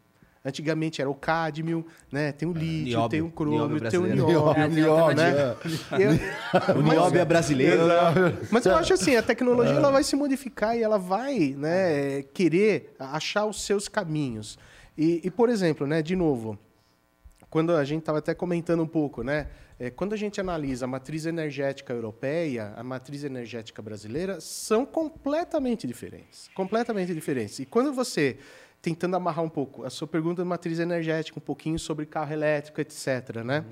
[0.43, 2.33] Antigamente era o cádmio, né?
[2.33, 3.09] Tem o lítio, nióbio.
[3.09, 4.61] tem o crômio, Nióbio tem o nióbio.
[4.61, 5.31] É, Nióbio, né?
[5.31, 5.95] é.
[6.03, 7.83] Eu- O nióbio é brasileiro.
[8.51, 12.93] Mas eu acho assim, a tecnologia ela vai se modificar e ela vai né, querer
[12.99, 14.59] achar os seus caminhos.
[14.97, 16.57] E, e, por exemplo, né, de novo,
[17.49, 19.47] quando a gente estava até comentando um pouco, né?
[19.79, 25.85] É, quando a gente analisa a matriz energética europeia, a matriz energética brasileira, são completamente
[25.85, 26.49] diferentes.
[26.55, 27.59] Completamente diferentes.
[27.59, 28.37] E quando você,
[28.81, 32.81] tentando amarrar um pouco, a sua pergunta de matriz energética, um pouquinho sobre carro elétrico,
[32.81, 33.63] etc., né?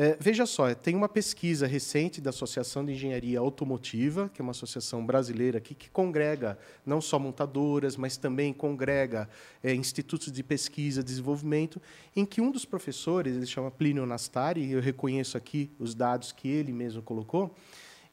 [0.00, 4.52] É, veja só, tem uma pesquisa recente da Associação de Engenharia Automotiva, que é uma
[4.52, 9.28] associação brasileira aqui, que congrega não só montadoras, mas também congrega
[9.60, 11.82] é, institutos de pesquisa desenvolvimento,
[12.14, 16.30] em que um dos professores, ele chama Plínio Nastari, e eu reconheço aqui os dados
[16.30, 17.52] que ele mesmo colocou,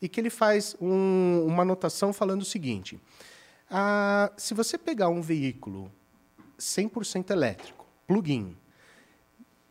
[0.02, 3.00] e que ele faz um- uma anotação falando o seguinte:
[3.70, 5.92] ah, se você pegar um veículo
[6.58, 8.58] 100% elétrico, plug-in,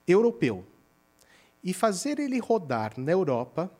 [0.06, 0.64] europeu,
[1.64, 3.72] e fazer ele rodar na Europa,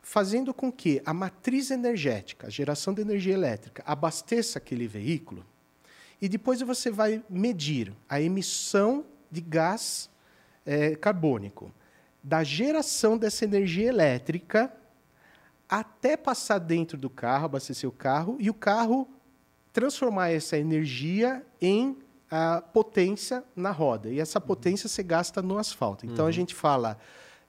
[0.00, 5.44] fazendo com que a matriz energética, a geração de energia elétrica, abasteça aquele veículo,
[6.22, 10.08] e depois você vai medir a emissão de gás
[10.64, 11.72] eh, carbônico
[12.22, 14.72] da geração dessa energia elétrica
[15.68, 19.08] até passar dentro do carro, abastecer o carro, e o carro
[19.72, 21.98] transformar essa energia em
[22.30, 24.10] a potência na roda.
[24.10, 26.06] E essa potência você gasta no asfalto.
[26.06, 26.98] Então a gente fala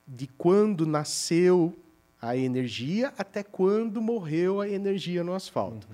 [0.07, 1.77] de quando nasceu
[2.21, 5.87] a energia até quando morreu a energia no asfalto.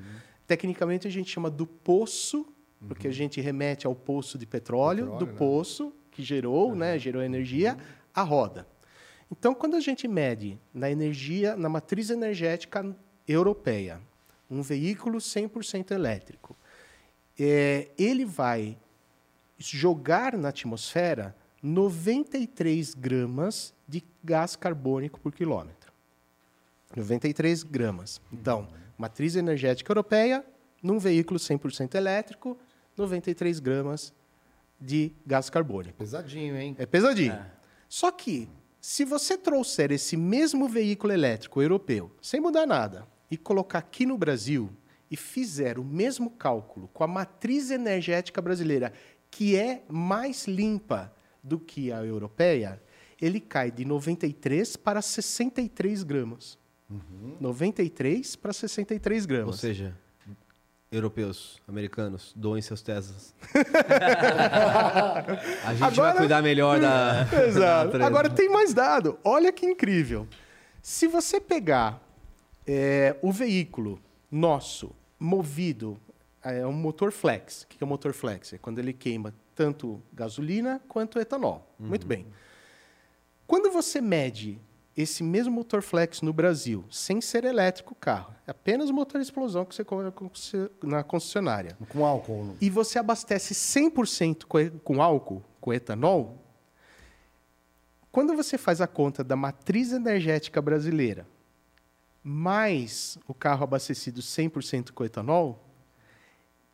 [0.47, 2.45] Tecnicamente a gente chama do poço,
[2.88, 5.38] porque a gente remete ao poço de petróleo, Petróleo, do né?
[5.38, 7.77] poço que gerou, né, gerou energia,
[8.13, 8.67] a roda.
[9.31, 12.95] Então, quando a gente mede na energia, na matriz energética
[13.27, 13.99] europeia,
[14.49, 16.55] um veículo 100% elétrico,
[17.39, 18.77] é, ele vai
[19.57, 25.91] jogar na atmosfera 93 gramas de gás carbônico por quilômetro.
[26.95, 28.21] 93 gramas.
[28.31, 28.67] Então,
[28.97, 30.45] matriz energética europeia,
[30.81, 32.57] num veículo 100% elétrico,
[32.97, 34.13] 93 gramas
[34.79, 35.97] de gás carbônico.
[35.97, 36.75] Pesadinho, hein?
[36.77, 37.39] É pesadinho.
[37.88, 38.49] Só que,
[38.81, 44.17] se você trouxer esse mesmo veículo elétrico europeu, sem mudar nada, e colocar aqui no
[44.17, 44.69] Brasil
[45.14, 48.91] e fizer o mesmo cálculo com a matriz energética brasileira,
[49.30, 52.82] que é mais limpa do que a europeia,
[53.22, 56.57] ele cai de 93 para 63 gramas.
[57.39, 59.47] 93 para 63 gramas.
[59.47, 59.95] Ou seja,
[60.91, 63.36] europeus, americanos, doem seus Teslas.
[65.64, 67.28] A gente Agora- vai cuidar melhor da.
[67.47, 67.99] Exato.
[67.99, 69.20] da- Agora tem mais dado.
[69.24, 70.28] Olha que incrível.
[70.82, 72.01] Se você pegar
[72.66, 73.99] é, o veículo
[74.32, 74.91] nosso
[75.24, 75.97] movido
[76.41, 77.63] é um motor flex.
[77.63, 78.53] O que é um motor flex?
[78.53, 81.74] É quando ele queima tanto gasolina quanto etanol.
[81.80, 82.28] Muito bem.
[83.47, 84.59] Quando você mede
[84.95, 89.19] esse mesmo motor flex no Brasil, sem ser elétrico o carro, é apenas o motor
[89.19, 90.13] de explosão que você compra
[90.84, 92.55] na concessionária, Com álcool.
[92.61, 96.38] e você abastece 100% co- com álcool, com etanol,
[98.11, 101.26] quando você faz a conta da matriz energética brasileira,
[102.24, 105.63] mais o carro abastecido 100% com etanol,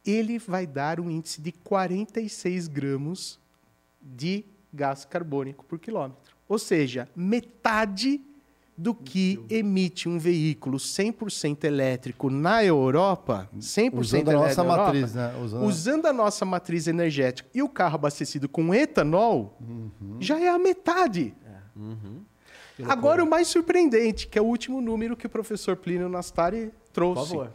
[0.06, 3.40] ele vai dar um índice de 46 gramas
[4.02, 6.36] de gás carbônico por quilômetro.
[6.48, 8.22] Ou seja, metade
[8.80, 15.14] do que emite um veículo 100% elétrico na Europa, 100% Usando a nossa Europa, matriz,
[15.14, 15.36] né?
[15.44, 15.66] Usando...
[15.66, 19.58] Usando a nossa matriz energética e o carro abastecido com etanol,
[20.20, 21.36] já é a metade.
[22.88, 26.92] Agora, o mais surpreendente, que é o último número que o professor Plínio Nastari Por
[26.94, 27.28] trouxe.
[27.30, 27.52] favor.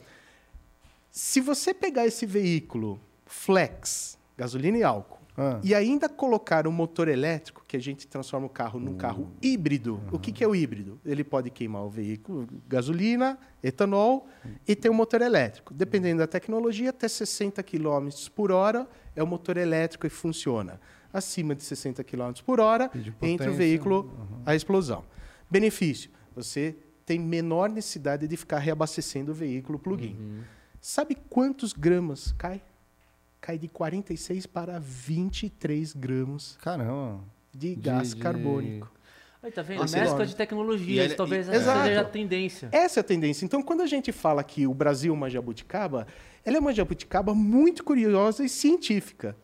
[1.10, 5.58] Se você pegar esse veículo flex, gasolina e álcool, Ah.
[5.64, 10.00] e ainda colocar um motor elétrico, que a gente transforma o carro num carro híbrido.
[10.12, 11.00] O que, que é o híbrido?
[11.04, 14.28] Ele pode queimar o veículo, gasolina, etanol
[14.66, 15.74] e ter um motor elétrico.
[15.74, 20.80] Dependendo da tecnologia, até 60 km por hora é o motor elétrico e funciona.
[21.12, 22.88] Acima de 60 km por hora,
[23.20, 24.12] entra o veículo,
[24.46, 25.04] a explosão.
[25.58, 26.76] Benefício: você
[27.06, 30.42] tem menor necessidade de ficar reabastecendo o veículo plug-in.
[30.80, 32.60] Sabe quantos gramas cai?
[33.40, 37.20] Cai de 46 para 23 gramas Caramba.
[37.54, 38.90] de gás de- carbônico.
[39.42, 39.80] Aí, tá vendo?
[39.80, 41.86] Nossa, Mescla de tecnologias, ele- talvez e- essa Exato.
[41.86, 42.68] seja a tendência.
[42.72, 43.44] Essa é a tendência.
[43.44, 46.06] Então, quando a gente fala que o Brasil é uma jabuticaba,
[46.44, 49.36] ela é uma jabuticaba muito curiosa e científica.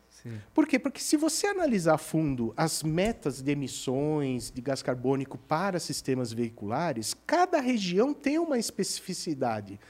[0.52, 0.78] Por quê?
[0.78, 6.32] Porque se você analisar a fundo as metas de emissões de gás carbônico para sistemas
[6.32, 9.80] veiculares, cada região tem uma especificidade.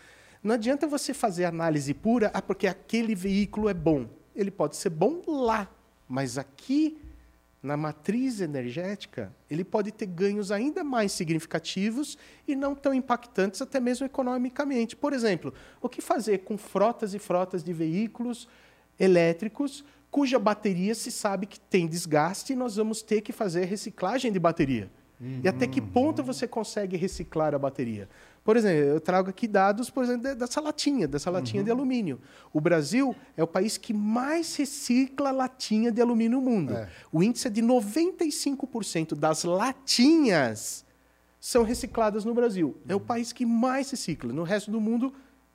[0.43, 4.09] Não adianta você fazer análise pura, ah, porque aquele veículo é bom.
[4.35, 5.71] Ele pode ser bom lá,
[6.09, 6.99] Mas aqui,
[7.63, 12.17] na matriz energética, ele pode ter ganhos ainda mais significativos
[12.49, 14.97] e não tão impactantes, até mesmo economicamente.
[14.97, 18.49] Por exemplo, o que fazer com frotas e frotas de veículos
[18.99, 24.33] elétricos cuja bateria se sabe que tem desgaste e nós vamos ter que fazer reciclagem
[24.33, 24.91] de bateria?
[25.21, 25.41] Uhum.
[25.45, 28.09] E até que ponto você consegue reciclar a bateria?
[28.43, 31.65] Por exemplo, eu trago aqui dados, por exemplo, dessa latinha, dessa latinha uhum.
[31.65, 32.21] de alumínio.
[32.53, 36.73] O Brasil é o país que mais recicla latinha de alumínio no mundo.
[36.73, 36.89] É.
[37.13, 40.87] O índice é de 95% das latinhas
[41.39, 42.69] são recicladas no Brasil.
[42.69, 42.83] Uhum.
[42.89, 43.05] É o uhum.
[43.05, 44.33] país que mais recicla.
[44.33, 45.13] No resto do mundo,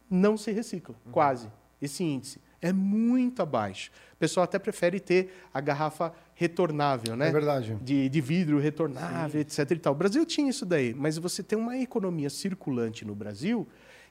[0.09, 1.11] não se recicla, uhum.
[1.11, 1.51] quase,
[1.81, 2.39] esse índice.
[2.61, 3.91] É muito abaixo.
[4.15, 7.27] O pessoal até prefere ter a garrafa retornável, né?
[7.27, 7.77] É verdade.
[7.81, 9.39] De, de vidro retornável, Sim.
[9.39, 9.71] etc.
[9.71, 9.93] E tal.
[9.93, 13.67] O Brasil tinha isso daí, mas você tem uma economia circulante no Brasil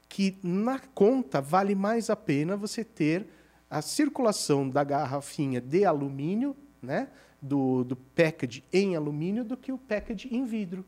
[0.09, 3.27] que, na conta, vale mais a pena você ter
[3.71, 7.09] a circulação da garrafinha de alumínio, né?
[7.41, 10.85] Do, do package em alumínio, do que o package em vidro.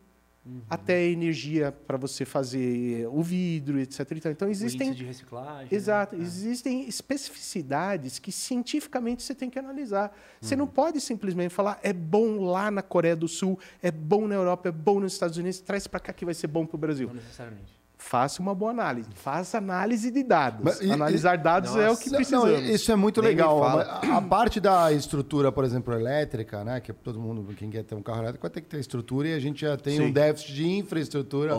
[0.47, 0.63] Uhum.
[0.71, 4.01] Até energia para você fazer o vidro, etc.
[4.27, 4.93] Então existem.
[4.93, 5.65] O de reciclagem.
[5.65, 5.69] Né?
[5.73, 6.17] Exato.
[6.17, 6.23] Né?
[6.23, 10.11] Existem especificidades que cientificamente você tem que analisar.
[10.11, 10.49] Uhum.
[10.49, 14.37] Você não pode simplesmente falar é bom lá na Coreia do Sul, é bom na
[14.37, 16.79] Europa, é bom nos Estados Unidos, traz para cá que vai ser bom para o
[16.79, 17.09] Brasil.
[17.09, 17.77] Não necessariamente
[18.07, 19.09] faça uma boa análise.
[19.15, 20.61] Faça análise de dados.
[20.63, 22.51] Mas, e, Analisar dados nossa, é o que precisamos.
[22.51, 23.63] Não, isso é muito Nem legal.
[23.65, 26.81] A, a, parte da estrutura, por exemplo, elétrica, né?
[26.81, 29.35] Que todo mundo, quem quer ter um carro elétrico, vai ter que ter estrutura e
[29.35, 30.05] a gente já tem Sim.
[30.05, 31.55] um déficit de infraestrutura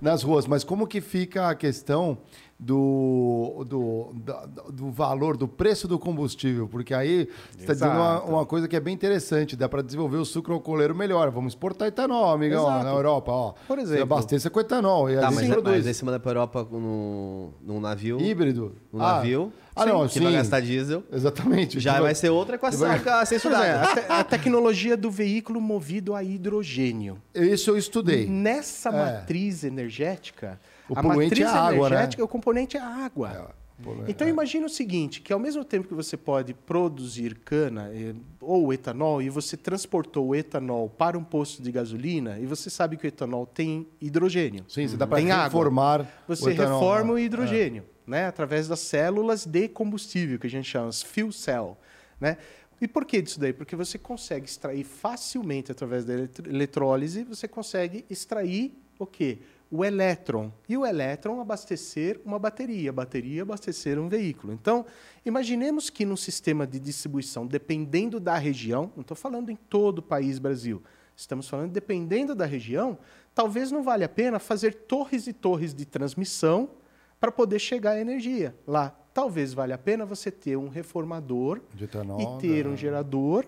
[0.00, 0.46] nas ruas.
[0.46, 2.18] Mas como que fica a questão
[2.62, 8.22] do, do, do, do, valor, do preço do combustível, porque aí você está dizendo uma,
[8.22, 11.28] uma, coisa que é bem interessante, dá para desenvolver o sucro alcooleiro melhor.
[11.30, 12.84] Vamos exportar etanol, amigão, Exato.
[12.84, 13.32] na Europa.
[13.32, 13.54] Ó.
[13.66, 13.96] Por exemplo.
[13.96, 15.10] Você abasteça com etanol.
[15.10, 15.76] E tá, mas, produz.
[15.76, 18.20] mas aí você manda para a Europa num, num navio...
[18.20, 18.76] Híbrido.
[18.92, 19.14] Num ah.
[19.14, 19.52] navio...
[19.74, 20.20] Ah, não, que sim.
[20.20, 21.02] vai gastar diesel.
[21.10, 21.80] Exatamente.
[21.80, 23.08] Já vai ser outra equação vai...
[23.08, 23.64] a ser estudada.
[23.64, 27.16] É, a, te a, tecnologia do veículo movido a hidrogênio.
[27.34, 28.26] Isso eu estudei.
[28.26, 28.92] Nessa é.
[28.92, 30.60] matriz energética,
[30.92, 32.08] o a poluente é a água, né?
[32.18, 33.54] O componente é a água.
[33.58, 33.62] É,
[34.10, 34.30] então é.
[34.30, 39.20] imagine o seguinte, que ao mesmo tempo que você pode produzir cana eh, ou etanol
[39.20, 43.08] e você transportou o etanol para um posto de gasolina e você sabe que o
[43.08, 44.64] etanol tem hidrogênio.
[44.68, 47.22] Sim, você dá para reformar Você o etanol, reforma o é.
[47.22, 48.10] hidrogênio, é.
[48.10, 51.76] né, através das células de combustível que a gente chama de fuel cell,
[52.20, 52.36] né?
[52.80, 53.52] E por que disso daí?
[53.52, 56.14] Porque você consegue extrair facilmente através da
[56.48, 59.38] eletrólise, você consegue extrair o quê?
[59.72, 60.52] O elétron.
[60.68, 64.52] E o elétron abastecer uma bateria, a bateria abastecer um veículo.
[64.52, 64.84] Então,
[65.24, 70.02] imaginemos que num sistema de distribuição, dependendo da região, não estou falando em todo o
[70.02, 70.82] país Brasil,
[71.16, 72.98] estamos falando dependendo da região,
[73.34, 76.68] talvez não valha a pena fazer torres e torres de transmissão
[77.18, 78.94] para poder chegar a energia lá.
[79.14, 83.46] Talvez valha a pena você ter um reformador etanol, e ter um gerador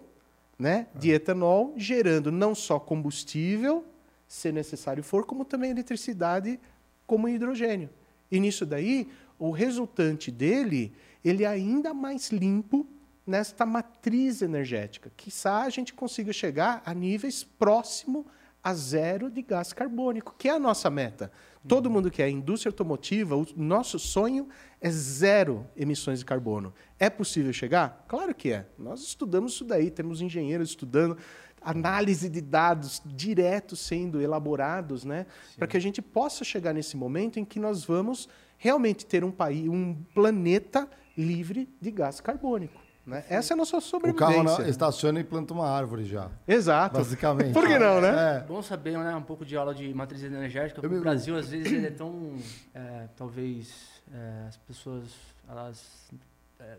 [0.59, 3.85] né, de etanol gerando não só combustível,
[4.27, 6.59] se necessário for, como também eletricidade
[7.07, 7.91] como hidrogênio.
[8.31, 9.09] E nisso daí,
[9.39, 10.93] o resultante dele,
[11.25, 12.87] ele é ainda mais limpo
[13.27, 15.11] nesta matriz energética.
[15.17, 18.27] Quizá a gente consiga chegar a níveis próximo
[18.63, 21.31] a zero de gás carbônico, que é a nossa meta.
[21.69, 24.49] Todo mundo que é indústria automotiva, o nosso sonho
[24.81, 26.73] é zero emissões de carbono.
[26.99, 28.05] É possível chegar?
[28.09, 28.67] Claro que é.
[28.79, 31.17] Nós estudamos isso daí, temos engenheiros estudando,
[31.65, 37.39] análise de dados diretos sendo elaborados, né, para que a gente possa chegar nesse momento
[37.39, 42.81] em que nós vamos realmente ter um país, um planeta livre de gás carbônico.
[43.07, 43.23] Né?
[43.29, 44.41] Essa é a nossa sobrevivência.
[44.41, 46.31] O carro estaciona e planta uma árvore já.
[46.49, 46.97] Exato.
[46.97, 47.53] Basicamente.
[47.53, 48.39] Por que não, né?
[48.39, 48.41] É.
[48.47, 50.81] Bom saber né, um pouco de aula de matriz energética.
[50.83, 52.35] Eu o Brasil, às vezes, ele é tão...
[52.75, 53.75] É, talvez
[54.11, 55.05] é, as pessoas
[55.49, 56.11] elas
[56.59, 56.79] é,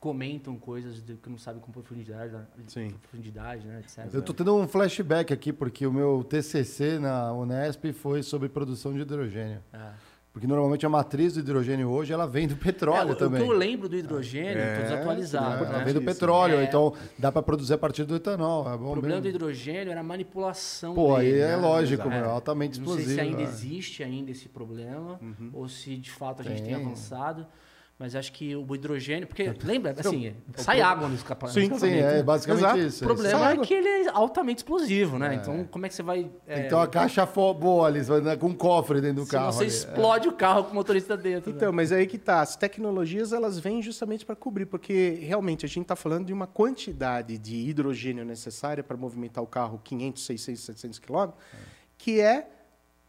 [0.00, 2.36] comentam coisas de, que não sabem com profundidade,
[2.66, 2.90] Sim.
[2.90, 4.08] profundidade, né, etc.
[4.12, 8.92] Eu estou tendo um flashback aqui, porque o meu TCC na Unesp foi sobre produção
[8.92, 9.62] de hidrogênio.
[9.72, 9.94] Ah.
[10.36, 13.40] Porque normalmente a matriz do hidrogênio hoje ela vem do petróleo é, também.
[13.40, 15.64] O que eu lembro do hidrogênio, é, desatualizado.
[15.64, 16.64] É, ela vem do petróleo, é.
[16.64, 18.68] então dá para produzir a partir do etanol.
[18.68, 19.22] É o problema mesmo.
[19.22, 21.56] do hidrogênio era a manipulação Pô, dele, aí é né?
[21.56, 22.20] lógico, é.
[22.20, 23.08] altamente explosivo.
[23.08, 25.50] Não sei se ainda existe ainda esse problema, uhum.
[25.54, 27.46] ou se de fato a gente tem, tem avançado.
[27.98, 31.58] Mas acho que o hidrogênio, porque lembra, assim, sai água no escapamento.
[31.58, 32.78] Sim, sim, é basicamente Exato.
[32.78, 33.04] isso.
[33.04, 35.32] O problema é que ele é altamente explosivo, né?
[35.32, 35.34] É.
[35.36, 36.30] Então, como é que você vai.
[36.46, 38.00] Que ter uma caixa boa ali,
[38.38, 39.52] com um cofre dentro do se carro.
[39.52, 39.72] Você ali.
[39.72, 40.30] explode é.
[40.30, 41.50] o carro com o motorista dentro.
[41.50, 41.76] Então, né?
[41.76, 42.42] mas aí que tá.
[42.42, 46.46] As tecnologias elas vêm justamente para cobrir, porque realmente a gente está falando de uma
[46.46, 51.56] quantidade de hidrogênio necessária para movimentar o carro 500, 600, 700 quilômetros, é.
[51.96, 52.46] que é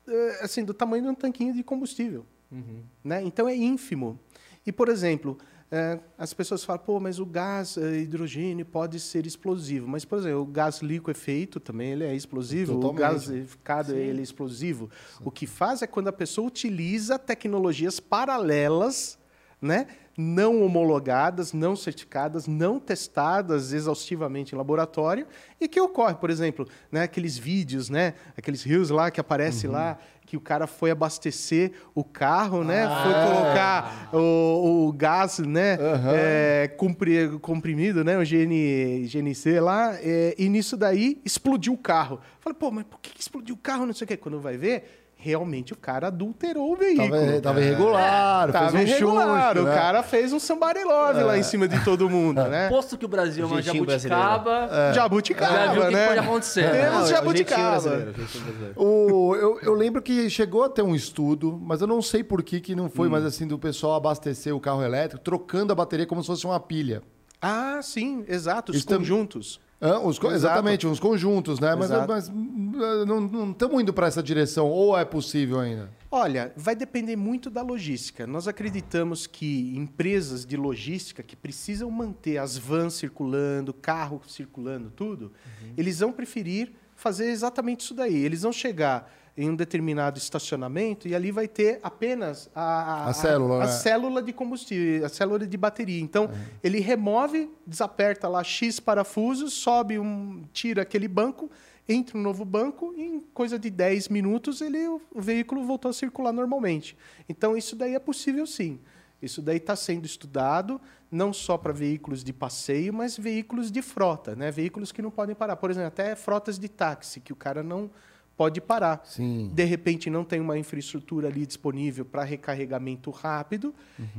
[0.08, 2.26] eh, assim do tamanho de um tanquinho de combustível.
[2.52, 2.84] Uhum.
[3.04, 3.22] Né?
[3.24, 4.20] Então é ínfimo.
[4.68, 5.38] E, por exemplo,
[5.72, 9.88] é, as pessoas falam, pô, mas o gás é, hidrogênio pode ser explosivo.
[9.88, 12.96] Mas, por exemplo, o gás liquefeito também ele é explosivo, Totalmente.
[12.96, 14.90] o gás liquefiado ele é explosivo.
[15.24, 19.18] O que faz é quando a pessoa utiliza tecnologias paralelas,
[19.62, 19.88] né?
[20.20, 25.28] Não homologadas, não certificadas, não testadas exaustivamente em laboratório
[25.62, 30.00] e que ocorre, por exemplo, né, aqueles vídeos, né, aqueles rios lá que aparece lá
[30.26, 32.86] que o cara foi abastecer o carro, né?
[33.02, 35.78] foi colocar o, o gás, né?
[36.14, 38.18] é, compri- comprimido, né?
[38.18, 39.96] O GN, GNC lá.
[40.02, 42.20] é, e nisso daí explodiu o carro.
[42.42, 43.86] Falei, pô, mas por que que explodiu o carro?
[43.86, 44.18] Não sei o quê.
[44.18, 47.10] Quando vai ver, realmente o cara adulterou o veículo.
[47.10, 49.76] Tava, tava irregular, Tava fez um irregular, chute, o né?
[49.76, 52.70] cara fez um somebody love lá em cima de todo mundo, né?
[52.70, 56.02] Posto que o Brasil é uma jabuticaba, Jabuticaba, já viu o que, né?
[56.02, 56.62] que pode acontecer.
[56.62, 56.86] É.
[56.90, 57.78] Temos é jabuticaba.
[57.78, 58.74] o jeitinho brasileiro.
[58.76, 62.44] O, eu, eu lembro que chegou a ter um estudo, mas eu não sei por
[62.44, 62.90] que, que não Hum.
[62.90, 66.46] foi mais assim do pessoal abastecer o carro elétrico, trocando a bateria como se fosse
[66.46, 67.02] uma pilha.
[67.42, 69.60] Ah, sim, exato, os Isso conjuntos.
[69.82, 70.00] Hã?
[70.00, 71.76] Os exatamente, uns conjuntos, né?
[71.76, 72.72] Mas, mas, hum,
[73.06, 75.92] não estamos indo para essa direção, ou é possível ainda?
[76.10, 78.26] Olha, vai depender muito da logística.
[78.26, 85.32] Nós acreditamos que empresas de logística que precisam manter as vans circulando, carro circulando, tudo,
[85.78, 88.16] eles vão preferir fazer exatamente isso daí.
[88.16, 93.56] Eles vão chegar em um determinado estacionamento e ali vai ter apenas a, A célula,
[93.64, 93.72] a, né?
[93.72, 96.02] célula de combustível, a célula de bateria.
[96.02, 96.28] Então,
[96.64, 101.52] ele remove, desaperta lá X parafusos, sobe um, tira aquele banco,
[101.88, 105.94] entra um novo banco e em coisa de 10 minutos ele, o veículo voltou a
[105.94, 106.98] circular normalmente.
[107.30, 108.80] Então, isso daí é possível sim.
[109.22, 110.82] Isso daí está sendo estudado
[111.12, 114.52] não só para veículos de passeio, mas veículos de frota, né?
[114.52, 115.56] Veículos que não podem parar.
[115.56, 117.90] Por exemplo, até frotas de táxi, que o cara não
[118.38, 119.02] pode parar.
[119.04, 119.52] Sim.
[119.52, 123.74] De repente não tem uma infraestrutura ali disponível para recarregamento rápido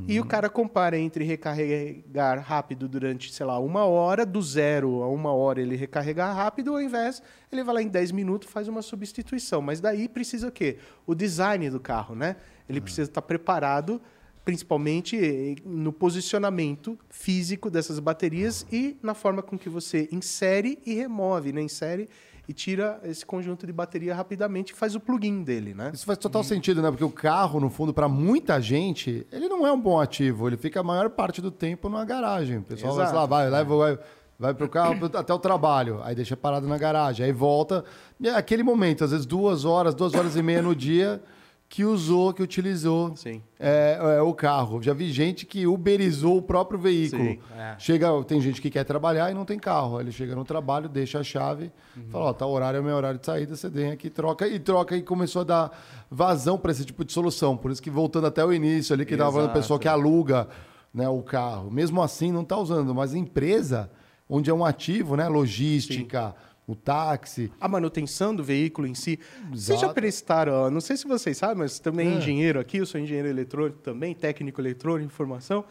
[0.08, 5.08] e o cara compara entre recarregar rápido durante, sei lá, uma hora, do zero a
[5.08, 8.82] uma hora ele recarregar rápido, ao invés ele vai lá em 10 minutos faz uma
[8.82, 9.62] substituição.
[9.62, 10.78] Mas daí precisa o quê?
[11.06, 12.36] O design do carro, né?
[12.68, 14.02] Ele precisa estar preparado
[14.44, 20.94] principalmente eh, no posicionamento físico dessas baterias e na forma com que você insere e
[20.94, 21.60] remove, né?
[21.60, 22.08] Insere
[22.48, 25.90] e tira esse conjunto de bateria rapidamente e faz o plugin dele, né?
[25.92, 26.90] Isso faz total sentido, né?
[26.90, 30.48] Porque o carro, no fundo, para muita gente, ele não é um bom ativo.
[30.48, 32.56] Ele fica a maior parte do tempo numa garagem.
[32.56, 33.10] O pessoal vai, Exato.
[33.10, 33.98] sei lá, vai, leva, vai,
[34.38, 37.84] vai pro carro até o trabalho, aí deixa parado na garagem, aí volta.
[38.18, 41.22] E é aquele momento, às vezes duas horas, duas horas e meia no dia,
[41.68, 43.42] que usou, que utilizou Sim.
[43.60, 44.82] é, é, o carro.
[44.82, 47.22] Já vi gente que uberizou o próprio veículo.
[47.22, 47.76] Sim, é.
[47.78, 50.00] Chega, tem gente que quer trabalhar e não tem carro.
[50.00, 51.70] Ele chega no trabalho, deixa a chave,
[52.10, 54.96] fala, ó, tá horário é meu horário de saída, você vem aqui, troca e troca
[54.96, 55.78] e começou a dar
[56.10, 57.54] vazão para esse tipo de solução.
[57.54, 59.52] Por isso que voltando até o início ali que falando, o Exato.
[59.52, 60.48] pessoal que aluga,
[60.94, 63.90] né, o carro, mesmo assim não tá usando, mas a empresa
[64.26, 66.34] onde é um ativo, né, logística,
[66.68, 69.18] o táxi, A manutenção do veículo em si.
[69.50, 69.94] Vocês já Exato.
[69.94, 72.18] prestaram, não sei se vocês sabem, mas também É.
[72.18, 75.64] engenheiro aqui, eu sou engenheiro eletrônico também, técnico eletrônico, informação.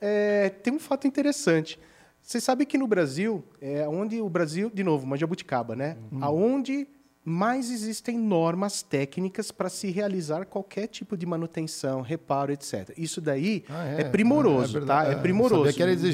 [0.00, 1.78] É, tem um fato interessante.
[2.22, 5.98] Você sabe que no Brasil, é onde o Brasil, de novo, uma jabuticaba, né?
[6.10, 6.18] Hum.
[6.22, 6.88] Aonde
[7.22, 12.94] mais existem normas técnicas para se realizar qualquer tipo de manutenção, reparo, etc.
[12.96, 14.04] Isso daí Ah, é, é?
[14.04, 15.04] primoroso, É tá?
[15.06, 15.64] É É, eu primoroso.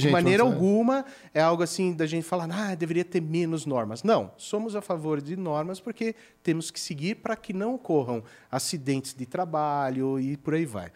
[0.00, 0.54] de maneira mas é.
[0.56, 4.02] alguma é algo assim da gente falar, ah, deveria ter menos normas.
[4.02, 9.14] Não, somos a favor de normas porque temos que seguir para que não ocorram acidentes
[9.14, 10.90] de trabalho e por aí vai.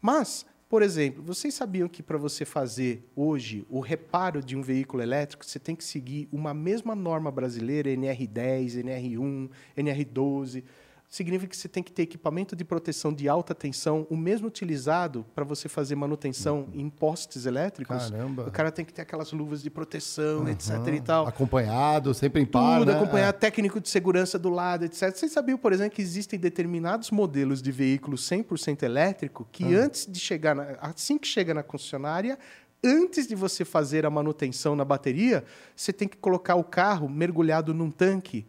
[0.00, 5.02] Mas, por exemplo, vocês sabiam que para você fazer hoje o reparo de um veículo
[5.02, 10.62] elétrico, você tem que seguir uma mesma norma brasileira, NR10, NR1, NR12.
[11.12, 15.26] Significa que você tem que ter equipamento de proteção de alta tensão, o mesmo utilizado
[15.34, 18.10] para você fazer manutenção em postes elétricos.
[18.10, 18.46] Caramba.
[18.46, 20.70] O cara tem que ter aquelas luvas de proteção, etc.
[20.94, 21.26] e tal.
[21.26, 22.96] acompanhado, sempre em par, Tudo, né?
[22.96, 25.12] acompanhar técnico de segurança do lado, etc.
[25.12, 29.80] Vocês sabiam, por exemplo, que existem determinados modelos de veículos 100% elétrico que Ah.
[29.86, 32.38] antes de chegar, na- assim que chega na concessionária,
[32.84, 35.42] antes de você fazer a manutenção na bateria,
[35.74, 38.46] você tem que colocar o carro mergulhado num tanque,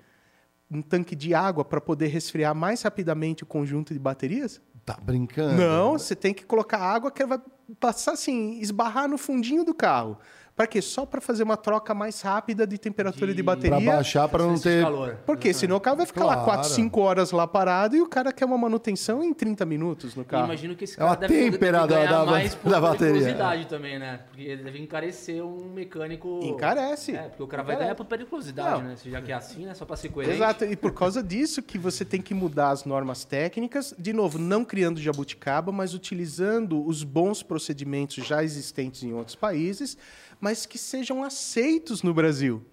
[0.72, 4.62] um tanque de água para poder resfriar mais rapidamente o conjunto de baterias?
[4.86, 5.62] Tá brincando?
[5.62, 7.40] Não, você tem que colocar água que vai
[7.80, 10.18] passar assim, esbarrar no fundinho do carro.
[10.56, 10.82] Para quê?
[10.82, 13.78] Só para fazer uma troca mais rápida de temperatura de, De- bateria.
[13.82, 14.84] Pra baixar, pra não ter.
[14.84, 15.18] calor.
[15.26, 16.46] Porque senão o carro vai ficar lá Claro.
[16.52, 20.24] 4, 5 horas lá parado e o cara quer uma manutenção em 30 minutos no
[20.26, 20.46] carro.
[20.46, 23.14] imagino que esse É cara uma deve, têmpera deve da- da- mais por da bateria.
[23.14, 24.20] periculosidade também, né?
[24.28, 26.40] Porque ele deve encarecer um mecânico...
[26.44, 27.16] Encarece.
[27.16, 27.86] É, porque o cara vai Encarece.
[27.86, 28.90] ganhar por periculosidade, Não.
[28.90, 28.96] né?
[28.98, 29.74] Se Já que é assim, né?
[29.74, 30.36] Só pra ser coerente.
[30.36, 34.38] Exato, e por causa disso que você tem que mudar as normas técnicas, de novo,
[34.38, 39.98] não criando jabuticaba, mas utilizando os bons procedimentos já existentes em outros países,
[40.42, 42.66] mas que sejam aceitos no Brasil.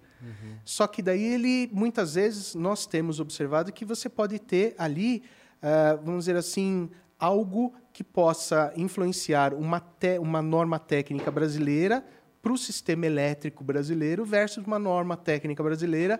[0.65, 5.23] Só que daí ele, muitas vezes, nós temos observado que você pode ter ali,
[5.61, 9.81] ah, vamos dizer assim, algo que possa influenciar uma,
[10.19, 12.03] uma norma técnica brasileira
[12.41, 16.19] para o sistema elétrico brasileiro versus uma norma técnica brasileira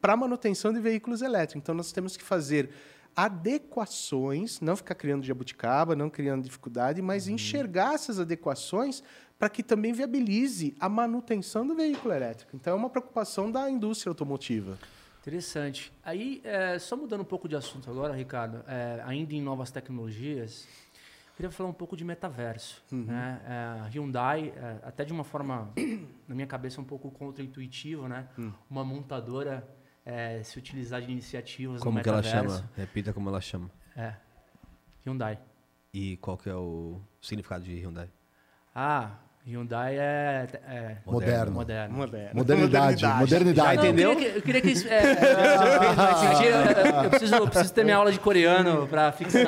[0.00, 1.62] para a manutenção de veículos elétricos.
[1.62, 2.70] Então, nós temos que fazer
[3.14, 9.02] adequações, não ficar criando jabuticaba, não criando dificuldade, mas enxergar essas adequações
[9.44, 12.56] para que também viabilize a manutenção do veículo elétrico.
[12.56, 14.78] Então, é uma preocupação da indústria automotiva.
[15.20, 15.92] Interessante.
[16.02, 20.66] Aí, é, só mudando um pouco de assunto agora, Ricardo, é, ainda em novas tecnologias,
[21.36, 22.82] queria falar um pouco de metaverso.
[22.90, 23.38] Né?
[23.46, 25.70] É, a Hyundai, é, até de uma forma,
[26.26, 28.26] na minha cabeça, um pouco contra-intuitiva, né?
[28.70, 29.62] uma montadora
[30.06, 32.56] é, se utilizar de iniciativas Como no que ela metaverso.
[32.56, 32.70] chama?
[32.74, 33.70] Repita como ela chama.
[33.94, 34.14] É,
[35.04, 35.38] Hyundai.
[35.92, 38.08] E qual que é o significado de Hyundai?
[38.74, 41.52] Ah, Hyundai é, é Moderno.
[41.52, 41.94] moderno.
[42.32, 43.04] Modernidade.
[43.06, 43.92] Modernidade.
[43.92, 45.04] Não, eu queria que, eu queria que isso- é, é,
[46.46, 49.44] é, eu, eu preciso, eu preciso ter minha aula de coreano para fixar.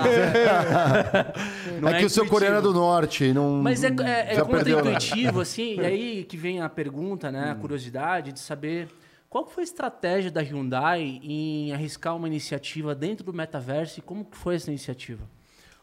[1.81, 2.29] Não é que o seu intuitivo.
[2.29, 3.33] coreano é do norte.
[3.33, 4.83] Não, Mas é, é, é já perdeu, né?
[4.93, 8.89] contra-intuitivo, assim, e aí que vem a pergunta, né, a curiosidade de saber
[9.31, 14.03] qual que foi a estratégia da Hyundai em arriscar uma iniciativa dentro do metaverso e
[14.03, 15.25] como que foi essa iniciativa?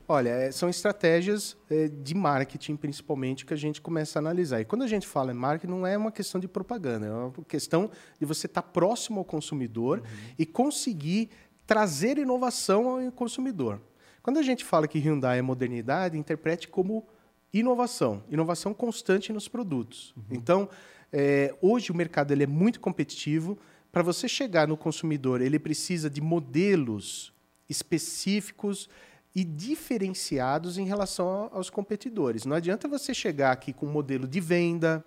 [0.07, 4.59] Olha, é, são estratégias é, de marketing, principalmente, que a gente começa a analisar.
[4.59, 7.31] E quando a gente fala em marketing, não é uma questão de propaganda, é uma
[7.47, 7.89] questão
[8.19, 10.03] de você estar próximo ao consumidor
[10.37, 11.29] e conseguir
[11.65, 13.81] trazer inovação ao consumidor.
[14.21, 17.05] Quando a gente fala que Hyundai é modernidade, interprete como
[17.53, 20.13] inovação, inovação constante nos produtos.
[20.29, 20.67] Então,
[21.11, 23.57] é, hoje o mercado ele é muito competitivo.
[23.91, 27.33] Para você chegar no consumidor, ele precisa de modelos
[27.69, 28.89] específicos
[29.35, 32.45] e diferenciados em relação aos competidores.
[32.45, 35.03] Não adianta você chegar aqui com um modelo de venda,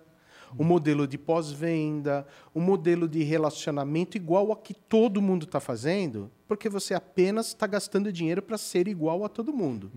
[0.57, 6.31] um modelo de pós-venda, um modelo de relacionamento igual a que todo mundo está fazendo,
[6.47, 9.91] porque você apenas está gastando dinheiro para ser igual a todo mundo.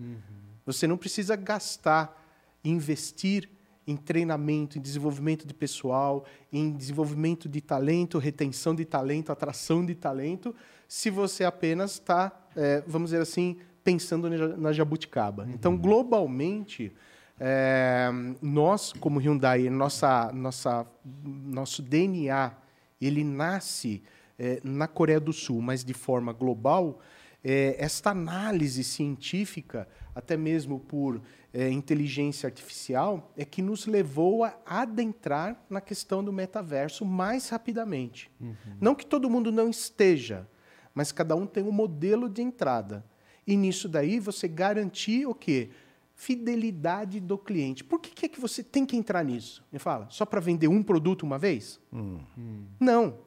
[0.65, 2.17] Você não precisa gastar,
[2.63, 3.49] investir
[3.87, 9.95] em treinamento, em desenvolvimento de pessoal, em desenvolvimento de talento, retenção de talento, atração de
[9.95, 10.55] talento,
[10.87, 15.47] se você apenas está, eh, vamos dizer assim, pensando na ja- na jabuticaba.
[15.53, 16.91] Então, globalmente,
[17.39, 18.09] eh,
[18.41, 20.85] nós, como Hyundai, nossa, nossa,
[21.23, 22.51] nosso DNA,
[23.01, 24.03] ele nasce
[24.43, 26.99] eh, na Coreia do Sul, mas de forma global.
[27.43, 31.21] Eh, esta análise científica, até mesmo por
[31.53, 38.31] eh, inteligência artificial, é que nos levou a adentrar na questão do metaverso mais rapidamente.
[38.79, 40.47] Não que todo mundo não esteja,
[40.93, 43.03] mas cada um tem um modelo de entrada.
[43.45, 45.69] E nisso daí você garantir o quê?
[46.15, 47.83] Fidelidade do cliente.
[47.83, 49.63] Por que, que é que você tem que entrar nisso?
[49.71, 51.79] Me fala, só para vender um produto uma vez?
[52.79, 53.17] Não.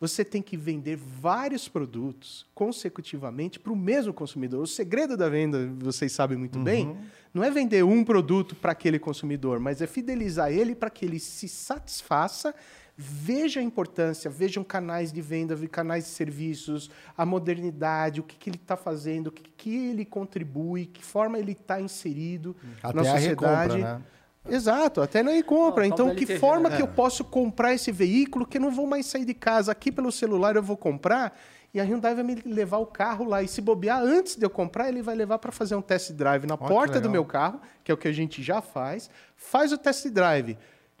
[0.00, 4.62] Você tem que vender vários produtos consecutivamente para o mesmo consumidor.
[4.62, 6.96] O segredo da venda, vocês sabem muito bem,
[7.34, 11.18] não é vender um produto para aquele consumidor, mas é fidelizar ele para que ele
[11.18, 12.54] se satisfaça,
[13.00, 18.36] veja a importância, vejam canais de venda, ve- canais de serviços, a modernidade, o que,
[18.36, 22.96] que ele está fazendo, o que, que ele contribui, que forma ele está inserido Até
[22.96, 23.76] na sociedade.
[23.76, 24.02] recompra, né?
[24.50, 25.86] Exato, até não compra.
[25.86, 26.76] Então, que LTV, forma né?
[26.76, 29.70] que eu posso comprar esse veículo que eu não vou mais sair de casa?
[29.70, 31.38] Aqui pelo celular eu vou comprar
[31.72, 33.42] e a Hyundai vai me levar o carro lá.
[33.42, 36.46] E se bobear, antes de eu comprar, ele vai levar para fazer um test drive
[36.46, 39.10] na porta do meu carro, que é o que a gente já faz.
[39.36, 40.56] Faz o test drive.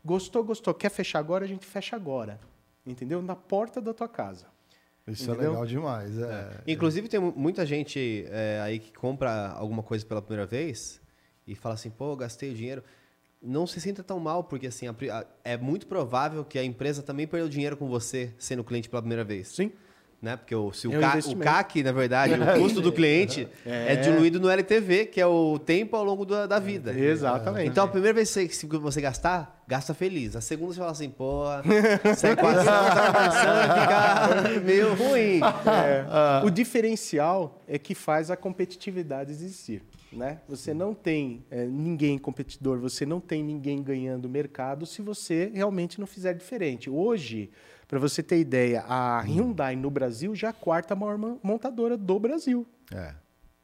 [0.08, 0.72] Gostou, gostou.
[0.72, 1.44] Quer fechar agora?
[1.44, 2.40] A gente fecha agora.
[2.86, 3.20] Entendeu?
[3.20, 4.46] Na porta da tua casa.
[5.06, 5.44] Isso Entendeu?
[5.44, 6.18] é legal demais.
[6.18, 6.62] É.
[6.66, 10.98] Inclusive, tem mu- muita gente é, aí que compra alguma coisa pela primeira vez
[11.46, 12.82] e fala assim, pô, gastei o dinheiro.
[13.42, 17.02] Não se sinta tão mal, porque assim, a a- é muito provável que a empresa
[17.02, 19.48] também perdeu dinheiro com você sendo cliente pela primeira vez.
[19.48, 19.70] Sim.
[20.20, 20.36] Né?
[20.36, 21.36] Porque o, se o, É um ca- o.
[21.36, 23.94] CAC, na verdade, o custo do cliente é.
[23.94, 26.92] diluído no LTV, que é o tempo ao longo da, da vida.
[26.92, 27.68] Exatamente.
[27.68, 30.34] Então, a primeira vez que você, que você gastar, gasta feliz.
[30.34, 31.44] A segunda, você fala assim, pô,
[32.16, 35.40] sai quase tá começando a ficar meio ruim.
[36.44, 39.82] O diferencial é que faz a competitividade existir.
[40.12, 40.40] né?
[40.48, 46.00] Você não tem é, ninguém competidor, você não tem ninguém ganhando mercado se você realmente
[46.00, 46.90] não fizer diferente.
[46.90, 47.50] Hoje,
[47.88, 52.20] para você ter ideia, a Hyundai no Brasil já é a quarta maior montadora do
[52.20, 52.66] Brasil.
[52.92, 53.14] É.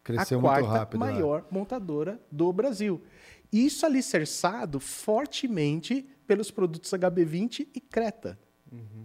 [0.03, 1.01] Cresceu a muito quarta rápido.
[1.01, 1.13] né?
[1.13, 3.03] maior montadora do Brasil.
[3.53, 8.39] Isso alicerçado fortemente pelos produtos HB20 e Creta.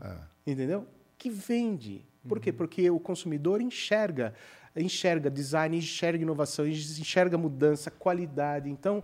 [0.01, 0.51] É.
[0.51, 0.87] Entendeu?
[1.17, 2.05] Que vende.
[2.27, 2.51] Por quê?
[2.51, 4.33] Porque o consumidor enxerga,
[4.75, 8.69] enxerga design, enxerga inovação, enxerga mudança, qualidade.
[8.69, 9.03] Então,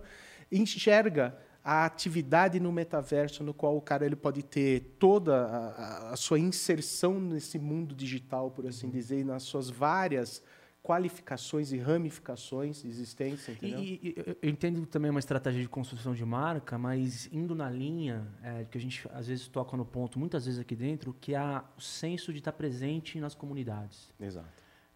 [0.50, 1.36] enxerga
[1.68, 6.38] a atividade no metaverso no qual o cara ele pode ter toda a, a- sua
[6.38, 10.40] inserção nesse mundo digital, por assim dizer, nas suas várias
[10.80, 13.80] qualificações e ramificações existentes, entendeu?
[13.80, 18.24] e- e eu- entendo também uma estratégia de construção de marca, mas indo na linha
[18.44, 21.40] é, que a gente às vezes toca no ponto, muitas vezes aqui dentro, que é
[21.76, 24.14] o senso de estar presente nas comunidades.
[24.20, 24.46] Exato.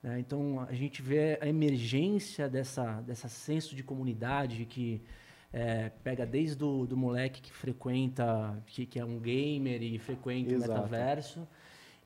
[0.00, 0.20] né?
[0.20, 5.02] Então a gente vê a emergência dessa, dessa senso de comunidade que
[5.52, 10.54] é, pega desde o do moleque que frequenta, que, que é um gamer e frequenta
[10.54, 10.70] Exato.
[10.70, 11.48] o metaverso.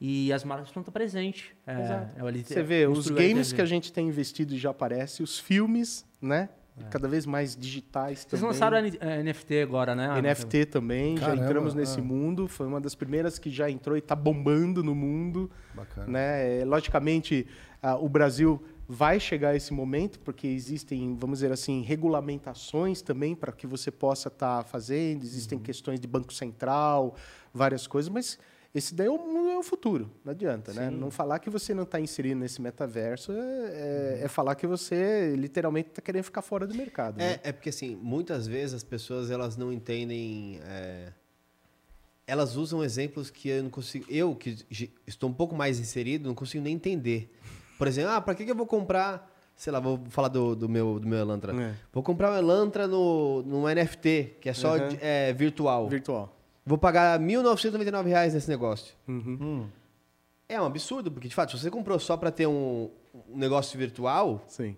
[0.00, 1.46] E as marcas estão presentes.
[1.66, 2.26] É, Exato.
[2.26, 6.04] é Você vê, os games que a gente tem investido e já aparece, os filmes,
[6.20, 6.48] né?
[6.90, 8.46] Cada vez mais digitais Vocês também.
[8.48, 10.20] lançaram a N- a NFT agora, né?
[10.20, 11.76] NFT também, Caramba, já entramos ah.
[11.76, 12.48] nesse mundo.
[12.48, 15.48] Foi uma das primeiras que já entrou e está bombando no mundo.
[15.72, 16.08] Bacana.
[16.08, 16.62] Né?
[16.62, 17.46] É, Logicamente,
[17.80, 23.50] ah, o Brasil vai chegar esse momento, porque existem, vamos dizer assim, regulamentações também para
[23.52, 25.22] que você possa estar fazendo.
[25.24, 25.64] Existem Uhum.
[25.64, 27.14] questões de Banco Central,
[27.52, 28.38] várias coisas, mas
[28.74, 30.90] esse daí é o, é o futuro, não adianta, né?
[30.90, 30.96] Sim.
[30.96, 34.24] Não falar que você não está inserido nesse metaverso é, é- Uhum.
[34.24, 37.18] é falar que você literalmente está querendo ficar fora do mercado.
[37.18, 37.38] né?
[37.42, 40.58] É, é porque assim, muitas vezes as pessoas elas não entendem.
[40.64, 41.12] é,
[42.26, 44.06] elas usam exemplos que eu não consigo.
[44.08, 44.56] Eu, que
[45.06, 47.30] estou um pouco mais inserido, não consigo nem entender.
[47.78, 49.30] Por exemplo, ah, para que, que eu vou comprar.
[49.56, 51.52] Sei lá, vou falar do, do meu, do meu Elantra.
[51.54, 51.74] É.
[51.92, 54.88] Vou comprar um Elantra no, no NFT, que é só Uhum.
[54.88, 55.88] de- é, virtual.
[55.88, 56.36] Virtual.
[56.66, 58.94] Vou pagar 1.999 reais nesse negócio.
[59.06, 59.38] Uhum.
[59.40, 59.66] Hum.
[60.48, 62.90] É um absurdo, porque de fato, se você comprou só para ter um,
[63.30, 64.76] um negócio virtual, Sim.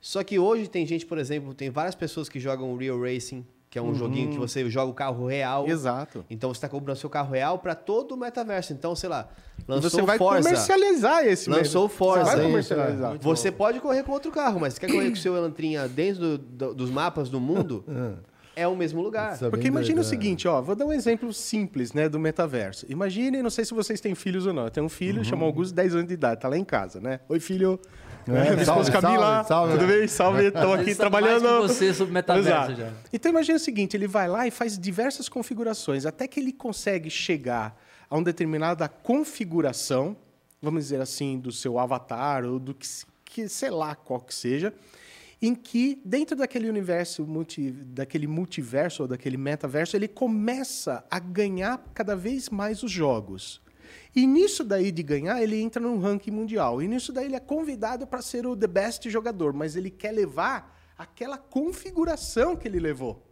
[0.00, 3.78] só que hoje tem gente, por exemplo, tem várias pessoas que jogam Real Racing, que
[3.80, 5.66] é um joguinho que você joga o carro real.
[5.66, 6.24] Exato.
[6.30, 8.72] Então você está comprando seu carro real para todo o metaverso.
[8.72, 9.28] Então, sei lá,
[9.66, 10.48] lançou você vai Forza.
[10.48, 11.84] comercializar esse Lançou mesmo.
[11.86, 12.24] o Forza.
[12.30, 13.10] Você vai comercializar.
[13.10, 15.88] Muito Você pode correr com outro carro, mas se quer correr com o seu Elantrinha
[15.88, 17.84] dentro do- do- dos mapas do mundo,
[18.54, 19.34] é o mesmo lugar.
[19.34, 20.10] Isso é Porque bem imagina doido, o é.
[20.10, 22.86] seguinte, ó, vou dar um exemplo simples, né, do metaverso.
[22.88, 24.66] Imagine, não sei se vocês têm filhos ou não.
[24.66, 25.24] Eu tenho um filho, Uhum.
[25.24, 27.18] chama Augusto, 10 anos de idade, tá lá em casa, né?
[27.28, 27.80] Oi, filho.
[28.26, 29.72] É, Minha esposa salve, Camila, salve, salve.
[29.72, 30.08] tudo bem?
[30.08, 31.42] Salve, tô aqui Ele sabe trabalhando.
[31.42, 32.74] mais você sobre metaverso Exato.
[32.74, 32.92] já.
[33.12, 37.10] Então imagina o seguinte, ele vai lá e faz diversas configurações, até que ele consegue
[37.10, 40.16] chegar a uma determinada configuração,
[40.62, 42.86] vamos dizer assim, do seu avatar ou do que,
[43.24, 44.72] que sei lá qual que seja,
[45.42, 51.82] em que dentro daquele universo, multi, daquele multiverso ou daquele metaverso, ele começa a ganhar
[51.92, 53.60] cada vez mais os jogos.
[54.14, 56.80] E nisso daí de ganhar, ele entra num ranking mundial.
[56.80, 60.12] E nisso daí ele é convidado para ser o the best jogador, mas ele quer
[60.12, 63.26] levar aquela configuração que ele levou.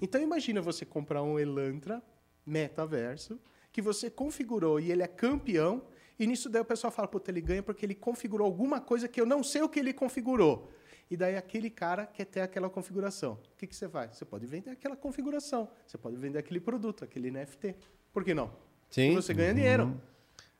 [0.00, 2.02] Então imagina você comprar um Elantra
[2.46, 3.38] metaverso
[3.72, 5.82] que você configurou e ele é campeão,
[6.18, 9.20] e nisso daí o pessoal fala, puta, ele ganha porque ele configurou alguma coisa que
[9.20, 10.70] eu não sei o que ele configurou.
[11.10, 13.34] E daí aquele cara quer ter aquela configuração.
[13.54, 14.16] O que, que você faz?
[14.16, 15.68] Você pode vender aquela configuração.
[15.86, 17.74] Você pode vender aquele produto, aquele NFT.
[18.12, 18.50] Por que não?
[18.90, 19.12] Sim.
[19.12, 19.94] E você ganha dinheiro.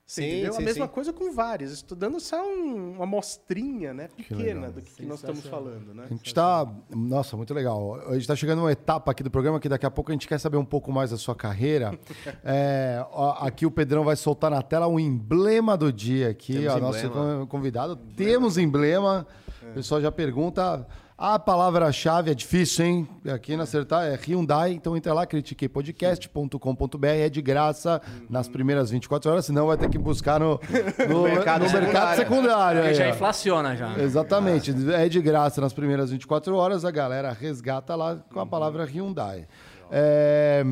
[0.07, 0.53] Você Sim, entendeu?
[0.55, 0.93] sim, a mesma sim.
[0.93, 1.71] coisa com várias.
[1.71, 5.95] Estou dando só um- uma amostrinha né, pequena do que, que nós estamos falando.
[5.95, 6.03] Né?
[6.07, 6.67] A gente está.
[6.91, 7.95] Nossa, muito legal.
[8.09, 10.27] A gente está chegando numa etapa aqui do programa que daqui a pouco a gente
[10.27, 11.97] quer saber um pouco mais da sua carreira.
[12.43, 16.75] É, ó, aqui o Pedrão vai soltar na tela o emblema do dia aqui, Temos
[16.75, 17.39] ó, nosso emblema.
[17.41, 17.95] con- convidado.
[18.17, 19.27] Temos emblema.
[19.63, 20.85] O pessoal já pergunta.
[21.21, 23.09] A palavra-chave é difícil, hein?
[23.31, 24.73] Aqui não acertar é Hyundai.
[24.73, 27.07] Então entra lá, critiquepodcast.com.br.
[27.07, 28.01] É de graça
[28.31, 30.59] nas primeiras 24 horas, senão vai ter que buscar no,
[31.07, 32.17] no, mercado no mercado secundário.
[32.17, 32.81] secundário.
[32.81, 33.99] Porque aí, já inflaciona já.
[33.99, 34.75] Exatamente.
[34.95, 39.47] É de graça nas primeiras 24 horas, a galera resgata lá com a palavra Hyundai.
[39.91, 40.65] É,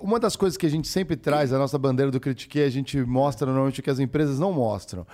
[0.00, 3.00] uma das coisas que a gente sempre traz, a nossa bandeira do Critique, a gente
[3.00, 5.06] mostra normalmente o que as empresas não mostram.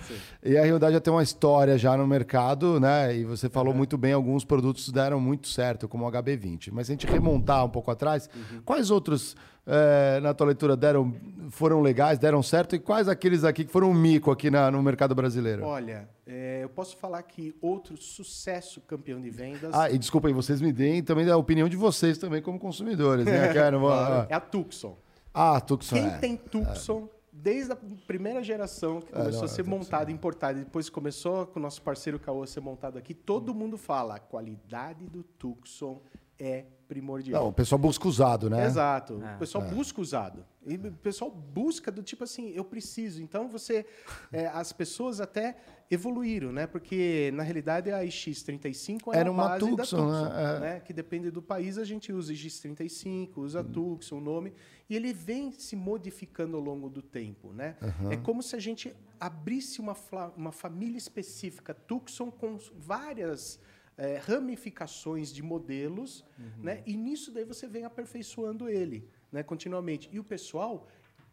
[0.43, 3.17] E a Hyundai já tem uma história já no mercado, né?
[3.17, 6.71] E você falou muito bem, alguns produtos deram muito certo, como o HB20.
[6.73, 8.29] Mas se a gente remontar um pouco atrás,
[8.65, 9.37] quais outros,
[9.67, 11.15] eh, na tua leitura, deram,
[11.51, 12.75] foram legais, deram certo?
[12.77, 15.65] E quais aqueles aqui que foram um mico aqui na- no mercado brasileiro?
[15.65, 20.35] Olha, é, eu posso falar que outro sucesso campeão de vendas Ah, e desculpa aí,
[20.35, 23.53] vocês me deem também a opinião de vocês também como consumidores, né?
[23.53, 23.81] Quero,
[24.29, 24.97] é a Tucson.
[25.33, 25.97] Ah, Tucson.
[25.97, 26.19] Quem é.
[26.19, 27.77] tem Tucson desde a
[28.07, 31.59] primeira geração que É, começou não, a ser é, montada, importada, e depois começou com
[31.59, 36.01] o nosso parceiro Caô a ser montado aqui, todo mundo fala, a qualidade do Tucson
[36.39, 36.65] é
[36.95, 37.43] primordial.
[37.43, 38.65] Não, o pessoal busca usado, né?
[38.65, 39.21] Exato.
[39.23, 39.35] É.
[39.35, 40.45] O pessoal busca usado.
[40.65, 43.21] E o pessoal busca do tipo assim, eu preciso.
[43.21, 43.85] Então você.
[44.33, 45.57] é, as pessoas até
[45.91, 46.66] evoluíram, né?
[46.66, 50.57] Porque na realidade a X35 é Era a uma base da Tucson, Tucson, né?
[50.57, 50.61] É.
[50.61, 50.81] né?
[50.81, 54.53] Que depende do país, a gente usa X35, usa Tucson, o nome.
[54.89, 57.77] E ele vem se modificando ao longo do tempo, né?
[58.11, 59.97] É como se a gente abrisse uma,
[60.37, 63.59] uma família específica Tucson com várias
[63.97, 66.25] é, ramificações de modelos,
[66.59, 66.83] né?
[66.87, 69.43] E nisso daí você vem aperfeiçoando ele, né?
[69.43, 70.09] Continuamente.
[70.12, 70.89] E o pessoal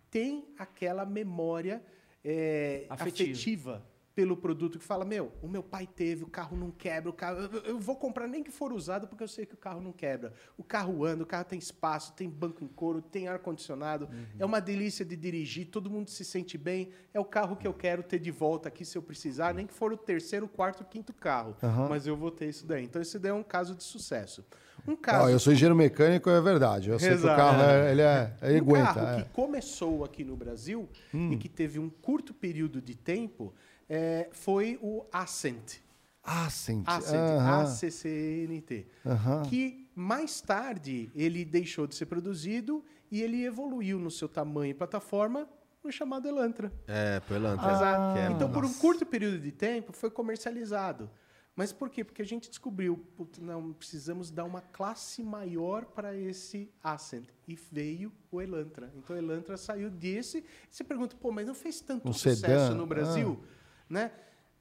[0.10, 1.84] tem aquela memória
[2.24, 3.32] é, Afetiva.
[3.32, 3.90] afetiva.
[4.14, 7.40] Pelo produto que fala, meu, o meu pai teve, o carro não quebra, o carro,
[7.40, 9.92] eu, eu vou comprar nem que for usado porque eu sei que o carro não
[9.94, 10.34] quebra.
[10.58, 14.46] O carro anda, o carro tem espaço, tem banco em couro, tem ar condicionado, é
[14.46, 18.04] uma delícia de dirigir, todo mundo se sente bem, é o carro que eu quero
[18.04, 21.56] ter de volta aqui se eu precisar, nem que for o terceiro, quarto, quinto carro,
[21.90, 22.84] mas eu vou ter isso daí.
[22.84, 24.46] Então esse daí é um caso de sucesso.
[24.88, 26.90] Um caso eu sou engenheiro mecânico, é verdade.
[26.90, 27.38] Eu sei que o Exato.
[27.38, 28.94] carro, é- ele, é, ele um aguenta.
[28.94, 29.16] carro é.
[29.18, 29.24] Hum.
[29.24, 33.54] que começou aqui no Brasil e que teve um curto período de tempo
[33.93, 35.80] é, foi o Ascent.
[36.23, 36.84] Ascent.
[36.88, 37.63] Ascent, aham.
[37.63, 38.88] ACCNT.
[39.05, 39.41] Aham.
[39.43, 44.73] Que mais tarde ele deixou de ser produzido e ele evoluiu no seu tamanho e
[44.73, 45.45] plataforma
[45.84, 46.72] no chamado Elantra.
[46.88, 47.69] É, pro Elantra.
[47.72, 48.13] Exato.
[48.13, 51.09] que é- então, por um curto período de tempo, foi comercializado.
[51.53, 52.01] Mas por quê?
[52.05, 57.26] Porque a gente descobriu, putz, não, precisamos dar uma classe maior para esse Ascent.
[57.45, 58.89] E veio o Elantra.
[58.95, 60.38] Então, o Elantra saiu desse.
[60.38, 63.43] E você pergunta, pô, mas não fez tanto Um sucesso sedã, no Brasil?
[63.91, 64.11] Né?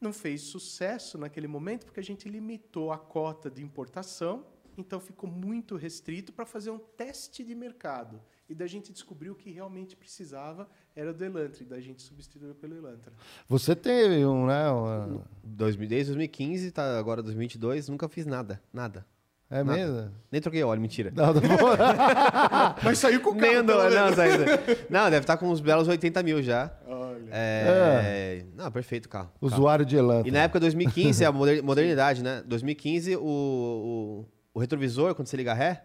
[0.01, 4.45] Não fez sucesso naquele momento porque a gente limitou a cota de importação.
[4.79, 8.21] Então, ficou muito restrito para fazer um teste de mercado.
[8.49, 10.67] E daí a gente descobriu que realmente precisava
[10.97, 11.63] era do Elantra.
[11.63, 13.13] E daí a gente substituiu pelo Elantra.
[13.47, 14.71] Você teve um, né?
[14.73, 18.61] um- 2000 desde 2015, tá agora 2022, nunca fiz nada.
[18.73, 19.05] Nada.
[19.51, 19.77] é Nada.
[19.79, 20.13] mesmo?
[20.33, 21.13] Nem troquei óleo, mentira.
[21.15, 21.77] Não, não vou-
[22.83, 23.59] Mas saiu com o Nem carro.
[23.59, 24.41] andou, pelo não, saiu.
[24.89, 26.73] Não, deve estar com uns belos 80 mil já.
[26.87, 27.00] Olha.
[27.31, 29.27] É, Não, perfeito o carro.
[29.29, 29.35] carro.
[29.41, 30.29] Usuário de Elantra.
[30.29, 32.43] E na época 2015, a moder- modernidade, né?
[32.47, 35.83] 2015, o, o, o retrovisor, quando você liga ré,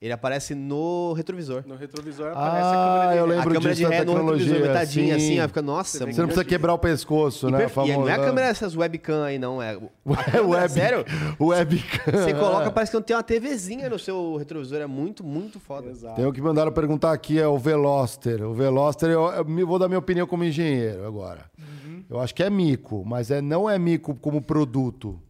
[0.00, 1.64] ele aparece no retrovisor.
[1.66, 4.14] No retrovisor aparece Ah, a câmera de eu lembro a câmera disso de ré no
[4.14, 5.24] retrovisor, metadinha sim.
[5.24, 7.66] assim, ó, fica, nossa, Você Você não precisa quebrar o pescoço, E né?
[7.84, 9.60] e não é a câmera essas webcam aí, não.
[9.60, 9.74] É,
[10.06, 11.04] É câmera, web, sério.
[11.40, 12.12] Webcam.
[12.12, 14.78] Você coloca, parece que não tem uma TVzinha no seu retrovisor.
[14.80, 15.90] É muito, muito foda.
[15.90, 16.14] Exato.
[16.14, 18.42] Tem o que mandaram perguntar aqui, é o Veloster.
[18.44, 21.46] O Veloster, eu, eu vou dar minha opinião como engenheiro agora.
[21.58, 22.04] Uhum.
[22.08, 25.20] Eu acho que é mico, mas é, não é mico como produto.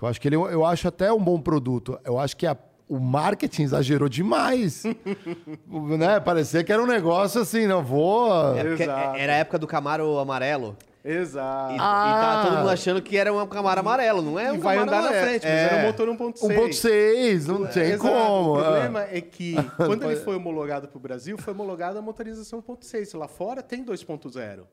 [0.00, 1.98] Eu acho que ele, eu acho até um bom produto.
[2.04, 2.56] Eu acho que a-
[2.88, 4.84] o marketing exagerou demais.
[5.98, 6.20] né?
[6.20, 8.56] Parecia que era um negócio assim, não vou...
[8.56, 9.16] É Exato.
[9.16, 10.76] era a época do Camaro amarelo.
[11.04, 11.74] Exato.
[11.74, 12.06] E, Ah.
[12.08, 14.48] e tá todo mundo achando que era um Camaro amarelo, não é?
[14.48, 15.24] E um vai Camaro andar na amarelo.
[15.28, 15.64] frente, mas É.
[15.64, 16.48] era um motor 1.6.
[16.48, 18.02] 1.6, não tem Exato.
[18.12, 18.50] como.
[18.54, 18.62] O ah.
[18.64, 23.16] problema é que quando ele foi homologado para o Brasil, foi homologado a motorização 1.6.
[23.16, 24.64] Lá fora tem 2.0.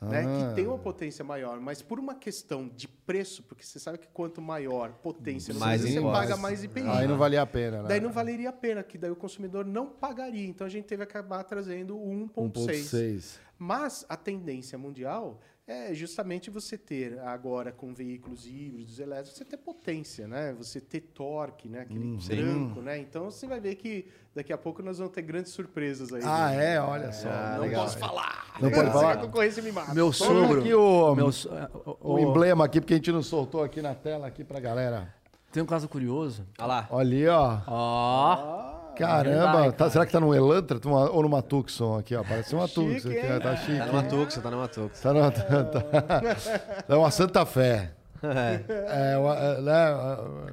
[0.00, 0.48] Né, Ah.
[0.50, 4.06] que tem uma potência maior, mas por uma questão de preço, porque você sabe que
[4.08, 6.12] quanto maior potência Mais você imposto.
[6.12, 6.82] paga mais IPI.
[6.86, 7.88] Aí não valia a pena, né?
[7.88, 10.46] Daí não valeria a pena, que daí o consumidor não pagaria.
[10.46, 12.90] Então a gente teve que acabar trazendo o 1.6.
[12.92, 13.38] 1.6.
[13.58, 19.56] Mas a tendência mundial é justamente você ter agora com veículos híbridos elétricos, você ter
[19.56, 20.54] potência, né?
[20.58, 21.80] Você ter torque, né?
[21.80, 22.98] Aquele tranco, né?
[22.98, 26.22] Então você vai ver que daqui a pouco nós vamos ter grandes surpresas aí.
[26.24, 26.74] Ah, né?
[26.74, 26.80] é?
[26.80, 27.28] Olha só.
[27.28, 27.84] não legal.
[27.84, 28.46] posso falar.
[28.60, 29.12] Não pode Se falar?
[29.12, 29.92] a concorrência me mata.
[29.92, 30.60] Meu sogro.
[30.60, 33.94] aqui o, Meu, o- o o- emblema aqui, porque a gente não soltou aqui na
[33.94, 35.12] tela aqui pra galera.
[35.50, 36.46] Tem um caso curioso.
[36.58, 36.86] Olha lá.
[36.90, 37.60] Olha ali, ó.
[37.66, 38.75] Ó.
[38.98, 42.22] Caramba, tá- será que tá no Elantra ou numa Tucson aqui, ó?
[42.24, 43.78] Parece uma Chique, Tucson aqui, ó, tá chique.
[43.78, 45.02] Tá numa Tucson, tá numa Tucson.
[45.02, 47.92] Tá, numa, tá, tá, tá uma Santa Fé.
[48.22, 50.52] É, uma- é, né?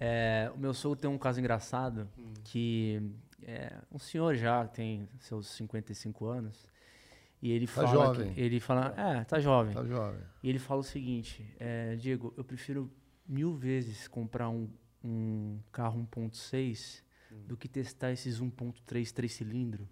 [0.00, 2.08] É, o meu sogro tem um caso engraçado
[2.44, 3.00] que
[3.46, 6.66] é um senhor já tem seus 55 anos
[7.40, 8.32] e ele Tá fala jovem.
[8.32, 10.20] que- ele fala é tá jovem Tá jovem.
[10.42, 12.90] e ele fala o seguinte é, Diego eu prefiro
[13.28, 14.68] mil vezes comprar um,
[15.04, 17.03] um carro 1.6
[17.46, 19.86] do que testar esses 1.3 três cilindros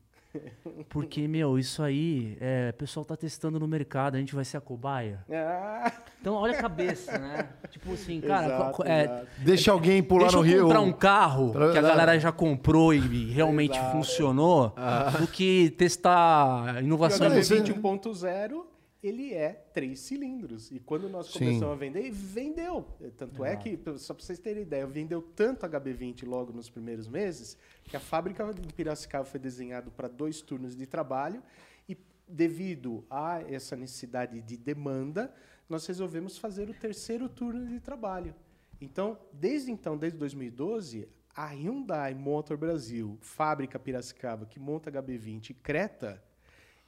[0.88, 4.56] porque meu isso aí é, o pessoal tá testando no mercado a gente vai ser
[4.56, 9.26] a cobaia Ah, então olha a cabeça né tipo assim cara exato, é, exato.
[9.38, 10.62] Deixa alguém pular Deixa no rio.
[10.62, 13.92] comprar um carro Pra- que a galera já comprou e realmente Exato.
[13.92, 14.74] funcionou
[15.20, 17.26] do que testar inovação.
[17.26, 18.64] Em- você- HB20 1.0
[19.02, 20.70] ele é três cilindros.
[20.70, 21.40] E quando nós Sim.
[21.40, 22.86] começamos a vender, vendeu.
[23.16, 27.58] Tanto é que, só para vocês terem ideia, vendeu tanto HB20 logo nos primeiros meses,
[27.84, 31.42] que a fábrica de Piracicaba foi desenhado para dois turnos de trabalho.
[31.88, 31.96] E
[32.28, 35.34] devido a essa necessidade de demanda,
[35.68, 38.34] nós resolvemos fazer o terceiro turno de trabalho.
[38.80, 45.54] Então, desde então, desde 2012, a Hyundai Motor Brasil, fábrica Piracicaba, que monta HB20 e
[45.54, 46.22] Creta,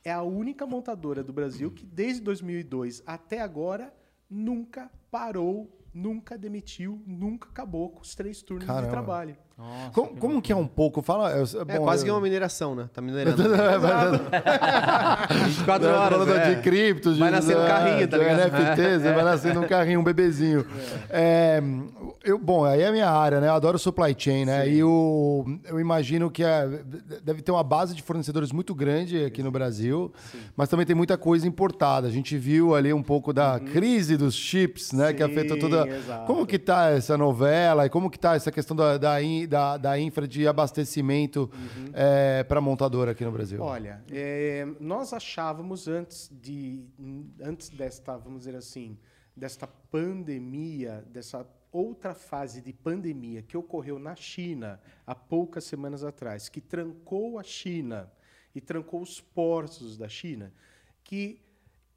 [0.04, 3.92] é a única montadora do Brasil que desde 2002 até agora
[4.28, 8.86] nunca parou, nunca demitiu, nunca acabou com os três turnos Caramba.
[8.86, 9.36] de trabalho.
[9.56, 11.00] Nossa, Como, como que é um pouco?
[11.00, 11.30] Fala.
[11.32, 12.88] É, É bom, quase eu- que uma mineração, né?
[12.92, 13.40] Tá minerando.
[13.54, 14.20] É, mas-
[15.56, 16.54] 24 Não, horas, falando é.
[16.54, 18.38] de criptos, de, Vai nascer um carrinho, tá ligado?
[18.40, 20.66] NFTs, vai nascendo um carrinho, um bebezinho.
[21.08, 21.62] É,
[22.24, 23.46] eu, bom, aí é a minha área, né?
[23.48, 24.68] Eu adoro supply chain, né?
[24.68, 26.80] E o, eu imagino que é-
[27.22, 30.12] deve ter uma base de fornecedores muito grande aqui no Brasil,
[30.56, 32.08] mas também tem muita coisa importada.
[32.08, 35.12] A gente viu ali um pouco da crise dos chips, né?
[35.12, 35.28] que Uhum.
[35.28, 35.86] Sim, afetou toda.
[35.88, 36.26] exato.
[36.26, 39.76] Como que tá essa novela e como que tá essa questão da, da, in- da,
[39.76, 41.50] da infra de abastecimento
[42.48, 43.60] para montadora aqui no Brasil?
[43.60, 43.66] Uhum.
[43.66, 46.84] Olha, é, nós achávamos antes de
[47.40, 48.98] antes desta, vamos dizer assim,
[49.36, 56.48] desta pandemia, dessa outra fase de pandemia que ocorreu na China há poucas semanas atrás,
[56.48, 58.10] que trancou a China
[58.54, 60.54] e trancou os portos da China,
[61.02, 61.40] que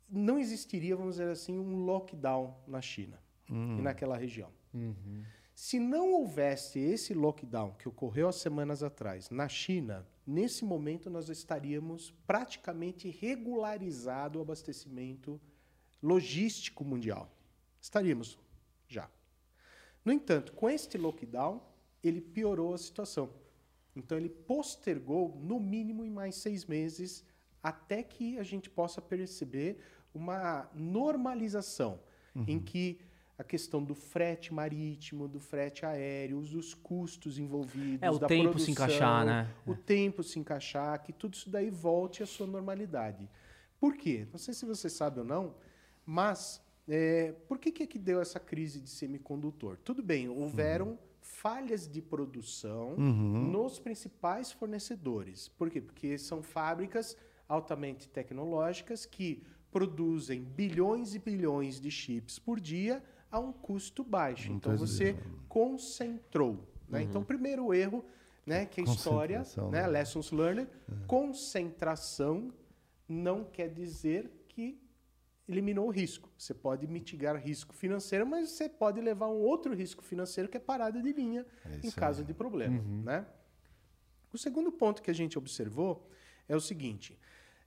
[0.10, 3.19] não existiria, vamos dizer assim, um lockdown na China
[3.49, 4.49] e naquela região.
[5.60, 11.30] Se não houvesse esse lockdown que ocorreu há semanas atrás na China, nesse momento nós
[11.30, 15.42] estaríamos praticamente regularizado o abastecimento
[16.02, 17.36] logístico mundial.
[17.82, 18.38] Estaríamos
[18.88, 19.10] já.
[20.06, 21.60] No entanto, com este lockdown,
[22.04, 23.28] ele piorou a situação.
[23.96, 27.26] Então, ele postergou, no mínimo, em mais seis meses,
[27.64, 29.80] até que a gente possa perceber
[30.14, 32.00] uma normalização,
[32.48, 33.00] em que
[33.38, 38.57] a questão do frete marítimo, do frete aéreo, dos custos envolvidos, É, o da tempo
[38.57, 39.53] se produção, encaixar, né?
[39.65, 43.30] O tempo se encaixar, que tudo isso daí volte à sua normalidade.
[43.80, 44.27] Por quê?
[44.31, 45.53] Não sei se você sabe ou não,
[46.03, 49.77] mas é, por que, que, é que deu essa crise de semicondutor?
[49.84, 55.47] Tudo bem, houveram falhas de produção nos principais fornecedores.
[55.49, 55.80] Por quê?
[55.80, 57.15] Porque são fábricas
[57.47, 64.52] altamente tecnológicas que produzem bilhões e bilhões de chips por dia a um custo baixo.
[64.52, 65.16] Então você
[65.48, 66.68] concentrou.
[66.88, 67.04] Né?
[67.04, 68.06] Então, primeiro erro,
[68.45, 69.88] né, que a história, né, né?
[69.88, 70.70] lessons learned,
[71.06, 72.54] concentração
[73.08, 74.82] não quer dizer que
[75.48, 76.30] eliminou o risco.
[76.38, 80.60] Você pode mitigar risco financeiro, mas você pode levar um outro risco financeiro que é
[80.60, 81.45] parada de linha
[81.84, 83.26] em caso de problema, né?
[84.32, 86.10] O segundo ponto que a gente observou
[86.48, 87.18] é o seguinte: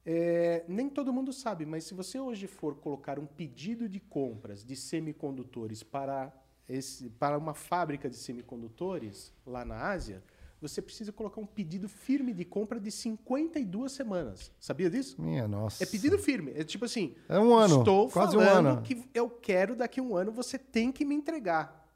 [0.05, 4.65] é, nem todo mundo sabe, mas se você hoje for colocar um pedido de compras
[4.65, 6.33] de semicondutores para,
[6.69, 10.23] esse, para uma fábrica de semicondutores lá na Ásia,
[10.61, 14.53] você precisa colocar um pedido firme de compra de 52 semanas.
[14.61, 15.21] Sabia disso?
[15.21, 15.83] Minha nossa.
[15.83, 16.53] É pedido firme.
[16.55, 17.15] É tipo assim.
[17.29, 18.83] É um ano, Estou quase um falando ano.
[18.83, 21.89] que eu quero daqui a um ano, você tem que me entregar.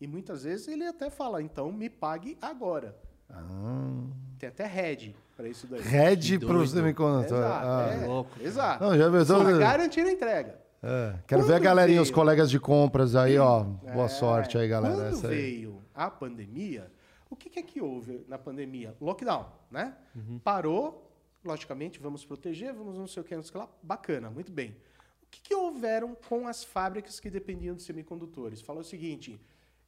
[0.00, 2.98] E muitas vezes ele até fala, então me pague agora.
[3.28, 4.06] Ah.
[4.38, 5.80] Tem até head para isso daí.
[5.80, 6.66] Red pro doido.
[6.68, 7.38] semicondutor.
[7.38, 7.66] Exato.
[7.66, 7.88] Ah.
[8.02, 8.30] é, louco.
[8.42, 8.84] Exato.
[8.84, 10.60] Não, já Só garantir a entrega.
[10.82, 13.60] É, Quero ver a Quando galerinha, os veio- colegas de compras aí, ó.
[13.64, 14.94] Boa É, sorte aí, galera.
[14.94, 15.34] Quando Essa aí.
[15.36, 16.90] veio a pandemia,
[17.28, 18.94] o que, que é que houve na pandemia?
[19.00, 19.94] Lockdown, né?
[20.14, 20.38] Uhum.
[20.38, 21.10] Parou,
[21.44, 23.68] logicamente, vamos proteger, vamos não sei o que, não sei o que lá.
[23.82, 24.76] Bacana, muito bem.
[25.22, 28.60] O que, que houveram com as fábricas que dependiam de semicondutores?
[28.60, 29.40] Falou o seguinte,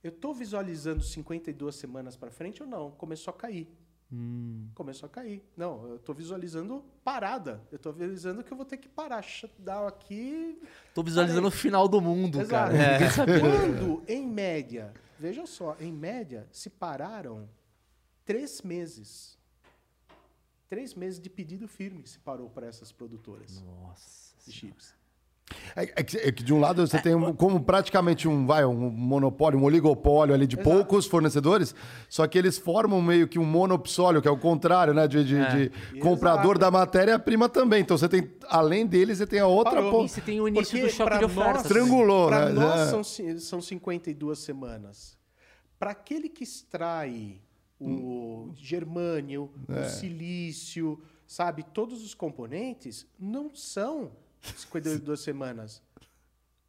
[0.05, 2.91] eu estou visualizando 52 semanas para frente ou não?
[2.93, 3.67] Começou a cair.
[4.75, 5.43] Começou a cair.
[5.57, 7.63] Não, eu estou visualizando parada.
[7.71, 10.61] Eu estou visualizando que eu vou ter que parar, shutdown aqui,
[10.95, 12.73] Tô visualizando o final do mundo, Exato.
[12.77, 13.11] cara.
[13.11, 13.41] Sabia.
[13.41, 17.49] Quando, em média, veja só, em média, se pararam
[18.25, 19.39] três meses.
[20.69, 24.35] Três meses de pedido firme se parou para essas produtoras Nossa.
[24.45, 24.95] de chips.
[25.77, 28.65] É, é que, é que de um lado você tem um- como praticamente um, vai,
[28.65, 30.69] um monopólio, um oligopólio ali de Exato.
[30.69, 31.75] poucos fornecedores,
[32.09, 35.07] só que eles formam meio que um monopsólio, que é o contrário, né?
[35.09, 35.51] De, de- É.
[35.51, 35.99] de Exato.
[36.01, 37.81] comprador da matéria-prima também.
[37.83, 40.09] Então você tem, além deles, você tem a outra ponta.
[40.09, 41.53] você tem o início Porque do choque de oferta.
[41.55, 41.63] nós-.
[41.63, 42.53] Estrangulou, Para né?
[42.53, 42.87] nós É.
[42.91, 43.03] são,
[43.39, 45.17] são 52 semanas.
[45.79, 47.41] Para aquele que extrai
[47.81, 54.13] o germânio, o silício, sabe, todos os componentes, não são
[54.43, 55.83] 52 semanas.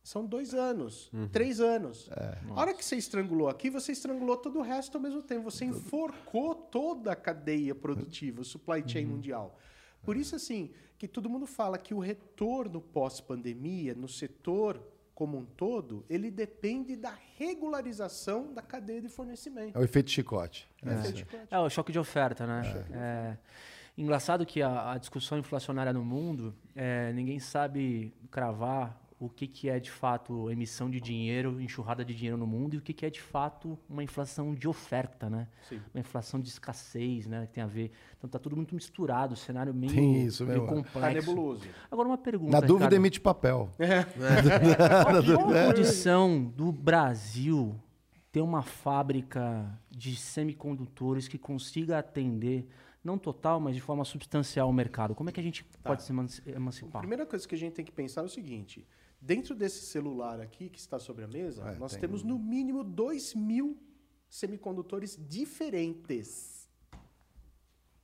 [0.03, 2.09] São dois anos, três anos.
[2.49, 5.43] A hora que você estrangulou aqui, você estrangulou todo o resto ao mesmo tempo.
[5.43, 9.57] Você enforcou toda a cadeia produtiva, o supply chain mundial.
[10.03, 14.81] Por isso, assim, que todo mundo fala que o retorno pós-pandemia no setor
[15.15, 19.77] como um todo, ele depende da regularização da cadeia de fornecimento.
[19.77, 20.67] É o efeito chicote.
[21.49, 21.55] É.
[21.55, 22.61] É o choque de oferta, né?
[22.91, 23.37] É.
[23.97, 29.69] Engraçado que a, a discussão inflacionária no mundo, é, ninguém sabe cravar o que, que
[29.69, 33.05] é de fato emissão de dinheiro, enxurrada de dinheiro no mundo e o que, que
[33.05, 35.47] é de fato uma inflação de oferta, né?
[35.69, 35.79] Sim.
[35.93, 37.45] Uma inflação de escassez, né?
[37.47, 37.91] Que tem a ver.
[38.17, 40.75] Então tá tudo muito misturado, o cenário meio, Tem isso meio mesmo.
[40.75, 40.99] complexo.
[40.99, 41.65] Tá nebuloso.
[41.89, 42.51] Agora uma pergunta.
[42.51, 42.93] Na dúvida, Ricardo.
[42.95, 43.69] emite papel.
[45.37, 47.79] Qual a condição do Brasil
[48.29, 52.67] ter uma fábrica de semicondutores que consiga atender,
[53.03, 55.13] não total, mas de forma substancial o mercado?
[55.13, 55.89] Como é que a gente Tá.
[55.89, 57.01] pode se eman- A emancipar?
[57.01, 58.87] primeira coisa que a gente tem que pensar é o seguinte:
[59.19, 62.83] dentro desse celular aqui que está sobre a mesa, É, nós tem temos no mínimo
[62.83, 63.77] 2 mil
[64.29, 66.69] semicondutores diferentes.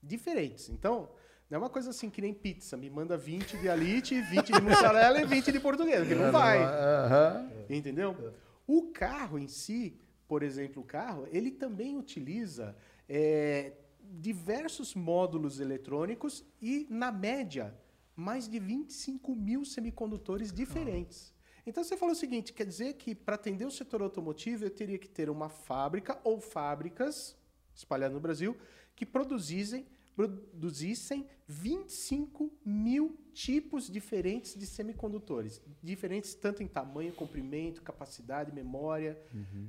[0.01, 0.69] Diferentes.
[0.69, 1.09] Então,
[1.49, 4.61] não é uma coisa assim que nem pizza, me manda 20 de alite, 20 de
[4.61, 6.57] mussarela e 20 de português, que não vai.
[6.63, 7.51] Aham.
[7.69, 8.33] Entendeu?
[8.67, 12.75] O carro em si, por exemplo, o carro, ele também utiliza
[13.09, 13.73] é,
[14.09, 17.77] diversos módulos eletrônicos e, na média,
[18.15, 21.33] mais de 25 mil semicondutores diferentes.
[21.65, 24.97] Então você falou o seguinte: quer dizer que para atender o setor automotivo eu teria
[24.97, 27.37] que ter uma fábrica ou fábricas
[27.73, 28.57] espalhadas no Brasil
[28.95, 35.61] que produzissem, produzissem 25 mil tipos diferentes de semicondutores.
[35.81, 39.17] Diferentes tanto em tamanho, comprimento, capacidade, memória.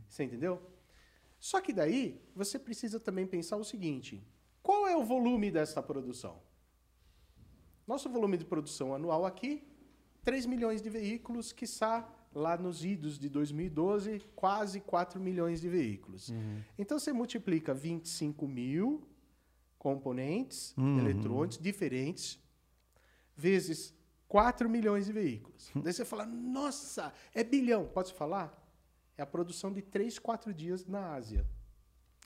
[0.08, 0.60] Você entendeu?
[1.40, 4.22] Só que daí você precisa também pensar o seguinte:
[4.62, 6.38] qual é o volume dessa produção?
[7.86, 9.66] Nosso volume de produção anual aqui,
[10.22, 16.30] 3 milhões de veículos, quiçá lá nos idos de 2012, quase 4 milhões de veículos.
[16.78, 19.08] Então você multiplica 25 mil
[19.78, 22.38] componentes eletrônicos diferentes
[23.34, 23.94] vezes
[24.28, 25.72] 4 milhões de veículos.
[25.82, 27.86] Daí você fala, nossa, é bilhão.
[27.86, 28.56] Pode falar?
[29.20, 31.46] É a produção de 3, 4 dias na Ásia.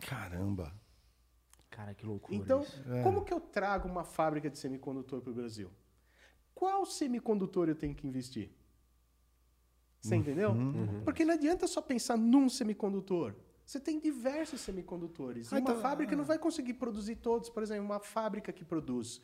[0.06, 0.72] Caramba.
[1.68, 2.36] Cara, que loucura.
[2.36, 2.80] Então, isso.
[3.02, 5.72] como que eu trago uma fábrica de semicondutor para o Brasil?
[6.54, 8.52] Qual semicondutor eu tenho que investir?
[10.00, 10.52] Você entendeu?
[11.04, 13.34] Porque não adianta só pensar num semicondutor.
[13.66, 15.52] Você tem diversos semicondutores.
[15.52, 17.50] Ah, E uma então- fábrica não vai conseguir produzir todos.
[17.50, 19.20] Por exemplo, uma fábrica que produz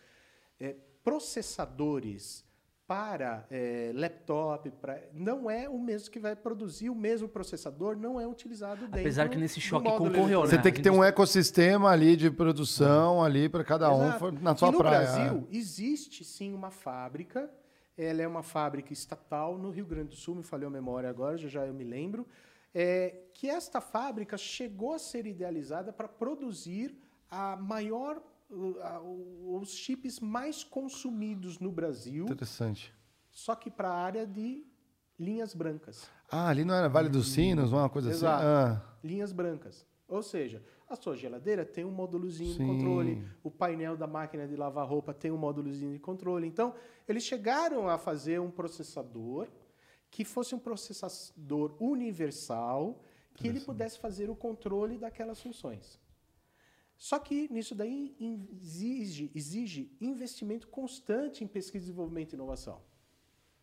[0.58, 0.72] é,
[1.04, 2.44] processadores
[2.90, 8.20] para é, laptop, pra- não é o mesmo que vai produzir o mesmo processador, não
[8.20, 10.62] é utilizado dentro Apesar que nesse choque concorreu, Você né?
[10.62, 14.18] tem que ter um ecossistema ali de produção ali para cada um Exato.
[14.18, 14.98] for- na sua e no praia.
[15.06, 17.48] Brasil, existe sim uma fábrica.
[17.96, 21.36] Ela é uma fábrica estatal no Rio Grande do Sul, me falhou a memória agora,
[21.38, 22.26] já já eu me lembro.
[22.74, 26.98] É, que esta fábrica chegou a ser idealizada para produzir
[27.30, 32.92] a maior, os chips mais consumidos no Brasil, Interessante.
[33.30, 34.64] só que para a área de
[35.18, 36.08] linhas brancas.
[36.30, 38.42] Ah, ali não era Vale dos Sinos, uma coisa Exato.
[38.44, 38.82] assim?
[38.82, 39.86] Ah, linhas brancas.
[40.08, 44.56] Ou seja, a sua geladeira tem um módulozinho de controle, o painel da máquina de
[44.56, 46.48] lavar roupa tem um módulozinho de controle.
[46.48, 46.74] Então,
[47.06, 49.46] eles chegaram a fazer um processador
[50.10, 53.00] que fosse um processador universal,
[53.34, 55.99] que ele pudesse fazer o controle daquelas funções.
[57.00, 58.14] Só que nisso daí
[58.60, 62.82] exige, exige investimento constante em pesquisa, desenvolvimento e inovação.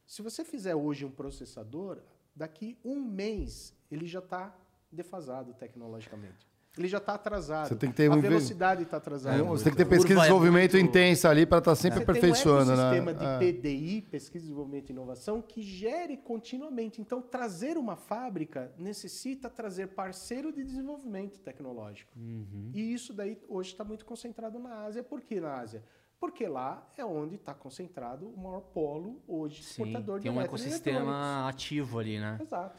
[0.07, 2.01] Se você fizer hoje um processador,
[2.35, 4.59] daqui um mês ele já está
[4.91, 6.47] defasado tecnologicamente.
[6.77, 7.67] Ele já está atrasado.
[7.69, 9.43] Você tem que ter a um velocidade está atrasada.
[9.43, 12.05] você tem que ter pesquisa e é desenvolvimento muito- intensa ali para estar sempre Você
[12.05, 12.81] tem aperfeiçoando, um né?
[12.97, 13.37] ecossistema de Ah.
[13.39, 17.01] PDI, pesquisa, desenvolvimento e inovação, que gere continuamente.
[17.01, 22.11] Então, trazer uma fábrica necessita trazer parceiro de desenvolvimento tecnológico.
[22.17, 22.71] Uhum.
[22.73, 25.03] E isso daí hoje está muito concentrado na Ásia.
[25.03, 25.83] Por que na Ásia?
[26.19, 30.41] Porque lá é onde está concentrado o maior polo hoje Sim, exportador tem de um
[30.41, 30.65] eletroeletrônicos.
[30.87, 32.39] ecossistema ativo ali, né?
[32.41, 32.75] Exato.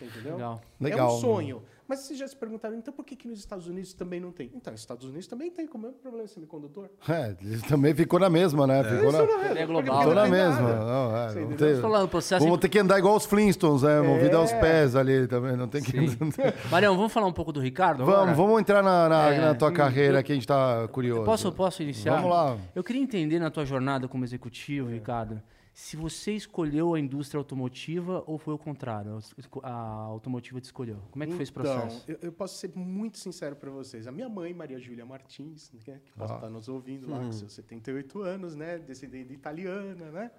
[0.00, 0.32] Você Entendeu?
[0.32, 0.60] Legal.
[0.80, 1.10] Legal.
[1.10, 1.62] É um sonho.
[1.86, 4.48] Mas vocês já se perguntaram, então por que, que nos Estados Unidos também não tem?
[4.54, 6.88] Então, nos Estados Unidos também tem, como é o problema de semicondutor?
[7.08, 8.84] É, ele também ficou na mesma, né?
[8.84, 9.18] Ficou na,
[9.50, 10.72] Ele é global, ficou na mesma.
[10.72, 14.00] Não, é, não tem- Falando, processo Vamos ter que andar igual os Flintstones, né?
[14.02, 14.60] Movido aos É.
[14.60, 15.56] pés ali também.
[15.56, 15.96] Não tem que.
[16.70, 18.04] Marião, vamos falar um pouco do Ricardo?
[18.04, 18.34] vamos, agora?
[18.34, 21.24] vamos entrar na, na, É, na tua hum, carreira que a gente tá curioso.
[21.24, 22.14] Posso, posso iniciar?
[22.14, 22.56] Vamos lá.
[22.72, 28.22] Eu queria entender na tua jornada como executivo, Ricardo, se você escolheu a indústria automotiva
[28.26, 29.18] ou foi o contrário,
[29.62, 31.00] a automotiva te escolheu.
[31.10, 32.02] Como é que foi esse processo?
[32.04, 34.06] Então, eu, eu posso ser muito sincero para vocês.
[34.06, 36.36] A minha mãe, Maria Júlia Martins, né, que possa Ah.
[36.36, 40.30] estar nos ouvindo lá com seus 78 anos, né, descendente italiana, né?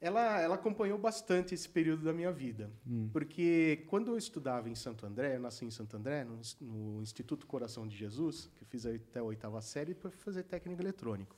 [0.00, 2.70] Ela, ela acompanhou bastante esse período da minha vida.
[3.12, 7.44] Porque quando eu estudava em Santo André, eu nasci em Santo André, no, no Instituto
[7.48, 11.34] Coração de Jesus, que eu fiz até a oitava série, para fazer técnico eletrônico,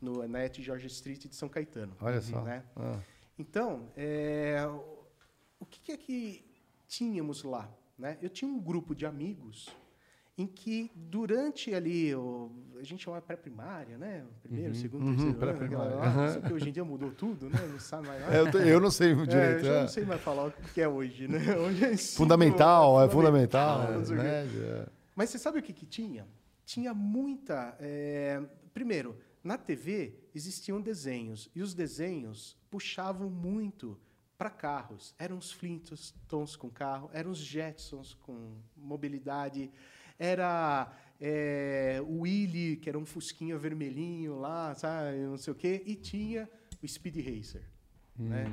[0.00, 1.94] no, na ET George Street de São Caetano.
[2.00, 2.42] Olha só.
[2.42, 2.62] Né?
[2.76, 2.98] Ah.
[3.38, 4.56] Então, é,
[5.60, 6.44] o- que, é que
[6.88, 7.68] tínhamos lá?
[7.98, 8.16] Né?
[8.22, 9.68] Eu tinha um grupo de amigos
[10.38, 14.22] em que durante ali, o, a gente chama pré-primária, né?
[14.42, 16.40] Primeiro, segundo, uhum, terceiro pré-primária.
[16.42, 17.58] que hoje em dia mudou tudo, né?
[17.72, 18.34] Não sabe mais nada.
[18.36, 19.58] É, eu, tô- eu não sei É, direito.
[19.60, 19.80] eu já é.
[19.80, 21.38] não sei mais falar o que é hoje, né?
[21.56, 23.92] Hoje é Fundamental, é fundamental.
[23.92, 24.24] não sei o quê.
[24.26, 24.86] médio, é.
[25.14, 26.26] Mas você sabe o que, que tinha?
[26.66, 27.74] Tinha muita.
[27.80, 28.42] é,
[28.74, 29.16] Primeiro,
[29.46, 33.98] na TV existiam desenhos e os desenhos puxavam muito
[34.36, 35.14] para carros.
[35.18, 39.70] Eram os Flintstones com carro, eram os Jetsons com mobilidade,
[40.18, 45.82] era é, o Willy, que era um fusquinha vermelhinho lá, sabe, não sei o quê,
[45.86, 46.48] e tinha
[46.82, 47.62] o Speed Racer,
[48.18, 48.44] né?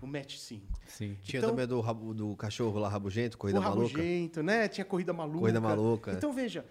[0.00, 0.64] o Match 5.
[0.86, 1.16] Sim.
[1.22, 3.86] Tinha Então- também do, rabo- do cachorro lá, rabugento, corrida o maluca.
[3.96, 4.68] Rabugento, né?
[4.68, 5.38] Tinha Corrida Maluca.
[5.40, 6.12] Corrida Maluca.
[6.12, 6.64] Então, veja,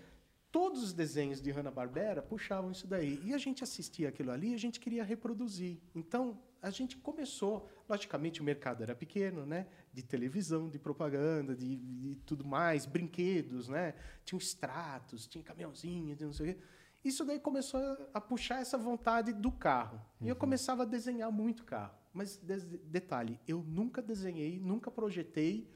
[0.51, 3.21] todos os desenhos de Hanna-Barbera puxavam isso daí.
[3.23, 5.79] E a gente assistia aquilo ali e a gente queria reproduzir.
[5.95, 7.69] Então, a gente começou...
[7.89, 9.67] Logicamente, o mercado era pequeno, né?
[9.93, 13.93] De televisão, de propaganda, de, de tudo mais, brinquedos, né?
[14.23, 16.61] Tinha extratos, tinha caminhãozinho, não sei o quê.
[17.03, 17.79] Isso daí começou
[18.13, 19.99] a- puxar essa vontade do carro.
[20.21, 21.95] E eu começava a desenhar muito carro.
[22.13, 25.69] Mas, detalhe, eu nunca desenhei, nunca projetei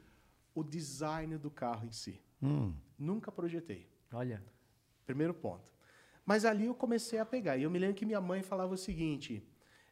[0.53, 2.21] o design do carro em si.
[2.41, 2.73] Hum.
[2.97, 3.89] Nunca projetei.
[4.13, 4.41] Olha.
[5.05, 5.71] Primeiro ponto.
[6.25, 7.57] Mas ali eu comecei a pegar.
[7.57, 9.47] E eu me lembro que minha mãe falava o seguinte: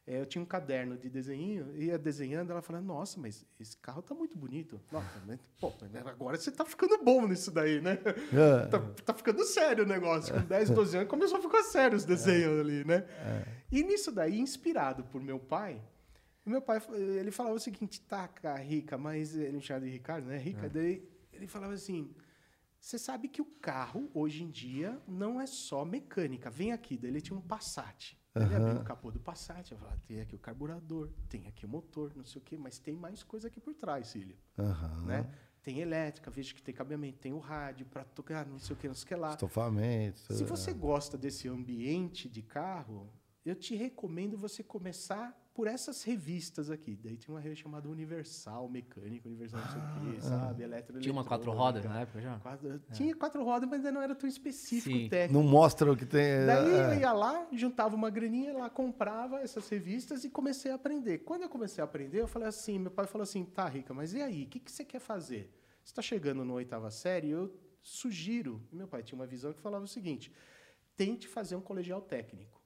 [0.07, 4.01] eh, eu tinha um caderno de desenho, ia desenhando, ela falava, nossa, mas esse carro
[4.01, 4.81] tá muito bonito.
[4.91, 5.71] Nossa, mas, pô,
[6.05, 7.99] agora você tá ficando bom nisso daí, né?
[8.33, 8.65] É.
[8.65, 10.33] Tá, tá ficando sério o negócio.
[10.33, 13.05] Com 10, 12 anos começou a ficar sério os desenhos ali, né?
[13.71, 15.79] E nisso daí, inspirado por meu pai,
[16.45, 20.37] meu pai ele falava o seguinte: taca, Rica, mas ele me chamava de Ricardo, né?
[20.37, 22.13] Rica, daí ele falava assim.
[22.83, 26.49] Você sabe que o carro, hoje em dia, não é só mecânica.
[26.49, 28.19] Vem aqui, daí ele tinha um Passat.
[28.35, 31.69] Ele abriu o capô do Passat, eu falava, tem aqui o carburador, tem aqui o
[31.69, 34.35] motor, não sei o quê, mas tem mais coisa aqui por trás, filho.
[34.59, 35.05] Aham.
[35.05, 35.33] Né?
[35.61, 38.87] Tem elétrica, vejo que tem cabeamento, tem o rádio para tocar, não sei o que,
[38.89, 39.31] não sei o que lá.
[39.31, 40.33] Estofamento.
[40.33, 40.73] Se você é.
[40.73, 43.09] gosta desse ambiente de carro,
[43.45, 46.95] eu te recomendo você começar por essas revistas aqui.
[46.95, 50.63] Daí tem uma revista chamada Universal Mecânica, Universal não sei o quê, sabe?
[50.63, 52.39] Eletro Tinha uma quatro rodas na época já?
[52.39, 55.09] Quatro- Tinha quatro rodas, mas ainda não era tão específico Sim.
[55.09, 55.41] técnico.
[55.41, 56.45] Não mostra o que tem.
[56.45, 56.95] Daí é.
[56.95, 61.19] eu ia lá, juntava uma graninha, lá comprava essas revistas e comecei a aprender.
[61.19, 64.13] Quando eu comecei a aprender, eu falei assim, meu pai falou assim, tá, Rica, mas
[64.13, 65.53] e aí, o que, que você quer fazer?
[65.83, 69.83] Você está chegando na oitava série, eu sugiro, meu pai tinha uma visão que falava
[69.83, 70.31] o seguinte,
[70.95, 72.59] tente fazer um colegial técnico.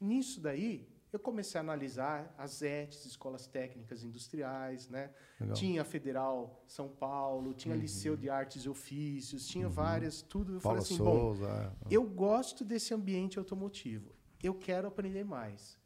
[0.00, 5.10] Nisso daí, eu comecei a analisar as ETs, escolas técnicas industriais, né?
[5.40, 5.56] Legal.
[5.56, 10.56] Tinha a Federal São Paulo, tinha Liceu de Artes e Ofícios, tinha várias, tudo.
[10.56, 11.72] Eu Paula falei assim, bom, Souza.
[11.88, 11.94] é.
[11.94, 14.12] eu gosto desse ambiente automotivo.
[14.42, 15.78] Eu quero aprender mais.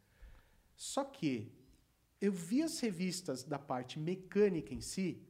[0.75, 1.51] Só que
[2.19, 5.21] eu vi as revistas da parte mecânica em si,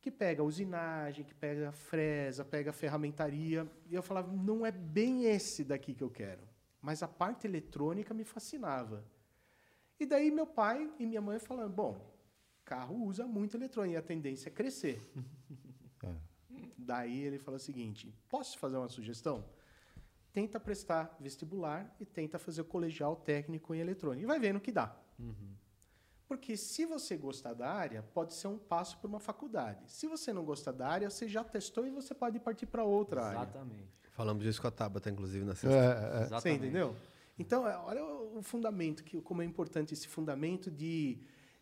[0.00, 4.64] que pega a usinagem, que pega a fresa, pega a ferramentaria, e eu falava, não
[4.64, 6.49] é bem esse daqui que eu quero.
[6.80, 9.04] Mas a parte eletrônica me fascinava.
[9.98, 12.10] E daí meu pai e minha mãe falando, bom,
[12.64, 15.00] carro usa muito eletrônica, e a tendência é crescer.
[16.78, 19.44] Daí ele falou o seguinte: posso te fazer uma sugestão?
[20.32, 24.22] Tenta prestar vestibular e tenta fazer o colegial técnico em eletrônica.
[24.22, 24.96] E vai vendo o que dá.
[26.26, 29.90] Porque se você gostar da área, pode ser um passo para uma faculdade.
[29.90, 33.24] Se você não gostar da área, você já testou e você pode partir para outra
[33.24, 33.38] área.
[33.38, 33.99] Exatamente.
[34.20, 35.74] Falamos disso com a Tabata, inclusive, na sexta.
[35.74, 36.18] É, é.
[36.18, 36.62] Você Exatamente.
[36.62, 36.94] entendeu?
[37.38, 41.16] Então, é, olha o fundamento, que, como é importante esse fundamento de,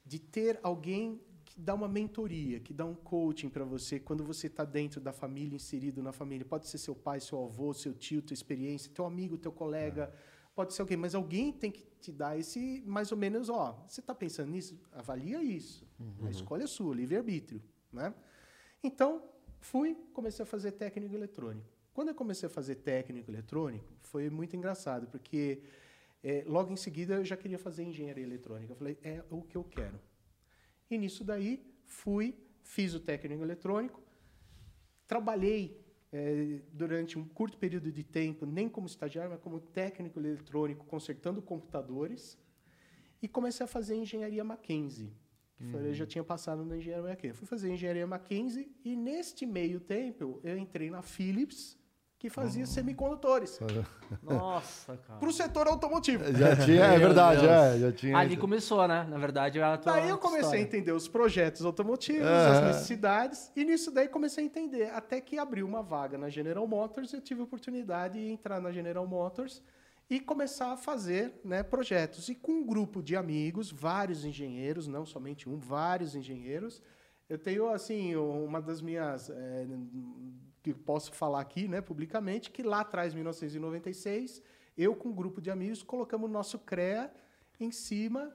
[0.04, 4.48] de ter alguém que dá uma mentoria, que dá um coaching para você quando você
[4.48, 6.44] está dentro da família, inserido na família.
[6.44, 10.12] Pode ser seu pai, seu avô, seu tio, tua experiência, teu amigo, teu colega.
[10.52, 14.00] Pode ser alguém, mas alguém tem que te dar esse, mais ou menos, ó, você
[14.00, 14.76] está pensando nisso?
[14.90, 15.86] Avalia isso.
[16.26, 17.62] A escolha é sua, livre-arbítrio.
[17.92, 18.12] Né?
[18.82, 19.22] Então,
[19.60, 21.77] fui, comecei a fazer técnico eletrônico.
[21.98, 25.64] Quando eu comecei a fazer técnico eletrônico, foi muito engraçado, porque
[26.22, 28.70] eh, logo em seguida eu já queria fazer engenharia eletrônica.
[28.70, 29.98] Eu falei, é o que eu quero.
[30.88, 34.00] E nisso daí, fui, fiz o técnico eletrônico,
[35.08, 40.86] trabalhei eh, durante um curto período de tempo, nem como estagiário, mas como técnico eletrônico,
[40.86, 42.38] consertando computadores,
[43.20, 45.12] e comecei a fazer engenharia Mackenzie.
[45.56, 47.36] Que foi, eu já tinha passado na engenharia Mackenzie.
[47.36, 51.76] Fui fazer engenharia Mackenzie e neste meio tempo eu entrei na Philips,
[52.18, 53.60] que fazia semicondutores,
[54.22, 55.20] Nossa, cara.
[55.20, 56.24] para o setor automotivo.
[56.32, 58.18] Já tinha, é verdade, é, já tinha.
[58.18, 59.06] Ali começou, né?
[59.08, 60.60] Na verdade, a tua Daí eu comecei história.
[60.60, 64.90] a entender os projetos automotivos, as necessidades, e nisso daí comecei a entender.
[64.90, 68.72] Até que abriu uma vaga na General Motors, eu tive a oportunidade de entrar na
[68.72, 69.62] General Motors
[70.10, 72.28] e começar a fazer né, projetos.
[72.28, 76.82] E com um grupo de amigos, vários engenheiros, não somente um, vários engenheiros.
[77.28, 79.66] Eu tenho, assim, uma das minhas eh,
[80.74, 84.42] que posso falar aqui, né, publicamente, que lá atrás, em 1996,
[84.76, 87.10] eu com um grupo de amigos colocamos o nosso CREA
[87.58, 88.32] em cima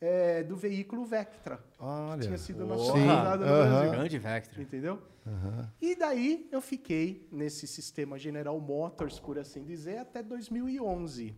[0.00, 1.62] é, do veículo Vectra.
[1.78, 2.20] Olha.
[2.20, 3.90] Tinha sido nacionalizado no Brasil.
[3.90, 4.62] Grande Vectra.
[4.62, 5.02] Entendeu?
[5.80, 11.36] E daí eu fiquei nesse sistema General Motors, por assim dizer, até 2011.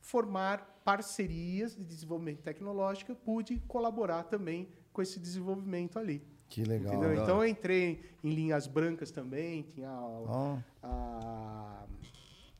[0.00, 6.26] formar parcerias de desenvolvimento tecnológico pude colaborar também com esse desenvolvimento ali.
[6.48, 6.94] Que legal.
[6.94, 7.14] Entendeu?
[7.22, 11.86] Então eu entrei em linhas brancas também, tinha a- a-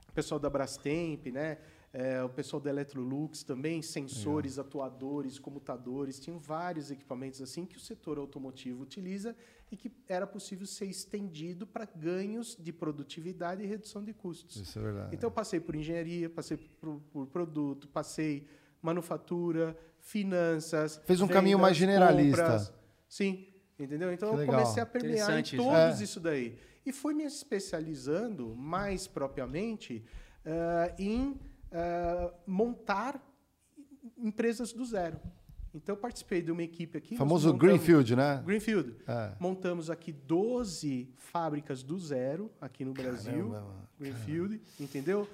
[0.08, 1.58] o pessoal da Brastemp, né?
[1.92, 7.80] É, o pessoal da Electrolux também, sensores, atuadores, comutadores, tinham vários equipamentos assim que o
[7.80, 9.34] setor automotivo utiliza
[9.72, 14.56] e que era possível ser estendido para ganhos de produtividade e redução de custos.
[14.56, 15.14] isso é verdade.
[15.14, 18.46] Então eu passei por engenharia, passei por, por produto, passei
[18.82, 21.00] manufatura, finanças.
[21.06, 22.42] Fez um caminho mais generalista.
[22.42, 22.72] compras.
[23.08, 23.46] Sim,
[23.78, 24.12] entendeu?
[24.12, 24.60] Então Que eu legal.
[24.60, 26.04] comecei a permear em todos É.
[26.04, 26.58] isso daí.
[26.84, 30.04] E fui me especializando mais propriamente
[30.44, 31.40] eh, em
[31.72, 33.20] eh, montar
[34.16, 35.18] empresas do zero.
[35.74, 37.16] Então eu participei de uma equipe aqui.
[37.16, 38.42] Famoso montamos- Greenfield, né?
[38.46, 38.96] Greenfield.
[39.06, 39.32] É.
[39.38, 43.50] Montamos aqui 12 fábricas do zero aqui no Brasil.
[43.50, 43.88] Caramba, mano.
[43.98, 45.28] Greenfield, entendeu?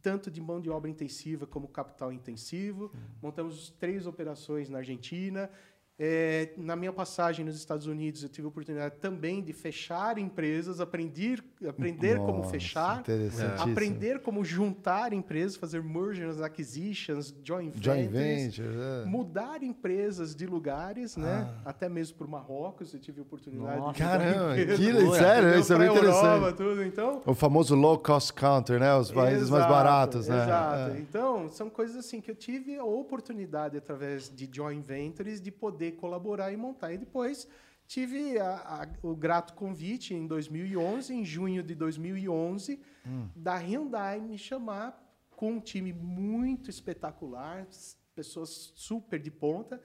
[0.00, 2.90] Tanto de mão de obra intensiva como capital intensivo.
[2.94, 2.98] Hum.
[3.20, 5.50] Montamos três operações na Argentina.
[5.98, 10.80] É, na minha passagem nos Estados Unidos, eu tive a oportunidade também de fechar empresas,
[10.80, 13.70] aprender, aprender como Nossa, fechar, interessantíssimo.
[13.72, 18.80] aprender como juntar empresas, fazer mergers, acquisitions, joint Joint ventures, Ventures.
[18.80, 19.04] é.
[19.04, 21.54] mudar empresas de lugares, né?
[21.64, 25.16] Até mesmo para o Marrocos, eu tive a oportunidade Nossa, de mudar Caramba, empresa, que
[25.18, 26.24] sério, isso é muito interessante.
[26.24, 26.82] Europa, tudo.
[26.84, 28.94] Então, O famoso low cost counter, né?
[28.96, 30.42] Os países mais Exato, baratos, né?
[30.42, 30.96] Exato.
[30.96, 31.00] É.
[31.00, 35.81] Então, são coisas assim que eu tive a oportunidade, através de joint ventures, de poder
[35.90, 36.92] colaborar e montar.
[36.92, 37.48] E depois
[37.88, 43.28] tive a- a- o grato convite em 2011, em junho de 2011, Hum.
[43.34, 45.02] da Hyundai me chamar
[45.34, 47.66] com um time muito espetacular,
[48.14, 49.82] pessoas super de ponta,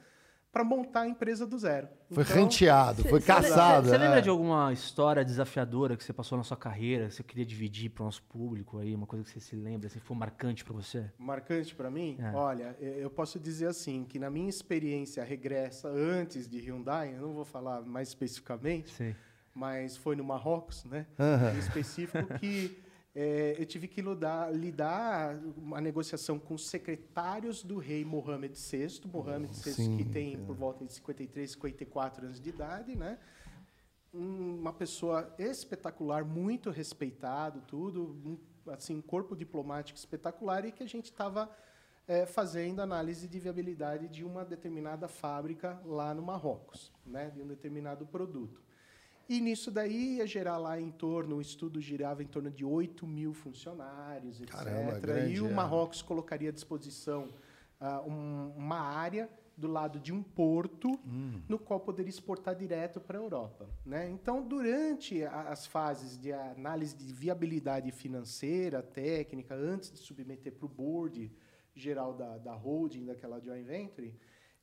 [0.57, 1.87] para montar a empresa do zero.
[2.09, 3.89] Foi Então, renteado, foi caçado.
[3.89, 3.97] Você é.
[3.99, 7.91] lembra de alguma história desafiadora que você passou na sua carreira, que você queria dividir
[7.91, 10.65] para o nosso público aí, uma coisa que você se lembra, assim, que foi marcante
[10.65, 11.11] para você?
[11.19, 12.17] Marcante para mim?
[12.19, 12.31] É.
[12.35, 17.33] Olha, eu posso dizer assim, que na minha experiência regressa antes de Hyundai, eu não
[17.33, 19.15] vou falar mais especificamente, Sei.
[19.53, 21.05] mas foi no Marrocos, né?
[21.55, 22.81] Em específico que
[23.19, 29.01] eh, eu tive que lidar, lidar uma negociação com os secretários do rei Mohammed VI,
[29.11, 33.17] Mohammed VI Sim, que tem por volta de 53, 54 anos de idade, né?
[34.13, 38.37] Um- uma pessoa espetacular, muito respeitado, tudo, um,
[38.71, 41.49] assim, corpo diplomático espetacular e que a gente estava
[42.27, 48.05] fazendo análise de viabilidade de uma determinada fábrica lá no Marrocos, né, de um determinado
[48.05, 48.61] produto.
[49.29, 53.05] E nisso daí ia gerar lá em torno, o estudo girava em torno de 8
[53.05, 54.55] mil funcionários, etc.
[54.55, 55.53] Caramba, grande, e o é.
[55.53, 57.27] Marrocos colocaria à disposição
[57.79, 61.41] ah, um- uma área do lado de um porto Hum.
[61.47, 63.67] no qual poderia exportar direto para a Europa.
[63.85, 64.09] Né?
[64.09, 70.65] Então, durante a- as fases de análise de viabilidade financeira, técnica, antes de submeter para
[70.65, 71.31] o board
[71.75, 74.13] geral da, da holding, daquela joint venture,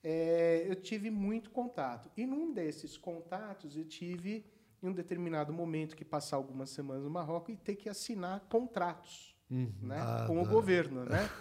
[0.02, 2.10] é, eu tive muito contato.
[2.16, 4.44] E num desses contatos, eu tive,
[4.84, 9.34] em um determinado momento, que passar algumas semanas no Marrocos e ter que assinar contratos
[9.80, 11.28] né, com o governo, né?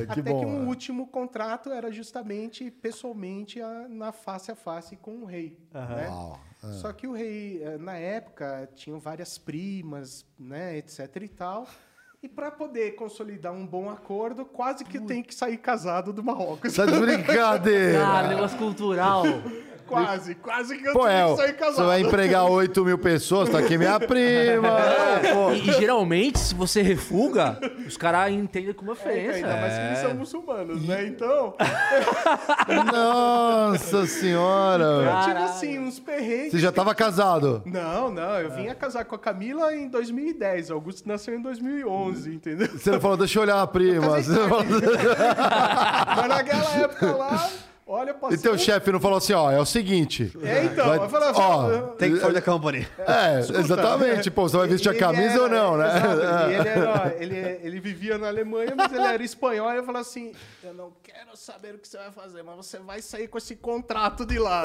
[0.00, 0.40] É, que Até bom.
[0.40, 0.66] que um né?
[0.68, 5.58] último contrato era justamente pessoalmente a- na face a face com o rei.
[5.72, 6.08] né?
[6.08, 6.38] Uau.
[6.82, 11.66] Só que o rei, eh, na época, tinham várias primas, né, etc e tal.
[12.22, 16.74] E para poder consolidar um bom acordo, quase que tem que sair casado do Marrocos.
[16.74, 18.00] Tá de brincadeira.
[18.00, 19.22] Cara, negócio cultural.
[19.88, 21.86] Quase, quase que eu Pô, é, que sair você casado.
[21.86, 24.76] vai empregar 8 mil pessoas, tá aqui minha prima.
[25.32, 25.52] Pô.
[25.52, 29.36] E, e geralmente, se você refuga, os caras entendem como É, ofensa.
[29.36, 31.06] ainda mais que eles são muçulmanos, né?
[31.06, 31.54] Então,
[32.92, 34.84] Nossa senhora.
[34.84, 36.52] eu tive assim, uns perrengues.
[36.52, 37.62] Você já tava casado?
[37.66, 40.70] Não, não, eu vim a casar com a Camila em 2010.
[40.70, 42.68] Augusto nasceu em 2011, entendeu?
[42.68, 44.16] Você não falou, deixa eu olhar a prima.
[44.16, 44.64] casei Você não falou-
[46.16, 47.50] Mas naquela época lá,
[47.88, 48.38] olha, E passei.
[48.38, 50.30] teu chefe não falou assim, ó, é o seguinte.
[50.42, 52.86] É, então, Vai- eu falei, ó, Take for the company.
[52.98, 54.30] É, exatamente.
[54.30, 55.88] Pô, você vai vestir a E camisa era- ou não, né?
[55.96, 57.36] exato, e ele, era, ele,
[57.66, 59.72] ele vivia na Alemanha, mas ele era espanhol.
[59.72, 60.32] E eu falei assim:
[60.62, 63.56] Eu não quero saber o que você vai fazer, mas você vai sair com esse
[63.56, 64.64] contrato de lá,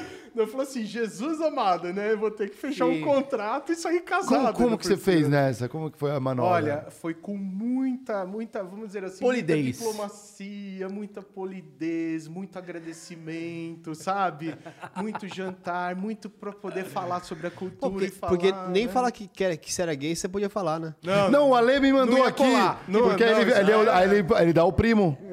[0.00, 0.06] né?
[0.36, 2.12] Eu falei assim: Jesus amado, né?
[2.12, 3.02] Eu vou ter que fechar Sim.
[3.02, 4.28] um contrato e sair casado.
[4.52, 5.68] Como, como que você fez nessa?
[5.68, 6.50] Como que foi a manobra?
[6.52, 9.64] Olha, foi com muita, muita, vamos dizer assim, Polidez.
[9.64, 12.28] muita diplomacia, muita polidez,
[12.58, 14.54] muito agradecimento, sabe?
[14.96, 18.30] Muito jantar, muito pra poder falar sobre a cultura Porque, e falar.
[18.30, 18.92] porque nem né?
[18.92, 20.94] falar que, que, era, que você era gay, você podia falar, né?
[21.30, 22.42] Não, o Ale me mandou não aqui.
[22.88, 25.16] Não, porque não, ele, ele, é- aí ele, ele dá o primo.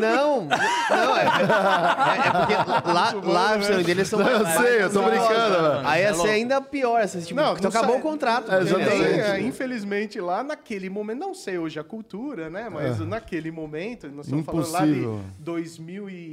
[0.00, 2.54] Não, não, é, é, é porque
[2.92, 5.86] lá, lá os sonhos deles são Eu mais- sei, eu tô brincando, velho.
[5.86, 8.50] Aí ia ser ainda pior, assim, tipo, Não, não acabou sai- o contrato.
[8.52, 9.20] É, exatamente.
[9.20, 12.68] É, infelizmente lá naquele momento, não sei hoje a cultura, né?
[12.70, 15.20] Mas naquele momento, nós estamos falando lá Impossível.
[15.38, 15.50] de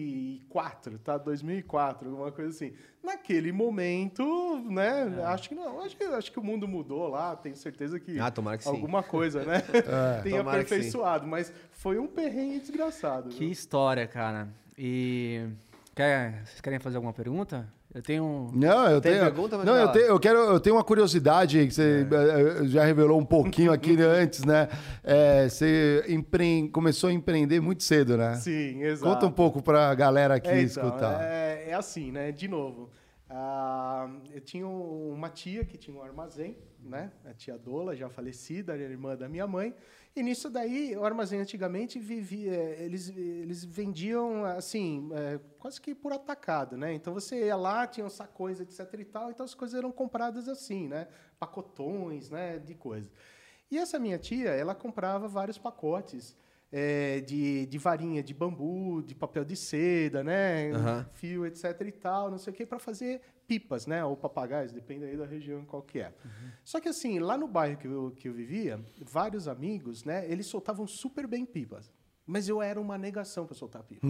[0.10, 1.18] 2004, tá?
[1.18, 2.74] 2004, alguma coisa assim.
[3.04, 5.24] Naquele momento, né?
[5.26, 8.32] Acho que não, acho que, acho que o mundo mudou lá, tenho certeza que, Ah,
[8.58, 8.70] que sim.
[8.70, 9.62] alguma coisa, né?
[10.24, 10.66] Tem Tomara sim.
[10.66, 13.30] aperfeiçoado, mas foi um perrengue desgraçado.
[13.30, 13.52] Que viu?
[13.52, 14.50] história, cara.
[14.78, 15.48] E.
[15.96, 17.68] Quer, vocês querem fazer alguma pergunta?
[17.94, 18.24] Eu tenho.
[18.24, 19.24] um- Não, eu Tem tenho.
[19.26, 22.68] pergunta, mas não, eu tenho, eu quero, eu tenho uma curiosidade que você eh, eh,
[22.68, 24.68] já revelou um pouquinho aqui antes, né?
[25.04, 26.70] É, você empre...
[26.70, 28.36] começou a empreender muito cedo, né?
[28.36, 29.12] Sim, exato.
[29.12, 31.20] Conta um pouco pra galera aqui É, então, escutar.
[31.24, 32.32] É, é assim, né?
[32.32, 32.92] De novo.
[33.28, 37.12] ah, eu tinha uma tia que tinha um armazém, né?
[37.26, 39.74] A tia Dola, já falecida, irmã da minha mãe.
[40.16, 46.12] E nisso daí, o armazém antigamente vivia, eles, eles vendiam assim, é, quase que por
[46.12, 46.94] atacado, né?
[46.94, 50.50] Então você ia lá, tinha os sacões, etc e tal, então as coisas eram compradas
[50.50, 51.08] assim, né?
[51.40, 52.58] Pacotões, né?
[52.58, 53.10] De coisa.
[53.72, 56.36] E essa minha tia, ela comprava vários pacotes
[56.72, 60.72] é, de, de varinha de bambu, de papel de seda, né?
[60.72, 61.10] Aham.
[61.14, 64.06] Fio, etc e tal, não sei o quê, para fazer pipas, né?
[64.06, 66.14] Ou papagaios, depende aí da região qual que é.
[66.64, 70.30] Só que assim, lá no bairro que eu, que eu vivia, vários amigos, né?
[70.30, 71.92] Eles soltavam super bem pipas.
[72.32, 74.06] Mas eu era uma negação para soltar pipa.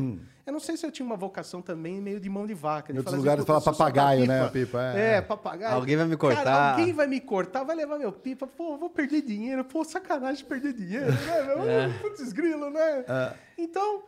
[0.46, 2.92] Eu não sei se eu tinha uma vocação também meio de mão de vaca.
[2.92, 5.16] Em de outros falar assim, lugares "Puta, fala papagaio, né, a pipa, é.
[5.16, 5.74] É, papagaio.
[5.76, 6.72] Alguém vai me Cara, cortar.
[6.72, 8.46] alguém vai me cortar, vai levar meu pipa.
[8.46, 9.64] Pô, eu vou perder dinheiro.
[9.64, 11.56] Pô, sacanagem perder dinheiro, né?
[11.88, 11.94] meu?
[12.02, 13.06] Putz, grilo, né?
[13.58, 14.04] Então,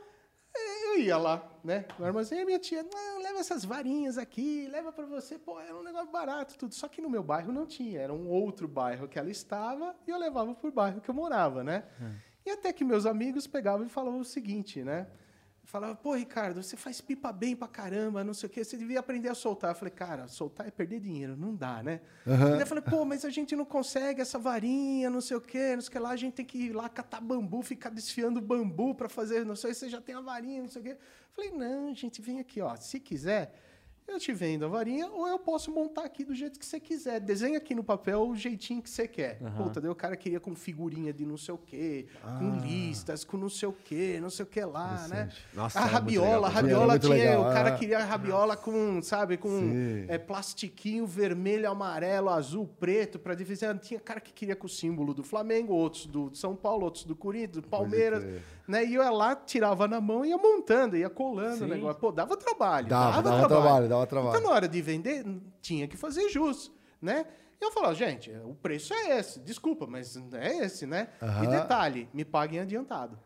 [0.54, 1.86] eh, eu ia lá, né?
[1.98, 5.40] No armazém, e a minha tia, não, leva essas varinhas aqui, leva pra você.
[5.40, 6.76] Pô, era um negócio barato, tudo.
[6.76, 8.02] Só que no meu bairro não tinha.
[8.02, 11.64] Era um outro bairro que ela estava e eu levava pro bairro que eu morava,
[11.64, 11.86] né?
[12.46, 15.08] E até que meus amigos pegavam e falavam o seguinte, né?
[15.64, 19.00] Falava, pô, Ricardo, você faz pipa bem pra caramba, não sei o quê, você devia
[19.00, 19.72] aprender a soltar.
[19.72, 22.02] Eu falei, cara, soltar é perder dinheiro, não dá, né?
[22.26, 25.76] Daí eu falei, pô, mas a gente não consegue essa varinha, não sei o quê,
[25.76, 28.42] não sei o que lá, a gente tem que ir lá catar bambu, ficar desfiando
[28.42, 30.92] bambu pra fazer, não sei se você já tem a varinha, não sei o quê.
[30.92, 30.98] Eu
[31.32, 33.54] falei, não, gente, vem aqui, ó, se quiser,
[34.14, 37.20] eu te vendo a varinha ou eu posso montar aqui do jeito que você quiser.
[37.20, 39.40] Desenha aqui no papel o jeitinho que você quer.
[39.58, 42.08] Puta, daí o cara queria com figurinha de não sei o quê,
[42.40, 45.30] com listas, com não sei o quê, não sei o que lá, né?
[45.54, 46.00] Nossa, a legal.
[46.00, 47.78] rabiola, a rabiola tinha, legal, o cara é.
[47.78, 53.78] queria a rabiola com, sabe, com é, plastiquinho vermelho, amarelo, azul, preto, para divisão.
[53.78, 57.16] Tinha cara que queria com o símbolo do Flamengo, outros do São Paulo, outros do
[57.16, 58.24] Corinthians, do Palmeiras,
[58.68, 58.86] né?
[58.86, 61.64] E eu ia lá, tirava na mão e ia montando, ia colando Sim.
[61.66, 62.00] o negócio.
[62.00, 62.88] Pô, dava trabalho.
[62.88, 64.38] Dava, dava trabalho, dava trabalho.
[64.38, 65.26] Então, na hora de vender,
[65.62, 66.72] tinha que fazer jus,
[67.02, 67.26] né?
[67.60, 69.40] E eu falava, gente, o preço é esse.
[69.40, 71.10] Desculpa, mas é esse, né?
[71.22, 71.48] E Aham.
[71.48, 73.20] detalhe, me paguem adiantado.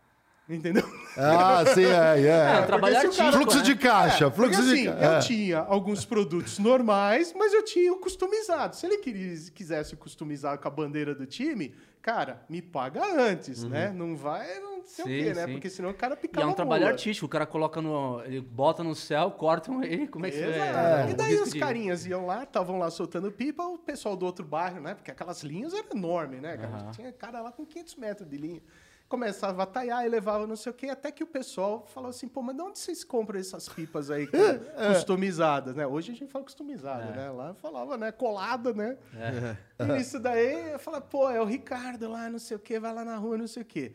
[0.47, 0.83] Entendeu?
[1.17, 2.59] Ah, sim, é, É, é.
[2.61, 3.63] um trabalho Porque se o cara- artístico, Fluxo né?
[3.63, 5.27] de caixa, Porque fluxo assim, de eu caixa.
[5.27, 8.75] tinha alguns produtos normais, mas eu tinha o customizado.
[8.75, 13.91] Se ele quis- quisesse customizar com a bandeira do time, cara, me paga antes, né?
[13.91, 15.45] Não vai, não sei o Sim, quê, né?
[15.47, 15.51] sim.
[15.53, 16.91] Porque senão o cara E picava é um trabalho mula.
[16.93, 17.25] artístico.
[17.25, 18.21] O cara coloca no.
[18.23, 20.07] Ele bota no céu, cortam ele.
[20.07, 20.77] Como é que Exato.
[20.77, 21.09] é?
[21.09, 24.27] E o daí os de- carinhas iam lá, estavam lá soltando pipa, o pessoal do
[24.27, 24.93] outro bairro, né?
[24.93, 26.55] Porque aquelas linhas eram enormes, né?
[26.55, 26.91] cara?
[26.91, 28.61] Tinha cara lá com 500 metros de linha.
[29.07, 32.27] Começava a taiar e levava não sei o quê, até que o pessoal falou assim,
[32.27, 34.59] pô, mas de onde vocês compram essas pipas aí cara,
[34.93, 35.85] customizadas, né?
[35.85, 37.29] Hoje a gente fala customizada, né?
[37.29, 38.11] Lá falava, né?
[38.11, 38.97] Colada, né?
[39.97, 42.93] E isso daí, eu falava, pô, é o Ricardo lá, não sei o quê, vai
[42.93, 43.93] lá na rua, não sei o quê.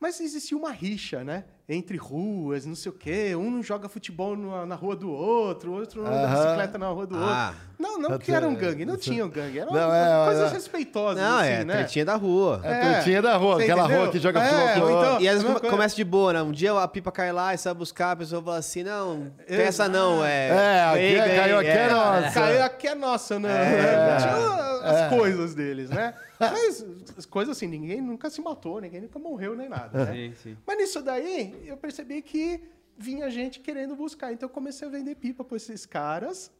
[0.00, 1.44] Mas existia uma rixa, né?
[1.72, 3.34] Entre ruas, não sei o quê.
[3.34, 6.42] Um não joga futebol na, na rua do outro, o outro não anda Aham.
[6.44, 7.46] bicicleta na rua do Ah.
[7.54, 7.72] outro.
[7.78, 9.58] Não, não que era um gangue, não tinha um gangue.
[9.58, 10.54] Era Não, uma, é, coisas é.
[10.54, 11.74] respeitosas, Não, assim, é, né?
[11.78, 12.60] tretinha da rua.
[12.62, 14.02] É a tretinha da rua, aquela entendeu?
[14.02, 14.90] rua que joga É, futebol.
[15.02, 16.42] então- E às vezes começa de boa, né?
[16.42, 19.88] Um dia a pipa cai lá e vai buscar, a pessoa fala assim, não, essa
[19.88, 20.48] não, é...
[20.48, 22.30] É, aqui ganhei, é- ganhei, caiu aqui é nossa.
[22.40, 23.50] Caiu aqui é nossa, né?
[23.50, 24.16] É.
[24.18, 26.14] Tinha as coisas deles, né?
[26.38, 26.84] Mas
[27.16, 30.12] as coisas assim, ninguém nunca se matou, ninguém nunca morreu nem nada, né?
[30.12, 30.56] Sim, sim.
[30.66, 32.62] Mas nisso daí, eu percebi que
[32.96, 34.32] vinha gente querendo buscar.
[34.32, 36.50] Então eu comecei a vender pipa para esses caras,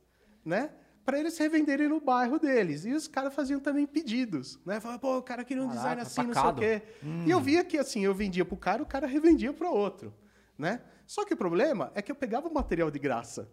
[0.44, 0.70] né?
[1.04, 2.84] Para eles revenderem no bairro deles.
[2.84, 4.80] E os caras faziam também pedidos, né?
[4.80, 6.82] Falavam, pô, o cara queria um Caraca, design assim, não sei o quê.
[7.26, 10.14] E eu via que assim, eu vendia pro cara, o cara revendia para outro,
[10.56, 10.80] né?
[11.04, 13.48] Só que o problema é que eu pegava o material de graça.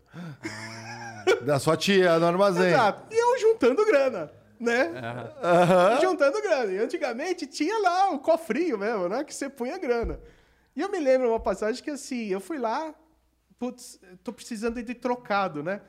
[1.44, 2.70] Da sua tia no armazém.
[2.70, 3.14] Exato.
[3.14, 4.92] E eu juntando grana, né?
[6.00, 6.72] Juntando grana.
[6.72, 9.24] E antigamente tinha lá o cofrinho mesmo, né?
[9.24, 10.20] Que você punha grana.
[10.80, 12.96] E eu me lembro uma passagem que assim, eu fui lá,
[13.60, 15.82] putz, tô precisando de trocado, né?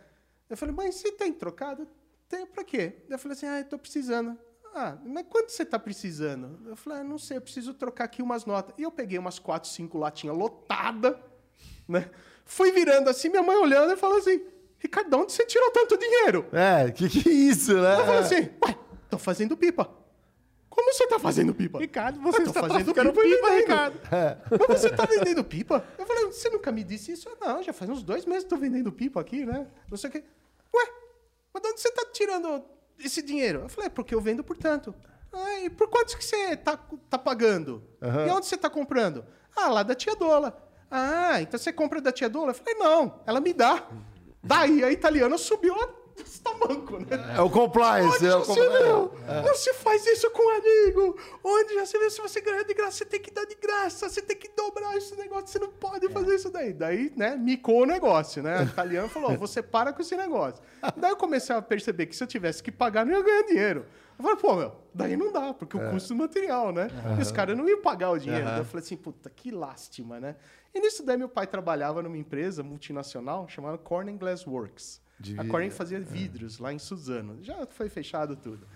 [0.49, 1.87] Eu falei, mas você tem trocado?
[2.29, 2.95] Tem pra quê?
[3.09, 4.37] Eu falei assim, ah, eu tô precisando.
[4.75, 6.59] Ah, mas quanto você tá precisando?
[6.69, 8.75] Eu falei, ah, não sei, eu preciso trocar aqui umas notas.
[8.77, 11.15] E eu peguei umas quatro, cinco latinhas lotadas,
[11.87, 12.11] né?
[12.45, 14.45] Fui virando assim, minha mãe olhando e falou assim,
[14.77, 16.49] Ricardo, de onde você tirou tanto dinheiro?
[16.51, 17.95] É, que que é isso, né?
[17.95, 18.77] Eu falei assim, ué,
[19.09, 20.00] tô fazendo pipa.
[20.71, 21.81] Como você tá fazendo pipa?
[21.81, 23.51] Ricardo, você está fazendo pipa, pipa.
[23.57, 24.01] Ricardo.
[24.69, 25.85] Mas você tá vendendo pipa?
[25.99, 27.29] Eu falei, você nunca me disse isso?
[27.41, 29.67] Não, já faz uns dois meses que tô vendendo pipa aqui, né?
[29.91, 30.25] Não sei o quê.
[30.73, 30.89] Ué,
[31.53, 32.65] mas de onde você tá tirando
[33.05, 33.63] esse dinheiro?
[33.63, 34.95] Eu falei, é porque eu vendo por tanto.
[35.33, 36.79] Ah, e por quanto que você tá,
[37.09, 37.83] tá pagando?
[38.01, 39.25] E onde você tá comprando?
[39.57, 40.57] Ah, lá da tia Dola.
[40.89, 42.51] Ah, então você compra da tia Dola?
[42.51, 43.89] Eu falei, não, ela me dá.
[44.43, 47.35] Daí a italiana subiu lá desse tamanco, né?
[47.37, 48.17] É o compliance.
[48.17, 49.09] Onde é o já se viu?
[49.09, 51.19] compli- Não se faz isso com um amigo.
[51.45, 52.11] Onde já se viu?
[52.11, 54.09] Se você ganhar de graça, você tem que dar de graça.
[54.09, 55.47] Você tem que dobrar esse negócio.
[55.49, 56.73] Você não pode fazer isso daí.
[56.73, 58.61] Daí, né, micou o negócio, né?
[58.61, 60.63] O italiano falou, você para com esse negócio.
[60.97, 63.87] Daí eu comecei a perceber que se eu tivesse que pagar, não ia ganhar dinheiro.
[64.19, 66.89] Eu falei, pô, meu, daí não dá, porque o custo do material, né?
[67.19, 68.45] E os caras não iam pagar o dinheiro.
[68.45, 70.37] Daí eu falei assim, puta, que lástima, né?
[70.75, 75.01] E nisso daí meu pai trabalhava numa empresa multinacional chamada Corning Glass Works.
[75.21, 75.45] De A.
[75.45, 77.39] Corning fazia vidros lá em Suzano.
[77.43, 78.67] Já foi fechado tudo.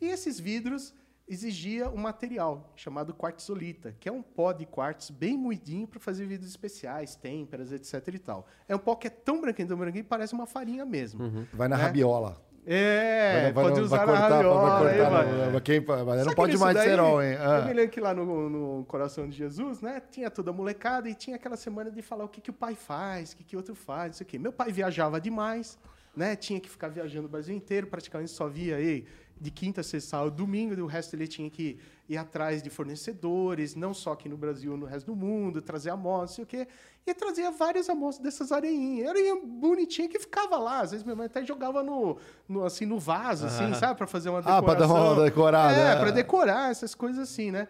[0.00, 0.92] E esses vidros
[1.28, 6.26] exigia um material chamado quartzolita, que é um pó de quartzo bem moidinho para fazer
[6.26, 8.46] vidros especiais, têmperas, etc e tal.
[8.68, 11.46] É um pó que é tão branquinho, tão branquinho, parece uma farinha mesmo.
[11.52, 11.82] Vai na Né?
[11.84, 12.44] rabiola.
[12.64, 15.50] É, Vai- vai- pode vai usar cortar, vai aí, cortar vai.
[15.50, 17.36] no- quem- mas não pode mais daí, cerol, hein?
[17.40, 17.58] Ah.
[17.58, 21.08] Eu me lembro que lá no, no Coração de Jesus, né, tinha toda a molecada
[21.08, 23.56] e tinha aquela semana de falar o que, que o pai faz, o que, que
[23.56, 24.38] o outro faz, não sei o quê.
[24.38, 25.76] Meu pai viajava demais,
[26.16, 29.06] né, tinha que ficar viajando o Brasil inteiro, praticamente só via aí
[29.42, 31.78] de quinta, sexta, sábado, domingo, e o resto ele tinha que
[32.08, 36.30] ir atrás de fornecedores, não só aqui no Brasil, no resto do mundo, trazer amostras,
[36.30, 36.68] não sei o quê.
[37.04, 39.08] E trazia várias amostras dessas areinhas.
[39.08, 40.80] Areinha bonitinha que ficava lá.
[40.82, 42.16] Às vezes minha mãe até jogava no,
[42.48, 43.98] no, assim, no vaso, assim, sabe?
[43.98, 44.64] Para fazer uma Ah, decoração.
[44.64, 45.96] pra dar uma decorada, É, é.
[45.96, 47.66] pra decorar, essas coisas assim, né?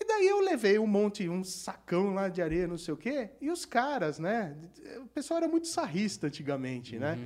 [0.00, 3.30] E daí eu levei um monte, um sacão lá de areia, não sei o quê,
[3.40, 4.54] e os caras, né?
[5.02, 7.18] O pessoal era muito sarrista antigamente, né?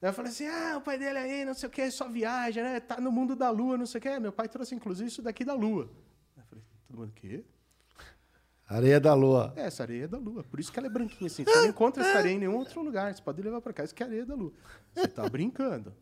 [0.00, 2.62] Daí eu falei assim: ah, o pai dele aí, não sei o quê, só viaja,
[2.62, 2.80] né?
[2.80, 4.18] Tá no mundo da lua, não sei o quê.
[4.18, 5.90] Meu pai trouxe, inclusive, isso daqui da lua.
[6.36, 7.44] Eu falei: todo mundo, o quê?
[8.68, 9.54] Areia da lua.
[9.56, 10.44] É, essa areia é da lua.
[10.44, 11.42] Por isso que ela é branquinha assim.
[11.42, 13.14] Você não encontra essa areia em nenhum outro lugar.
[13.14, 13.82] Você pode levar pra cá.
[13.82, 14.52] Isso que é areia da lua.
[14.94, 15.94] Você tá brincando.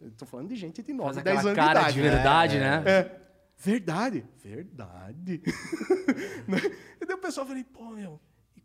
[0.00, 2.14] Eu tô falando de gente de 9, Faz 10 aquela anos cara de de idade.
[2.16, 2.82] verdade, né?
[2.84, 3.20] É.
[3.56, 4.26] Verdade.
[4.42, 5.42] Verdade.
[6.48, 6.58] Né?
[7.00, 8.18] e daí o pessoal falei, pô, meu,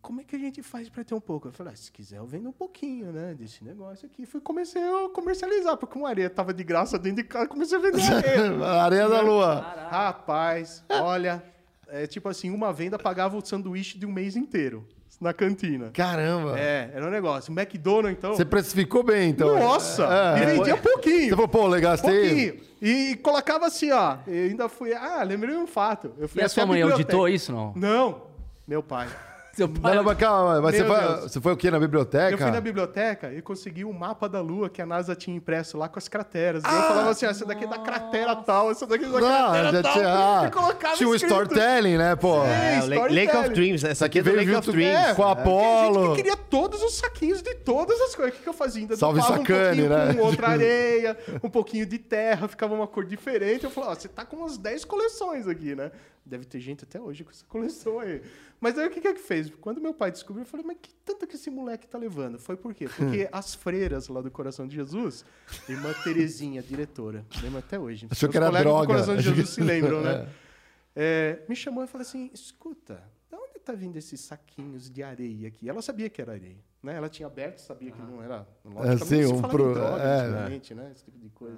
[0.03, 1.47] como é que a gente faz pra ter um pouco?
[1.47, 4.25] Eu falei, ah, se quiser eu vendo um pouquinho, né, desse negócio aqui.
[4.25, 7.81] Fui comecei a comercializar, porque uma areia tava de graça dentro de casa, comecei a
[7.81, 8.65] vender areia.
[8.65, 9.61] Areia da lua.
[9.89, 11.41] Rapaz, olha,
[11.87, 14.85] é tipo assim, uma venda pagava o sanduíche de um mês inteiro
[15.21, 15.89] na cantina.
[15.93, 16.59] Caramba.
[16.59, 17.53] É, era um negócio.
[17.53, 18.35] O McDonald's, então...
[18.35, 19.57] Você precificou bem, então.
[19.57, 20.03] Nossa!
[20.37, 20.43] É.
[20.43, 21.29] e vendia pouquinho.
[21.29, 22.51] Você falou, pô, gastei.
[22.51, 22.73] Pouquinho.
[22.81, 24.17] E colocava assim, ó.
[24.27, 24.93] Eu ainda fui.
[24.93, 26.13] Ah, lembrei um fato.
[26.17, 27.03] Eu fui E a sua mãe biblioteca.
[27.03, 27.73] auditou isso, não?
[27.73, 28.23] Não.
[28.67, 29.07] Meu pai.
[29.55, 29.95] Seu Não, pai.
[29.95, 31.69] não, mas calma, mas você foi, você foi o quê?
[31.69, 32.31] Na biblioteca?
[32.31, 35.77] Eu fui na biblioteca e consegui um mapa da Lua que a NASA tinha impresso
[35.77, 36.63] lá com as crateras.
[36.63, 39.19] E eu falava assim, ó, essa daqui é da cratera tal, essa daqui é da
[39.19, 39.93] Não, cratera já tal.
[39.93, 42.43] tinha, E colocava tinha um storytelling, né, pô?
[42.43, 43.83] É, É, o Lake- of Dreams.
[43.83, 45.13] Essa aqui é do Lake of Dreams.
[45.15, 46.09] com a Porque a gente Apollo.
[46.09, 48.33] que queria todos os saquinhos de todas as coisas.
[48.33, 48.81] O que, que eu fazia?
[48.81, 50.13] Ainda Salve sacane, um né?
[50.15, 53.65] com outra areia, um pouquinho de terra, ficava uma cor diferente.
[53.65, 55.91] Eu falava, ó, você tá com umas 10 coleções aqui, né?
[56.25, 58.21] Deve ter gente até hoje com essa coleção aí.
[58.63, 59.49] Mas aí o que que é que fez?
[59.59, 62.39] Quando meu pai descobriu, eu falei, mas que tanto que esse moleque tá levando?
[62.39, 62.87] Foi por quê?
[62.87, 65.25] Porque as freiras lá do Coração de Jesus,
[65.67, 68.07] irmã Terezinha, diretora, lembro até hoje.
[68.09, 68.81] Achou que era droga.
[68.81, 70.03] do Coração de Jesus se lembram, É.
[70.03, 70.29] né?
[70.95, 75.47] É, me chamou e falou assim: escuta, de onde tá vindo esses saquinhos de areia
[75.49, 75.67] aqui?
[75.67, 76.95] Ela sabia que era areia, né?
[76.95, 78.47] Ela tinha aberto, sabia que não era.
[78.63, 80.91] Logicamente, sim, não se um pro- droga é, antigamente, né?
[80.95, 81.57] Esse tipo de coisa.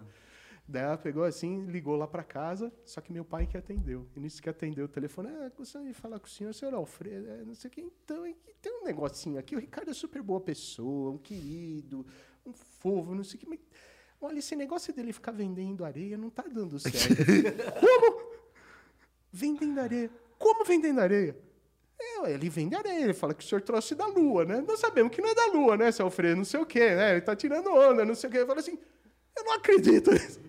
[0.67, 4.07] Daí ela pegou assim, ligou lá pra casa, só que meu pai que atendeu.
[4.15, 7.29] E nisso que atendeu o telefone, ah, gostaria de falar com o senhor, senhor Alfredo,
[7.29, 7.81] é, não sei o que.
[7.81, 12.05] Então, é que tem um negocinho aqui, o Ricardo é super boa pessoa, um querido,
[12.43, 13.47] um fofo, não sei o que.
[13.47, 13.59] Mas,
[14.19, 17.15] olha, esse negócio dele ficar vendendo areia não tá dando certo.
[17.79, 18.35] Como?
[19.31, 20.09] Vendendo areia.
[20.39, 21.37] Como vendendo areia?
[21.99, 24.61] É, ele vende areia, ele fala que o senhor trouxe da lua, né?
[24.67, 26.37] Nós sabemos que não é da lua, né, seu Alfredo?
[26.37, 27.11] Não sei o quê, né?
[27.11, 28.39] Ele tá tirando onda, não sei o quê.
[28.39, 28.77] Eu falei assim,
[29.37, 30.44] eu não acredito nisso.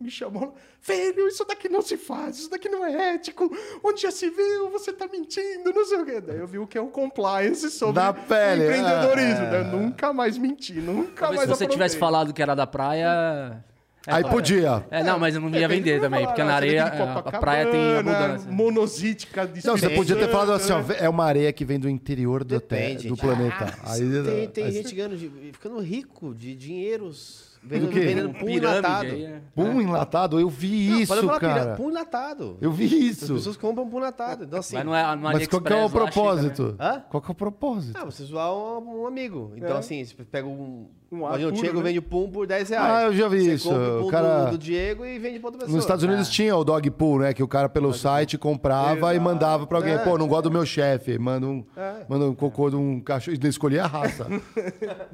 [0.00, 3.50] Me chamou, filho, isso daqui não se faz, isso daqui não é ético.
[3.82, 6.20] Onde já se viu, você tá mentindo, não sei o quê.
[6.20, 9.44] Daí eu vi o que é o compliance sobre o pele, empreendedorismo.
[9.46, 9.50] é.
[9.50, 9.62] né?
[9.72, 11.68] Nunca mais menti, nunca Talvez mais se você aprontei.
[11.68, 13.60] tivesse falado que era da praia.
[14.06, 14.86] é Aí podia.
[14.88, 16.84] É, não, mas eu não ia É, vender também, vai porque falar, na "Ah, areia
[16.84, 18.50] a, a praia tem abundância.
[18.52, 20.94] Monozítica de Não, você podia ter falado assim, ó, né?
[21.00, 23.74] é uma areia que vem do interior do, te- Depende, do planeta.
[23.84, 25.18] Aí, Tem, tem gente ganhando,
[25.52, 27.47] ficando rico de dinheiros.
[27.62, 28.00] Do Vendendo, quê?
[28.00, 29.06] vendendo Um pum enlatado.
[29.08, 29.40] aí, é.
[29.54, 31.74] Pum enlatado, eu vi Não, isso, pode falar cara.
[31.76, 32.56] Pum enlatado.
[32.60, 33.34] Eu vi As isso.
[33.34, 34.44] pessoas compram pum enlatado.
[34.44, 36.10] Então, assim, Mas não é, no Mas qual que é o chega, né?
[36.12, 36.76] propósito?
[36.78, 37.02] Hã?
[37.10, 37.98] Qual que é o propósito?
[38.00, 39.52] ah, você zoar um, um amigo.
[39.56, 39.78] Então, É.
[39.78, 40.88] assim, você pega um.
[41.10, 41.82] Um ar puro, Diego né?
[41.84, 42.92] vende o pum por 10 reais.
[42.92, 43.68] Ah, eu já vi Você isso.
[43.70, 45.74] compra o O pum cara- do, do Diego e vende pra outra pessoa.
[45.74, 47.32] Nos Estados Unidos tinha o dog pool, né?
[47.32, 49.94] Que o cara pelo site comprava e mandava pra alguém.
[49.94, 49.98] É.
[49.98, 51.18] Pô, não gosto do meu chefe.
[51.18, 52.04] Manda um, É.
[52.08, 53.34] manda um cocô de um cachorro.
[53.38, 54.26] Ele escolhia a raça.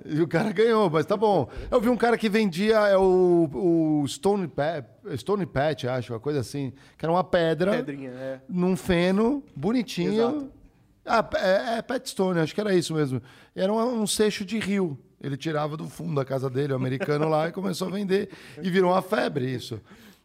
[0.04, 1.48] e o cara ganhou, mas tá bom.
[1.70, 3.48] Eu vi um cara que vendia é o,
[4.02, 4.84] o Stone, Pat,
[5.16, 6.72] Stone Patch, acho, uma coisa assim.
[6.98, 8.40] Que era uma pedra Pedrinha, é.
[8.48, 10.12] num feno, bonitinho.
[10.12, 10.50] Exato.
[11.06, 13.20] Ah, é, é Pet Stone, acho que era isso mesmo.
[13.54, 14.98] Era um, um seixo de rio.
[15.24, 18.28] Ele tirava do fundo da casa dele, o americano lá, e começou a vender.
[18.62, 19.80] E virou uma febre isso.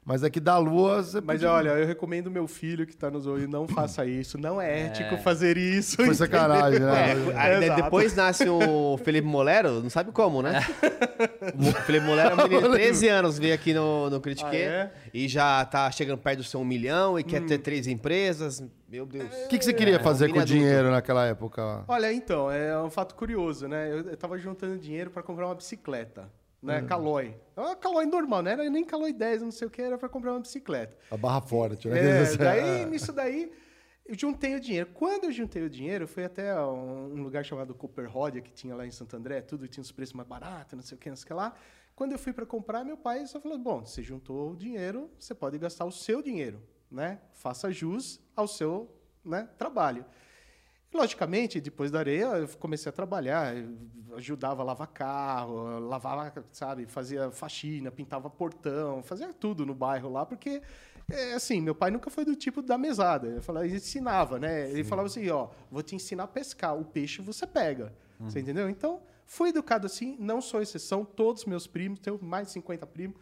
[0.10, 1.03] Mas aqui da lua.
[1.03, 4.40] Você Mas podia- olha, eu recomendo meu filho que tá nos ouvindo, não faça isso.
[4.40, 5.98] Não é ético fazer isso.
[5.98, 7.11] Foi sacanagem, né?
[7.36, 7.84] É, Exato.
[7.84, 10.61] depois nasce o Felipe Molero, não sabe como, né?
[11.53, 14.56] O Felipe Molero é um menino de 13 anos, veio aqui no, no Critique Ah,
[14.56, 14.91] é?
[15.14, 18.64] e já tá chegando perto do seu um milhão e quer ter três empresas.
[18.90, 19.30] Meu Deus.
[19.45, 21.84] O que, que você queria fazer com o dinheiro naquela época?
[21.88, 23.91] Olha, então, é um fato curioso, né?
[23.91, 26.30] Eu, eu tava juntando dinheiro para comprar uma bicicleta,
[26.61, 26.81] né?
[26.84, 27.36] Caloi.
[27.56, 30.10] É uma Caloi normal, não era nem Caloi 10, não sei o que, era para
[30.10, 30.98] comprar uma bicicleta.
[31.11, 32.23] A barra forte, né?
[32.23, 33.52] É, daí, nisso daí,
[34.06, 34.90] eu juntei o dinheiro.
[34.94, 38.52] Quando eu juntei o dinheiro, eu fui até um um lugar chamado Cooper Rodia, que
[38.52, 41.10] tinha lá em Santo André, tudo tinha os preços mais baratos, não sei o que,
[41.10, 41.53] não sei o que lá.
[41.95, 45.36] Quando eu fui para comprar, meu pai só falou: bom, você juntou o dinheiro, você
[45.36, 47.19] pode gastar o seu dinheiro, né?
[47.34, 48.90] Faça jus ao seu
[49.23, 50.06] né, trabalho.
[50.94, 53.53] Logicamente, depois da areia, eu comecei a trabalhar,
[54.16, 60.26] ajudava a lavar carro, lavava, sabe, fazia faxina, pintava portão, fazia tudo no bairro lá,
[60.26, 60.61] porque,
[61.11, 63.28] é, assim, meu pai nunca foi do tipo da mesada.
[63.28, 64.70] Ele, falava, ele ensinava, né?
[64.72, 67.94] Ele falava assim, ó, vou te ensinar a pescar, o peixe você pega.
[68.20, 68.68] Você entendeu?
[68.70, 73.18] Então, fui educado assim, não sou exceção, todos meus primos, tenho mais de 50 primos,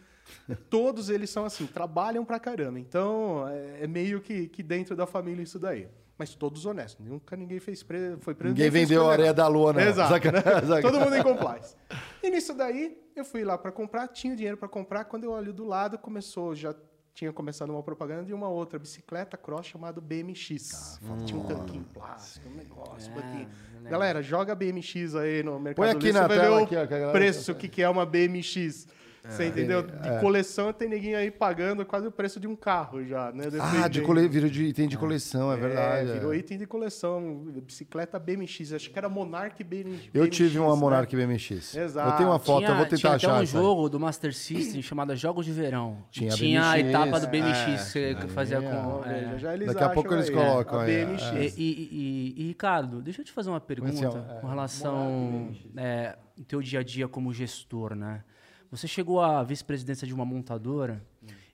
[0.69, 2.79] todos eles são assim, trabalham pra caramba.
[2.79, 5.87] Então, é, é meio que, que dentro da família isso daí.
[6.17, 7.05] Mas todos honestos.
[7.05, 8.17] Nunca ninguém fez pre...
[8.19, 8.55] foi preso.
[8.55, 9.81] Ninguém vendeu a areia da lua, não.
[9.81, 10.13] Exato.
[10.13, 10.61] Sacanagem, né?
[10.61, 10.81] sacanagem.
[10.81, 11.75] Todo mundo em compliance.
[12.23, 15.05] E nisso daí, eu fui lá para comprar, tinha dinheiro para comprar.
[15.05, 16.73] Quando eu olho do lado, começou, já
[17.17, 20.99] tinha começado uma propaganda de uma outra bicicleta cross chamada BMX.
[21.03, 23.41] Ah, tinha um tanquinho plástico, um negócio, aqui.
[23.41, 23.89] eu lembro.
[23.89, 27.05] Galera, joga BMX aí no mercado Põe aqui Livre, na você vai tela ver aqui,
[27.05, 28.87] ó, preço, o que, que é uma BMX.
[29.29, 29.83] Você entendeu?
[29.83, 30.19] De é.
[30.19, 33.45] coleção tem neguinho aí pagando quase o preço de um carro já, né?
[33.59, 34.27] Ah, de cole...
[34.27, 36.09] virou de item de coleção, é verdade.
[36.11, 36.37] É, virou é.
[36.37, 37.45] item de coleção.
[37.65, 38.73] Bicicleta BMX.
[38.73, 40.09] Acho que era Monarch BMX.
[40.13, 40.79] Eu tive uma né?
[40.79, 41.75] Monarch BMX.
[41.75, 42.09] Exato.
[42.09, 43.31] Eu tenho uma foto, Tinha- eu vou tentar tinha achar.
[43.35, 45.97] até um jogo do Master System chamado Jogos de Verão.
[46.09, 49.03] Tinha Tinha, a BMX, etapa do é, BMX que, que fazia com.
[49.05, 49.37] É.
[49.37, 51.23] já eles Daqui a pouco eles aí, colocam aí, BMX.
[51.23, 51.43] é.
[51.43, 51.89] E, e-
[52.37, 56.45] e- e, Ricardo, deixa eu te fazer uma pergunta Assim, é, com relação é, no
[56.45, 58.23] teu dia a dia como gestor, né?
[58.69, 61.05] Você chegou à vice-presidência de uma montadora.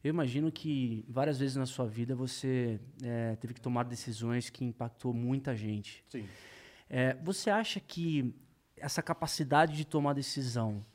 [0.04, 4.66] Eu imagino que várias vezes na sua vida você é, teve que tomar decisões que
[4.66, 6.04] impactou muita gente.
[6.10, 6.28] Sim.
[6.90, 8.36] É, você acha que
[8.76, 10.86] essa capacidade de tomar decisão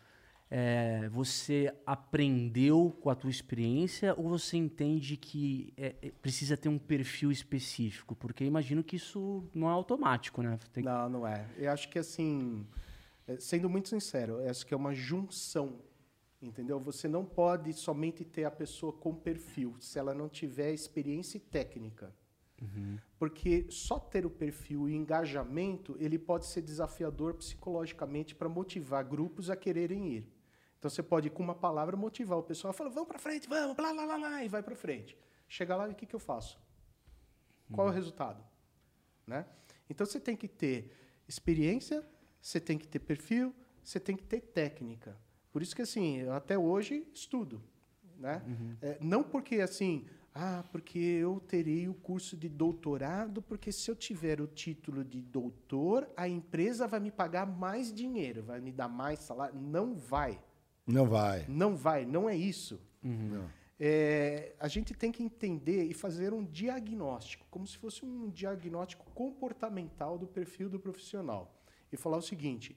[0.51, 6.69] é, você aprendeu com a tua experiência ou você entende que é, é, precisa ter
[6.69, 8.15] um perfil específico?
[8.15, 10.59] Porque imagino que isso não é automático, né?
[10.73, 10.83] Tem...
[10.83, 11.47] Não, não é.
[11.57, 12.67] Eu acho que assim,
[13.27, 15.81] é, sendo muito sincero, acho que é uma junção,
[16.41, 16.79] entendeu?
[16.81, 21.41] Você não pode somente ter a pessoa com perfil se ela não tiver experiência e
[21.41, 22.15] técnica.
[22.61, 22.99] Uhum.
[23.19, 29.51] Porque só ter o perfil e engajamento, ele pode ser desafiador psicologicamente para motivar grupos
[29.51, 30.33] a quererem ir.
[30.79, 33.93] Então você pode, com uma palavra, motivar o pessoal, falar, vamos para frente, vamos, blá,
[33.93, 35.17] blá, blá, blá, e vai para frente.
[35.49, 36.59] Chega lá e o que, que eu faço?
[37.73, 37.93] Qual uhum.
[37.93, 38.45] é o resultado?
[39.27, 39.45] Né?
[39.91, 40.93] Então você tem que ter
[41.27, 42.05] experiência,
[42.41, 45.17] você tem que ter perfil, você tem que ter técnica.
[45.53, 47.63] Por isso que assim, eu até hoje estudo,
[48.19, 48.43] né?
[48.47, 48.77] Uhum.
[48.83, 53.97] É, não porque assim, ah, porque eu terei o curso de doutorado, porque se eu
[53.97, 58.89] tiver o título de doutor, a empresa vai me pagar mais dinheiro, vai me dar
[58.89, 59.59] mais salário.
[59.59, 60.41] Não vai.
[60.87, 61.45] Não vai.
[61.49, 62.81] Não vai, não é isso.
[63.03, 63.47] Uhum.
[63.81, 69.05] É, a gente tem que entender e fazer um diagnóstico, como se fosse um diagnóstico
[69.15, 71.55] comportamental do perfil do profissional.
[71.91, 72.77] E falar o seguinte: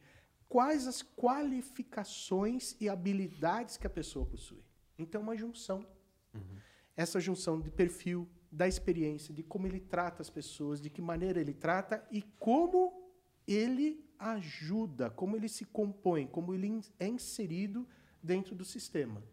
[0.51, 4.61] quais as qualificações e habilidades que a pessoa possui?
[4.99, 5.87] Então, uma junção.
[6.33, 6.57] Uhum.
[6.93, 11.39] Essa junção de perfil, da experiência, de como ele trata as pessoas, de que maneira
[11.39, 13.09] ele trata e como
[13.47, 17.87] ele ajuda, como ele se compõe, como ele é inserido
[18.21, 19.23] dentro do sistema.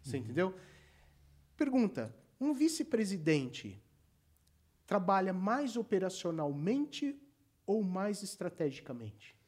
[0.00, 0.22] Você uhum.
[0.22, 0.54] entendeu?
[1.56, 3.82] Pergunta: um vice-presidente
[4.86, 7.20] trabalha mais operacionalmente
[7.66, 9.39] ou mais estrategicamente?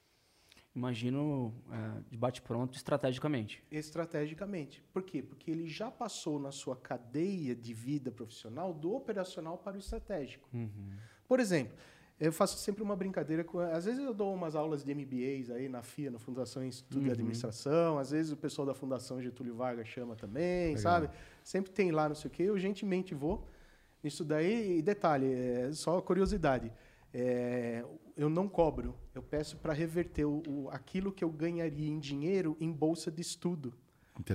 [0.74, 3.62] Imagino é, de bate-pronto estrategicamente.
[3.70, 4.82] Estrategicamente.
[4.92, 5.22] Por quê?
[5.22, 10.48] Porque ele já passou na sua cadeia de vida profissional do operacional para o estratégico.
[10.52, 10.92] Uhum.
[11.28, 11.76] Por exemplo,
[12.18, 13.58] eu faço sempre uma brincadeira com.
[13.58, 17.04] Às vezes eu dou umas aulas de MBAs aí na FIA, na Fundação Instituto uhum.
[17.04, 17.98] de Administração.
[17.98, 20.82] Às vezes o pessoal da Fundação Getúlio Vargas chama também, Legal.
[20.82, 21.10] sabe?
[21.42, 22.44] Sempre tem lá, não sei o quê.
[22.44, 23.46] Eu gentilmente vou
[24.02, 24.78] nisso daí.
[24.78, 26.72] E detalhe, é só curiosidade.
[27.12, 27.84] É,
[28.16, 28.96] eu não cobro.
[29.14, 33.20] Eu peço para reverter o, o, aquilo que eu ganharia em dinheiro em bolsa de
[33.20, 33.74] estudo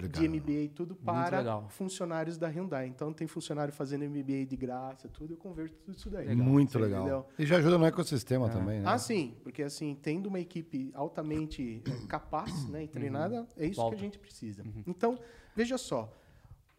[0.09, 2.87] de MBA e tudo para funcionários da Hyundai.
[2.87, 6.27] Então tem funcionário fazendo MBA de graça, tudo, eu converto tudo isso daí.
[6.27, 6.45] Legal.
[6.45, 7.01] Muito legal.
[7.01, 7.25] Entendeu?
[7.37, 8.49] E já ajuda no ecossistema é.
[8.49, 8.85] também, né?
[8.87, 13.47] Ah, sim, porque assim, tendo uma equipe altamente é, capaz né, e treinada, uhum.
[13.55, 13.95] é isso Volta.
[13.95, 14.63] que a gente precisa.
[14.63, 14.83] Uhum.
[14.87, 15.19] Então,
[15.55, 16.11] veja só.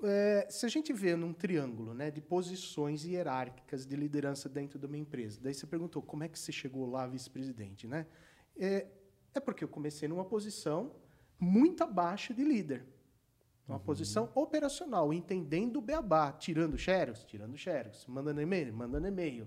[0.02, 4.86] É, se a gente vê num triângulo né, de posições hierárquicas de liderança dentro de
[4.86, 8.06] uma empresa, daí você perguntou como é que você chegou lá vice-presidente, né?
[8.56, 8.86] É,
[9.34, 10.94] é porque eu comecei numa posição
[11.38, 12.84] muito abaixo de líder.
[13.66, 13.82] Uma uhum.
[13.82, 19.46] posição operacional, entendendo o beabá, tirando xerox, tirando xerox, mandando e-mail, mandando e-mail,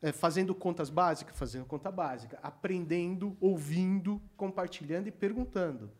[0.00, 5.90] é, fazendo contas básicas, fazendo conta básica, aprendendo, ouvindo, compartilhando e perguntando.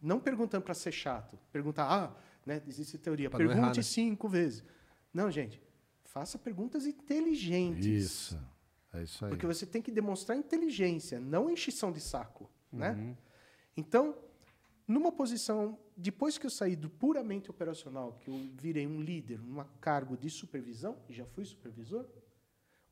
[0.00, 2.16] Não perguntando para ser chato, perguntar, ah,
[2.46, 3.82] né, existe teoria, pra pergunte errar, né?
[3.82, 4.64] cinco vezes.
[5.12, 5.60] Não, gente,
[6.04, 7.86] faça perguntas inteligentes.
[7.86, 8.40] Isso,
[8.92, 9.30] é isso aí.
[9.30, 12.78] Porque você tem que demonstrar inteligência, não enchição de saco, uhum.
[12.78, 13.16] né?
[13.76, 14.16] Então,
[14.86, 19.64] numa posição, depois que eu saí do puramente operacional, que eu virei um líder, um
[19.80, 22.06] cargo de supervisão, já fui supervisor,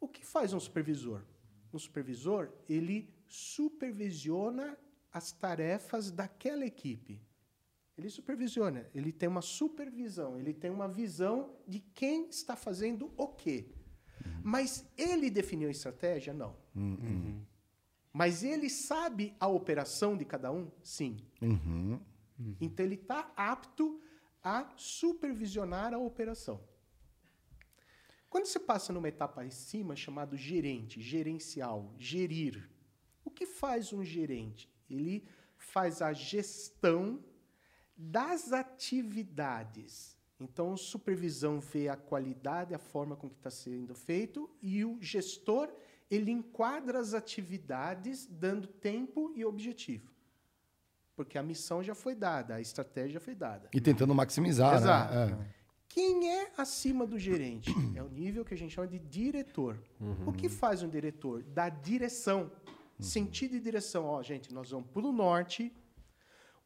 [0.00, 1.22] o que faz um supervisor?
[1.72, 4.76] Um supervisor, ele supervisiona
[5.12, 7.20] as tarefas daquela equipe.
[8.02, 13.28] Ele supervisiona, ele tem uma supervisão, ele tem uma visão de quem está fazendo o
[13.28, 13.68] quê.
[14.42, 16.34] Mas ele definiu a estratégia?
[16.34, 16.56] Não.
[16.74, 17.44] Uhum.
[18.12, 20.68] Mas ele sabe a operação de cada um?
[20.82, 21.16] Sim.
[21.40, 22.00] Uhum.
[22.38, 22.56] Uhum.
[22.60, 24.00] Então ele está apto
[24.42, 26.60] a supervisionar a operação.
[28.28, 32.68] Quando você passa numa etapa acima chamado gerente, gerencial, gerir,
[33.24, 34.68] o que faz um gerente?
[34.90, 35.24] Ele
[35.56, 37.22] faz a gestão
[37.96, 40.16] das atividades.
[40.40, 45.72] Então, supervisão vê a qualidade, a forma com que está sendo feito, e o gestor
[46.10, 50.12] ele enquadra as atividades dando tempo e objetivo.
[51.14, 53.68] Porque a missão já foi dada, a estratégia já foi dada.
[53.72, 54.78] E tentando maximizar, né?
[54.78, 55.14] Exato.
[55.14, 55.48] né?
[55.58, 55.62] É.
[55.88, 57.70] Quem é acima do gerente?
[57.94, 59.78] É o nível que a gente chama de diretor.
[60.00, 60.28] Uhum.
[60.28, 61.42] O que faz um diretor?
[61.42, 62.50] Dá direção.
[62.66, 63.04] Uhum.
[63.04, 64.06] Sentido e direção.
[64.06, 65.70] Ó, gente, nós vamos para o norte.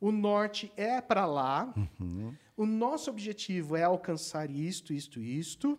[0.01, 1.73] O norte é para lá.
[1.99, 2.35] Uhum.
[2.57, 5.79] O nosso objetivo é alcançar isto, isto, isto.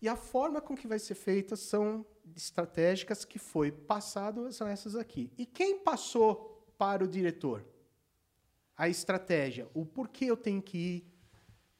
[0.00, 4.96] E a forma com que vai ser feita são estratégicas que foi passado são essas
[4.96, 5.32] aqui.
[5.36, 7.64] E quem passou para o diretor?
[8.76, 11.10] A estratégia, o porquê eu tenho que ir,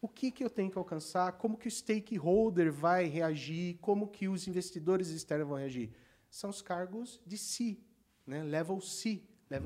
[0.03, 4.29] o que, que eu tenho que alcançar, como que o stakeholder vai reagir, como que
[4.29, 5.91] os investidores externos vão reagir.
[6.31, 7.79] São os cargos de C,
[8.27, 8.43] né?
[8.43, 9.23] level C.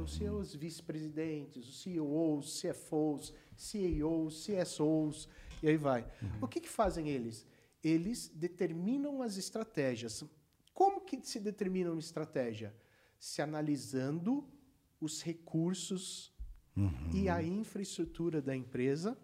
[0.07, 5.29] C é os vice-presidentes, os CEOs, CFOs, CAOs, CSOs,
[5.63, 6.03] e aí vai.
[6.23, 6.39] Uhum.
[6.43, 7.47] O que, que fazem eles?
[7.83, 10.25] Eles determinam as estratégias.
[10.73, 12.75] Como que se determina uma estratégia?
[13.19, 14.49] Se analisando
[14.99, 16.33] os recursos
[16.75, 17.11] uhum.
[17.13, 19.19] e a infraestrutura da empresa,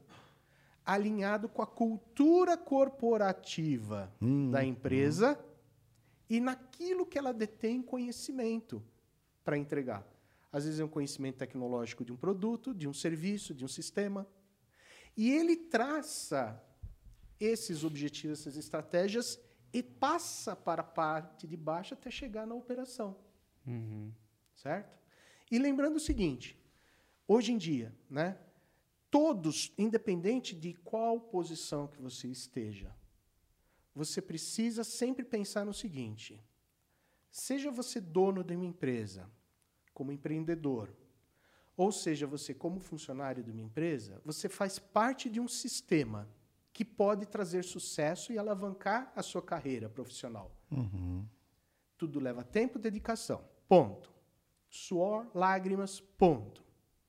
[0.84, 4.50] alinhado com a cultura corporativa uhum.
[4.50, 5.42] da empresa
[6.28, 8.82] e naquilo que ela detém conhecimento
[9.42, 10.06] para entregar.
[10.52, 14.26] Às vezes é um conhecimento tecnológico de um produto, de um serviço, de um sistema.
[15.16, 16.62] E ele traça
[17.38, 19.40] esses objetivos, essas estratégias
[19.72, 23.16] e passa para a parte de baixo até chegar na operação.
[23.66, 24.12] Uhum.
[24.54, 24.98] Certo?
[25.50, 26.58] E lembrando o seguinte:
[27.26, 28.38] hoje em dia, né,
[29.10, 32.94] todos, independente de qual posição que você esteja,
[33.94, 36.42] você precisa sempre pensar no seguinte:
[37.30, 39.30] seja você dono de uma empresa,
[39.92, 40.94] como empreendedor,
[41.76, 46.28] ou seja, você como funcionário de uma empresa, você faz parte de um sistema
[46.72, 50.54] que pode trazer sucesso e alavancar a sua carreira profissional.
[50.70, 51.26] Uhum.
[51.96, 53.44] Tudo leva tempo e dedicação.
[53.68, 54.12] Ponto.
[54.68, 56.64] Suor, lágrimas, ponto.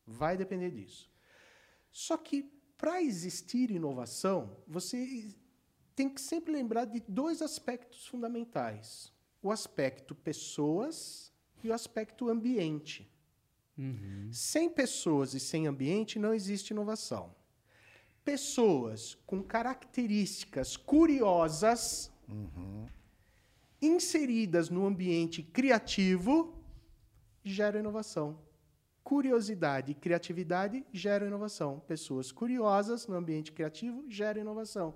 [0.06, 1.12] Vai depender disso.
[1.92, 2.44] Só que
[2.78, 5.36] para existir inovação, você
[5.96, 11.31] tem que sempre lembrar de dois aspectos fundamentais: o aspecto pessoas
[11.64, 13.10] e o aspecto ambiente.
[13.78, 14.30] Uhum.
[14.32, 17.34] Sem pessoas e sem ambiente não existe inovação.
[18.24, 22.86] Pessoas com características curiosas uhum.
[23.82, 26.54] inseridas no ambiente criativo
[27.44, 28.40] geram inovação.
[29.04, 31.80] Curiosidade e criatividade geram inovação.
[31.80, 34.96] Pessoas curiosas no ambiente criativo geram inovação.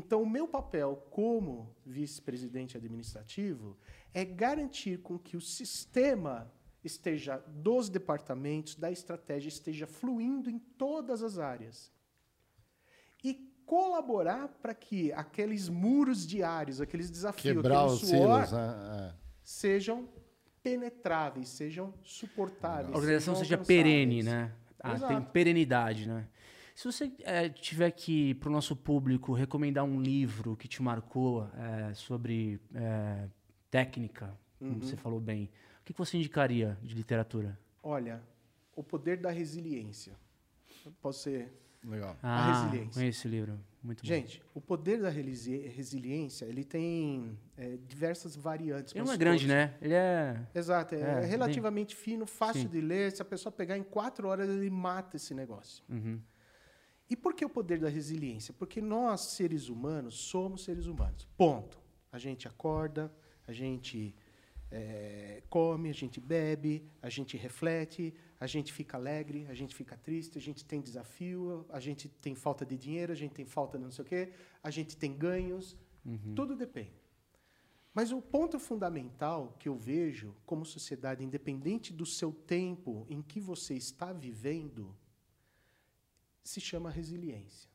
[0.00, 3.76] Então, o meu papel como vice-presidente administrativo
[4.14, 6.50] é garantir com que o sistema
[6.82, 11.92] esteja dos departamentos, da estratégia, esteja fluindo em todas as áreas.
[13.22, 13.34] E
[13.66, 19.12] colaborar para que aqueles muros diários, aqueles desafios, Quebrar aquele suor, silos, né?
[19.12, 19.14] é.
[19.44, 20.08] sejam
[20.62, 22.94] penetráveis, sejam suportáveis.
[22.94, 24.50] A organização seja perene, né?
[24.82, 26.26] Ah, tem perenidade, né?
[26.80, 31.46] Se você é, tiver que, para o nosso público, recomendar um livro que te marcou
[31.54, 33.28] é, sobre é,
[33.70, 34.80] técnica, como uhum.
[34.80, 35.50] você falou bem,
[35.82, 37.60] o que você indicaria de literatura?
[37.82, 38.22] Olha,
[38.74, 40.14] O Poder da Resiliência.
[41.02, 41.52] Posso ser
[41.84, 42.16] Legal.
[42.22, 43.00] Ah, a resiliência.
[43.00, 43.58] Conheço esse livro.
[43.82, 44.44] Muito Gente, bom.
[44.56, 48.94] o poder da resiliência, ele tem é, diversas variantes.
[48.94, 49.74] Ele não é grande, né?
[49.80, 50.46] Ele é...
[50.54, 50.94] Exato.
[50.94, 52.04] É, é relativamente bem...
[52.04, 52.68] fino, fácil Sim.
[52.68, 53.10] de ler.
[53.10, 55.82] Se a pessoa pegar em quatro horas, ele mata esse negócio.
[55.88, 56.20] Uhum.
[57.10, 58.54] E por que o poder da resiliência?
[58.54, 61.28] Porque nós, seres humanos, somos seres humanos.
[61.36, 61.80] Ponto.
[62.12, 63.12] A gente acorda,
[63.48, 64.14] a gente
[64.70, 69.96] é, come, a gente bebe, a gente reflete, a gente fica alegre, a gente fica
[69.96, 73.76] triste, a gente tem desafio, a gente tem falta de dinheiro, a gente tem falta
[73.76, 74.32] de não sei o quê,
[74.62, 75.76] a gente tem ganhos,
[76.06, 76.34] uhum.
[76.36, 77.00] tudo depende.
[77.92, 83.40] Mas o ponto fundamental que eu vejo como sociedade, independente do seu tempo em que
[83.40, 84.96] você está vivendo,
[86.42, 87.68] se chama resiliência.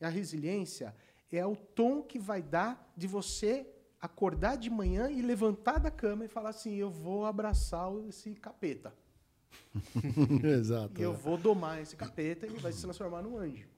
[0.00, 0.94] E a resiliência
[1.30, 3.66] é o tom que vai dar de você
[4.00, 8.94] acordar de manhã e levantar da cama e falar assim: eu vou abraçar esse capeta.
[10.44, 11.00] Exato.
[11.00, 11.16] E eu é.
[11.16, 13.68] vou domar esse capeta e ele vai se transformar num anjo.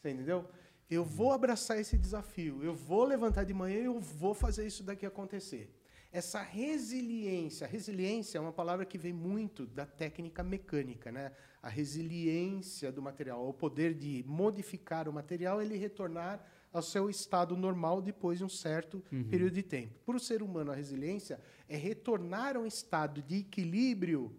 [0.00, 0.48] Você entendeu?
[0.90, 2.62] Eu vou abraçar esse desafio.
[2.62, 5.72] Eu vou levantar de manhã e eu vou fazer isso daqui acontecer.
[6.12, 11.32] Essa resiliência, resiliência é uma palavra que vem muito da técnica mecânica, né?
[11.62, 17.56] A resiliência do material, o poder de modificar o material, ele retornar ao seu estado
[17.56, 19.24] normal depois de um certo uhum.
[19.24, 19.98] período de tempo.
[20.04, 24.36] Para o ser humano, a resiliência é retornar a um estado de equilíbrio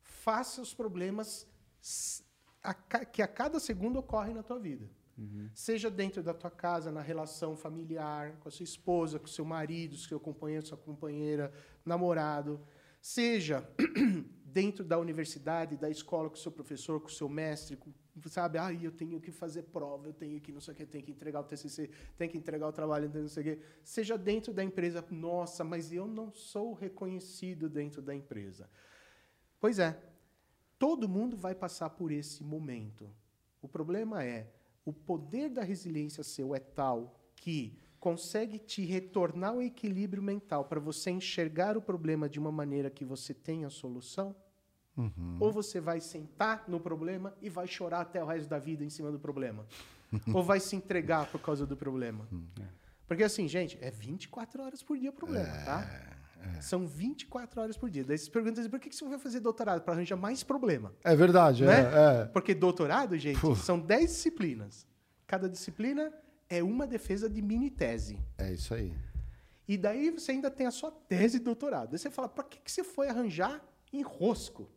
[0.00, 1.46] face aos problemas
[3.12, 4.90] que a cada segundo ocorrem na tua vida.
[5.18, 5.50] Uhum.
[5.54, 9.44] Seja dentro da tua casa, na relação familiar, com a sua esposa, com o seu
[9.44, 11.52] marido, seu companheiro, sua companheira,
[11.84, 12.60] namorado.
[13.00, 13.68] Seja
[14.44, 17.92] dentro da universidade, da escola, com o seu professor, com o seu mestre, com
[18.26, 18.58] sabe?
[18.58, 21.10] Ah, eu tenho que fazer prova, eu tenho que não sei o que, tenho que
[21.10, 23.62] entregar o TCC, tenho que entregar o trabalho, não sei o que.
[23.82, 28.68] Seja dentro da empresa, nossa, mas eu não sou reconhecido dentro da empresa.
[29.58, 29.98] Pois é,
[30.78, 33.10] todo mundo vai passar por esse momento.
[33.62, 34.52] O problema é,
[34.84, 40.80] o poder da resiliência seu é tal que consegue te retornar ao equilíbrio mental para
[40.80, 44.34] você enxergar o problema de uma maneira que você tenha a solução?
[45.40, 48.90] Ou você vai sentar no problema e vai chorar até o resto da vida em
[48.90, 49.66] cima do problema?
[50.34, 52.28] Ou vai se entregar por causa do problema?
[53.06, 56.11] Porque assim, gente, é 24 horas por dia o problema, tá?
[56.60, 58.04] São 24 horas por dia.
[58.04, 59.82] Daí você pergunta assim, por que você vai fazer doutorado?
[59.82, 60.92] Para arranjar mais problema.
[61.04, 61.80] É verdade, Né?
[61.80, 62.24] é, é.
[62.26, 63.54] Porque doutorado, gente, Pô.
[63.56, 64.86] são 10 disciplinas.
[65.26, 66.12] Cada disciplina
[66.48, 68.18] é uma defesa de mini tese.
[68.38, 68.92] É isso aí.
[69.66, 71.90] E daí você ainda tem a sua tese de doutorado.
[71.90, 73.62] Daí você fala, para que, que você foi arranjar
[73.92, 74.68] enrosco?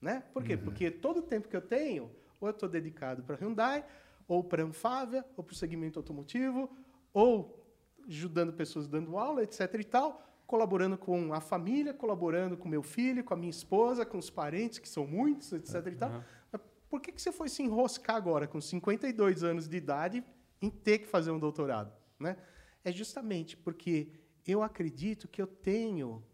[0.00, 0.22] Né?
[0.32, 0.56] Por quê?
[0.56, 2.10] Porque todo o tempo que eu tenho,
[2.40, 3.84] ou eu estou dedicado para Hyundai,
[4.26, 6.70] ou para Anfávia, ou para o segmento automotivo,
[7.12, 7.64] ou
[8.06, 9.74] ajudando pessoas dando aula, etc.
[9.78, 14.16] e tal, colaborando com a família, colaborando com meu filho, com a minha esposa, com
[14.16, 15.86] os parentes, que são muitos, etc.
[15.88, 16.24] e tal.
[16.50, 20.24] Mas por que, que você foi se enroscar agora, com 52 anos de idade,
[20.62, 21.92] em ter que fazer um doutorado?
[22.18, 22.34] Né?
[22.82, 24.10] É justamente porque
[24.46, 26.24] eu acredito que eu tenho,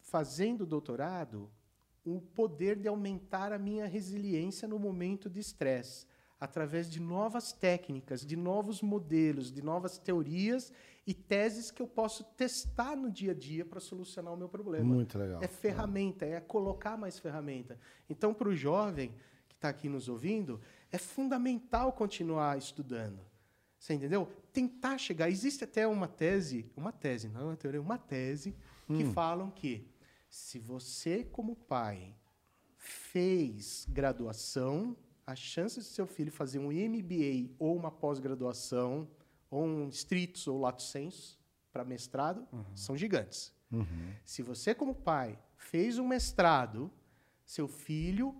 [0.00, 1.48] fazendo doutorado,
[2.04, 6.08] o poder de aumentar a minha resiliência no momento de estresse,
[6.42, 10.72] através de novas técnicas, de novos modelos, de novas teorias
[11.06, 14.84] e teses que eu posso testar no dia a dia para solucionar o meu problema.
[14.84, 15.40] Muito legal.
[15.40, 17.78] É ferramenta, é colocar mais ferramenta.
[18.10, 19.14] Então, para o jovem
[19.48, 20.60] que está aqui nos ouvindo,
[20.90, 23.20] é fundamental continuar estudando.
[23.78, 24.28] Você entendeu?
[24.52, 25.30] Tentar chegar.
[25.30, 28.52] Existe até uma tese, uma tese, não é uma teoria, uma tese,
[28.88, 29.88] que falam que
[30.28, 32.16] se você, como pai,
[32.76, 34.96] fez graduação,
[35.26, 39.08] a chance de seu filho fazer um MBA ou uma pós-graduação,
[39.50, 41.38] ou um Stritos ou Lato Sensu
[41.72, 43.54] para mestrado, são gigantes.
[44.24, 46.90] Se você, como pai, fez um mestrado,
[47.44, 48.34] seu filho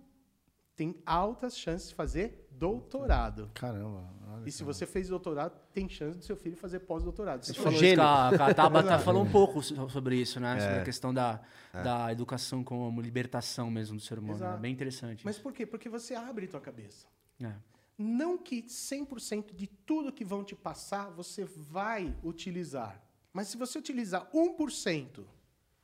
[0.75, 3.51] tem altas chances de fazer doutorado.
[3.53, 4.09] Caramba.
[4.45, 7.45] E se você fez doutorado, tem chance do seu filho fazer pós-doutorado.
[7.45, 10.57] Você falou isso, a, a Tabata falou um pouco so- sobre isso, né?
[10.57, 10.59] É.
[10.59, 11.41] Sobre a questão da,
[11.71, 14.35] da educação como libertação mesmo do ser humano.
[14.39, 14.57] Exato.
[14.57, 15.25] É bem interessante.
[15.25, 15.65] Mas por quê?
[15.65, 17.05] Porque você abre tua cabeça.
[17.41, 17.53] É.
[17.97, 22.99] Não que 100% de tudo que vão te passar você vai utilizar.
[23.33, 25.23] Mas se você utilizar 1%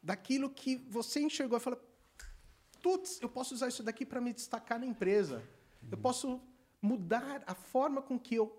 [0.01, 1.77] daquilo que você enxergou e fala,
[2.81, 5.43] putz, eu posso usar isso daqui para me destacar na empresa.
[5.91, 6.41] Eu posso
[6.81, 8.55] mudar a forma com que eu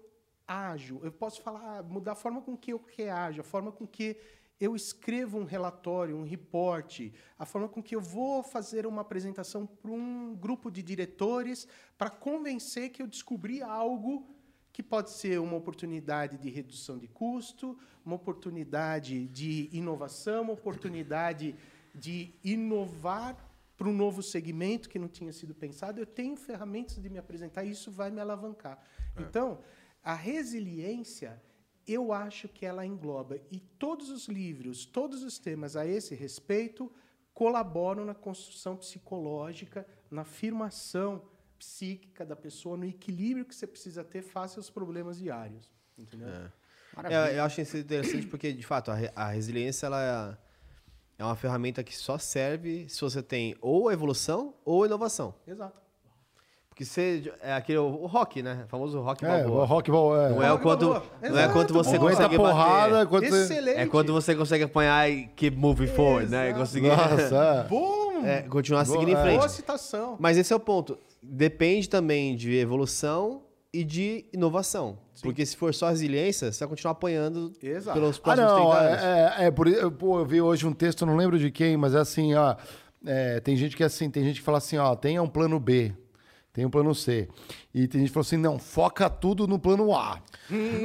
[0.47, 1.01] ajo.
[1.03, 4.17] Eu posso falar, mudar a forma com que eu reajo, a forma com que
[4.61, 9.65] eu escrevo um relatório, um reporte, a forma com que eu vou fazer uma apresentação
[9.67, 11.67] para um grupo de diretores
[11.97, 14.27] para convencer que eu descobri algo
[14.73, 21.57] que pode ser uma oportunidade de redução de custo, uma oportunidade de inovação, uma oportunidade
[21.95, 23.50] de inovar
[23.81, 25.99] para um novo segmento que não tinha sido pensado.
[25.99, 28.79] Eu tenho ferramentas de me apresentar e isso vai me alavancar.
[29.19, 29.59] Então,
[30.05, 31.43] a resiliência,
[31.89, 36.93] eu acho que ela engloba e todos os livros, todos os temas a esse respeito
[37.33, 41.25] colaboram na construção psicológica, na afirmação
[41.59, 45.73] psíquica da pessoa, no equilíbrio que você precisa ter face aos problemas diários.
[45.97, 46.29] Entendeu?
[46.29, 50.39] É, eu acho isso interessante porque, de fato, a, a resiliência ela
[51.21, 55.35] é, é uma ferramenta que só serve se você tem ou evolução ou inovação.
[55.47, 55.79] Exato.
[56.69, 58.63] Porque você é aquele o rock, né?
[58.65, 59.63] O famoso rock É, balboa.
[59.63, 60.19] o rock ball.
[60.19, 60.31] É.
[60.31, 61.07] Não é o quanto, balboa.
[61.21, 62.11] não é quanto Exato, você boa.
[62.11, 62.93] Aguenta consegue porrada.
[62.95, 63.07] bater.
[63.09, 63.43] Quanto você...
[63.43, 63.79] Excelente.
[63.79, 66.47] É quando você consegue apanhar e keep moving forward, né?
[66.47, 66.61] E Exato.
[66.61, 67.67] conseguir Nossa.
[67.69, 68.01] Bom!
[68.25, 69.23] é, continuar Boa, seguindo em é.
[69.23, 69.39] frente.
[69.39, 70.17] Boa citação.
[70.19, 70.99] Mas esse é o ponto.
[71.23, 73.43] Depende também de evolução
[73.73, 74.99] e de inovação.
[75.23, 77.99] Porque se for só resiliência, você vai continuar apanhando Exato.
[77.99, 79.03] pelos Ah, próximos não, 30 anos.
[79.03, 81.51] é, é, é por isso, pô, eu vi hoje um texto, eu não lembro de
[81.51, 82.57] quem, mas é assim, ó,
[83.07, 85.61] é, tem gente que é assim, tem gente que fala assim, ó, tenha um plano
[85.61, 85.93] B,
[86.53, 87.29] tem um plano C.
[87.73, 90.19] E tem gente que fala assim, não, foca tudo no plano A.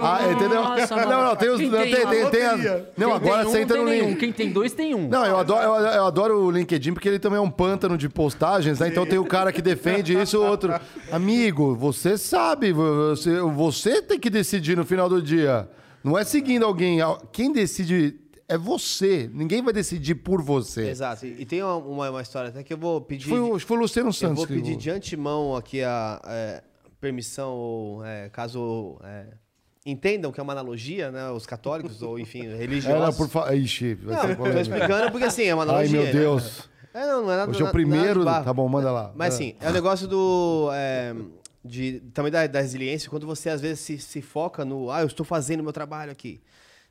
[0.01, 0.63] ah, entendeu?
[0.63, 1.23] Nossa, não, mano.
[1.29, 1.59] não, tem os.
[1.59, 2.55] Quem Tem, tem tem, tem, a-
[2.95, 4.09] não, Quem agora tem um, você entra no nenhum.
[4.09, 4.19] link.
[4.19, 5.07] Quem tem dois, tem um.
[5.07, 8.07] Não, eu adoro, eu, eu adoro o LinkedIn porque ele também é um pântano de
[8.07, 8.89] postagens, né?
[8.89, 10.71] Então tem o cara que defende isso, o outro.
[11.11, 15.67] Amigo, você sabe, você, você tem que decidir no final do dia.
[16.03, 16.99] Não é seguindo alguém.
[17.31, 19.29] Quem decide é você.
[19.33, 20.89] Ninguém vai decidir por você.
[20.89, 21.25] Exato.
[21.25, 23.27] E, tem uma, uma, uma história até que eu vou pedir.
[23.29, 24.37] Foi, o- foi o Luciano eu Santos.
[24.37, 26.63] vou que- pedir de antemão aqui a é,
[27.01, 29.25] permissão, ou, é, caso é,
[29.85, 31.29] entendam que é uma analogia, né?
[31.31, 33.15] Os católicos, ou enfim, religiosos.
[33.17, 33.53] por fa...
[33.55, 35.97] Ixi, vai Não, tô explicando porque assim, é uma Ai, analogia.
[36.01, 36.11] meu né?
[36.11, 36.69] Deus.
[36.93, 37.51] É, não, não é nada.
[37.51, 38.23] Hoje é o primeiro.
[38.23, 39.11] Tá bom, manda lá.
[39.15, 40.69] Mas assim, é o negócio do.
[40.73, 41.13] é,
[41.63, 44.89] de, também da, da resiliência, quando você às vezes se, se foca no.
[44.91, 46.39] Ah, eu estou fazendo meu trabalho aqui.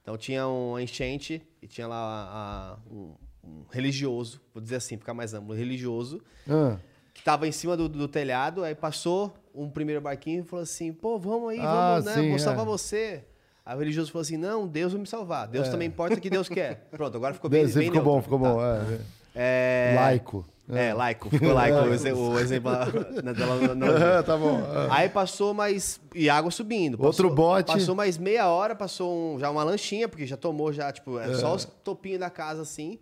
[0.05, 5.15] Então tinha uma enchente e tinha lá a- um, um religioso, vou dizer assim, ficar
[5.15, 6.77] mais amplo, um religioso, Ah.
[7.15, 10.93] que estava em cima do, do telhado, aí passou um primeiro barquinho e falou assim:
[10.93, 12.13] pô, vamos aí, Ah, vamos, né?
[12.21, 12.39] sim, vou é.
[12.39, 13.25] salvar você.
[13.65, 15.49] Aí o religioso falou assim: não, Deus vai me salvar.
[15.49, 16.87] Deus também importa o que Deus quer.
[16.91, 18.31] Pronto, agora ficou bem, Esse bem ficou bom, neutro.
[18.31, 18.53] ficou Tá.
[18.55, 18.61] bom.
[18.63, 19.01] É.
[19.35, 20.45] É, Laico.
[20.69, 21.29] É, laico.
[21.29, 21.91] Ficou laico o
[22.33, 22.83] o exemplo
[23.23, 23.75] na dela.
[23.75, 24.61] na- tá bom.
[24.91, 26.01] Aí passou mais.
[26.15, 26.95] E água subindo.
[26.95, 27.73] Outro Passou- bote.
[27.73, 31.35] Passou mais meia hora, passou um- já uma lanchinha, porque já tomou, já, tipo, é
[31.35, 32.99] só os topinhos da casa assim.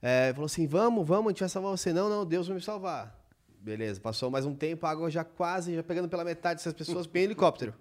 [0.00, 1.92] É, falou assim: vamos, vamos, a gente vai salvar você.
[1.92, 3.18] Não, não, Deus vai me salvar.
[3.60, 7.06] Beleza, passou mais um tempo, a água já quase, já pegando pela metade dessas pessoas,
[7.06, 7.72] bem helicóptero.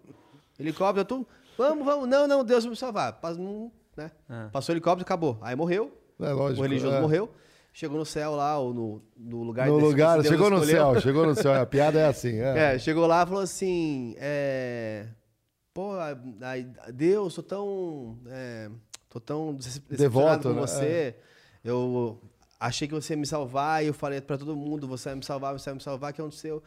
[0.60, 1.28] Helicóptero, tu,
[1.58, 3.14] vamos, vamos, não, não, Deus vai me salvar.
[3.14, 4.12] Pas- hum, né?
[4.30, 4.50] Ah.
[4.52, 5.40] Passou o helicóptero, acabou.
[5.42, 6.60] Aí morreu, É lógico.
[6.60, 7.02] o religioso é.
[7.02, 7.32] morreu,
[7.72, 10.94] chegou no céu lá, ou no, no lugar No lugar, chegou no escolheu.
[10.94, 11.54] céu, chegou no céu.
[11.54, 12.40] A piada é assim.
[12.40, 12.76] É.
[12.76, 15.08] É, chegou lá e falou assim: é,
[15.74, 15.94] Pô,
[16.42, 18.18] ai, Deus, tô tão.
[18.28, 18.70] É,
[19.10, 19.58] tô tão
[19.90, 20.62] Devoto, com né?
[20.62, 21.16] você.
[21.64, 22.20] Eu
[22.60, 25.24] achei que você ia me salvar e eu falei pra todo mundo: você vai me
[25.26, 26.62] salvar, você vai me salvar, o que aconteceu?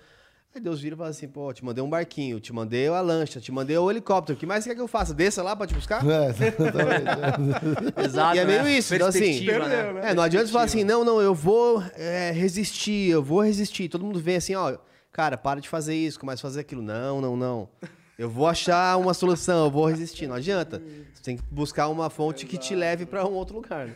[0.54, 3.40] Aí Deus vira e fala assim: pô, te mandei um barquinho, te mandei a lancha,
[3.40, 5.12] te mandei o helicóptero, o que mais você quer que eu faça?
[5.12, 6.00] Desça lá pra te buscar?
[6.06, 7.98] É, exatamente.
[8.06, 8.36] Exato.
[8.36, 8.62] E é né?
[8.62, 9.52] meio isso, então, assim, né?
[9.52, 10.10] perdeu, né?
[10.10, 13.88] É, não adianta você falar assim, não, não, eu vou é, resistir, eu vou resistir.
[13.88, 14.78] Todo mundo vem assim, ó,
[15.10, 16.82] cara, para de fazer isso, começa a fazer aquilo.
[16.82, 17.68] Não, não, não.
[18.16, 20.28] Eu vou achar uma solução, eu vou resistir.
[20.28, 20.80] Não adianta.
[21.12, 23.88] Você tem que buscar uma fonte que te leve para um outro lugar.
[23.88, 23.94] né?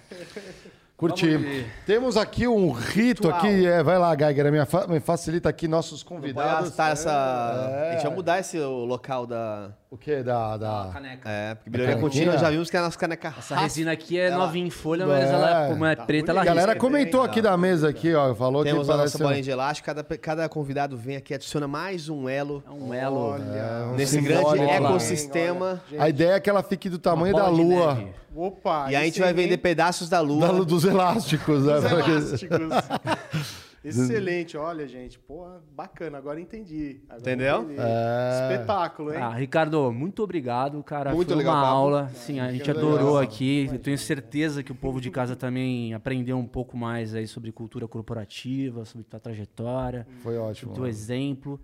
[0.98, 1.64] Curti.
[1.86, 3.36] Temos aqui um rito Ritual.
[3.38, 3.64] aqui.
[3.64, 6.52] É, vai lá, Geiger, me, fa- me facilita aqui nossos convidados.
[6.52, 7.70] arrastar essa.
[7.72, 7.88] É.
[7.90, 9.70] A gente vai mudar esse local da.
[9.88, 10.24] O que?
[10.24, 10.56] Da.
[10.56, 10.90] da...
[10.92, 11.30] Caneca.
[11.30, 13.60] É, porque melhoria contínua já vimos que a nossa caneca Essa raspa.
[13.60, 15.06] resina aqui é Ela- novinha em folha, É.
[15.06, 16.80] mas ela, como é Tá preta, ela A galera risca.
[16.80, 17.50] comentou aqui tá.
[17.50, 18.34] da mesa aqui, ó.
[18.34, 21.68] Falou Temos que a parece nossa bolinha de elástico, cada, cada convidado vem aqui, adiciona
[21.68, 23.16] mais um elo É um elo.
[23.34, 25.80] Olha, um nesse grande ecossistema.
[25.96, 28.02] A ideia é que ela fique do tamanho da lua.
[28.34, 30.46] Opa, E a gente vai aí, vender pedaços da lua.
[30.46, 31.78] Da lua dos elásticos, né?
[31.78, 32.58] Os Porque- elásticos.
[33.84, 35.18] Excelente, olha, gente.
[35.18, 37.00] Pô, bacana, agora entendi.
[37.08, 37.62] Agora Entendeu?
[37.62, 37.80] entendi.
[37.80, 38.52] É.
[38.52, 39.18] Espetáculo, hein?
[39.20, 41.14] Ah, Ricardo, muito obrigado, cara.
[41.14, 41.76] Muito Foi legal uma o papo.
[41.76, 42.10] aula.
[42.12, 43.18] Sim, a gente adorou legal.
[43.18, 43.68] aqui.
[43.72, 47.52] Eu tenho certeza que o povo de casa também aprendeu um pouco mais aí sobre
[47.52, 50.72] cultura corporativa, sobre tua trajetória, Foi ótimo.
[50.72, 51.60] sobre teu exemplo.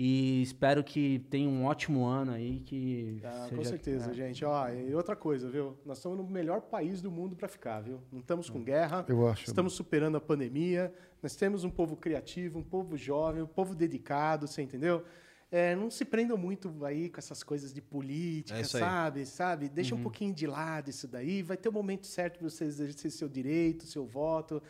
[0.00, 4.14] E espero que tenha um ótimo ano aí, que Ah, com certeza, é.
[4.14, 4.44] gente.
[4.44, 5.76] Ó, e outra coisa, viu?
[5.84, 8.00] Nós estamos no melhor país do mundo para ficar, viu?
[8.12, 9.04] Não estamos com guerra.
[9.08, 9.46] Eu acho.
[9.46, 10.94] Estamos superando a pandemia.
[11.20, 15.02] Nós temos um povo criativo, um povo jovem, um povo dedicado, você entendeu?
[15.50, 19.26] É, não se prendam muito aí com essas coisas de política, É sabe?
[19.26, 19.68] Sabe?
[19.68, 21.42] Deixa um pouquinho de lado isso daí.
[21.42, 24.62] Vai ter o momento certo para você exercer seu direito, seu voto.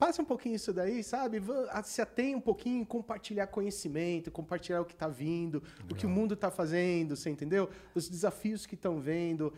[0.00, 1.42] Passa um pouquinho isso daí, sabe?
[1.84, 6.08] Se atenha um pouquinho em compartilhar conhecimento, compartilhar o que está vindo, o que o
[6.08, 7.68] mundo está fazendo, você entendeu?
[7.94, 9.52] Os desafios que estão vendo,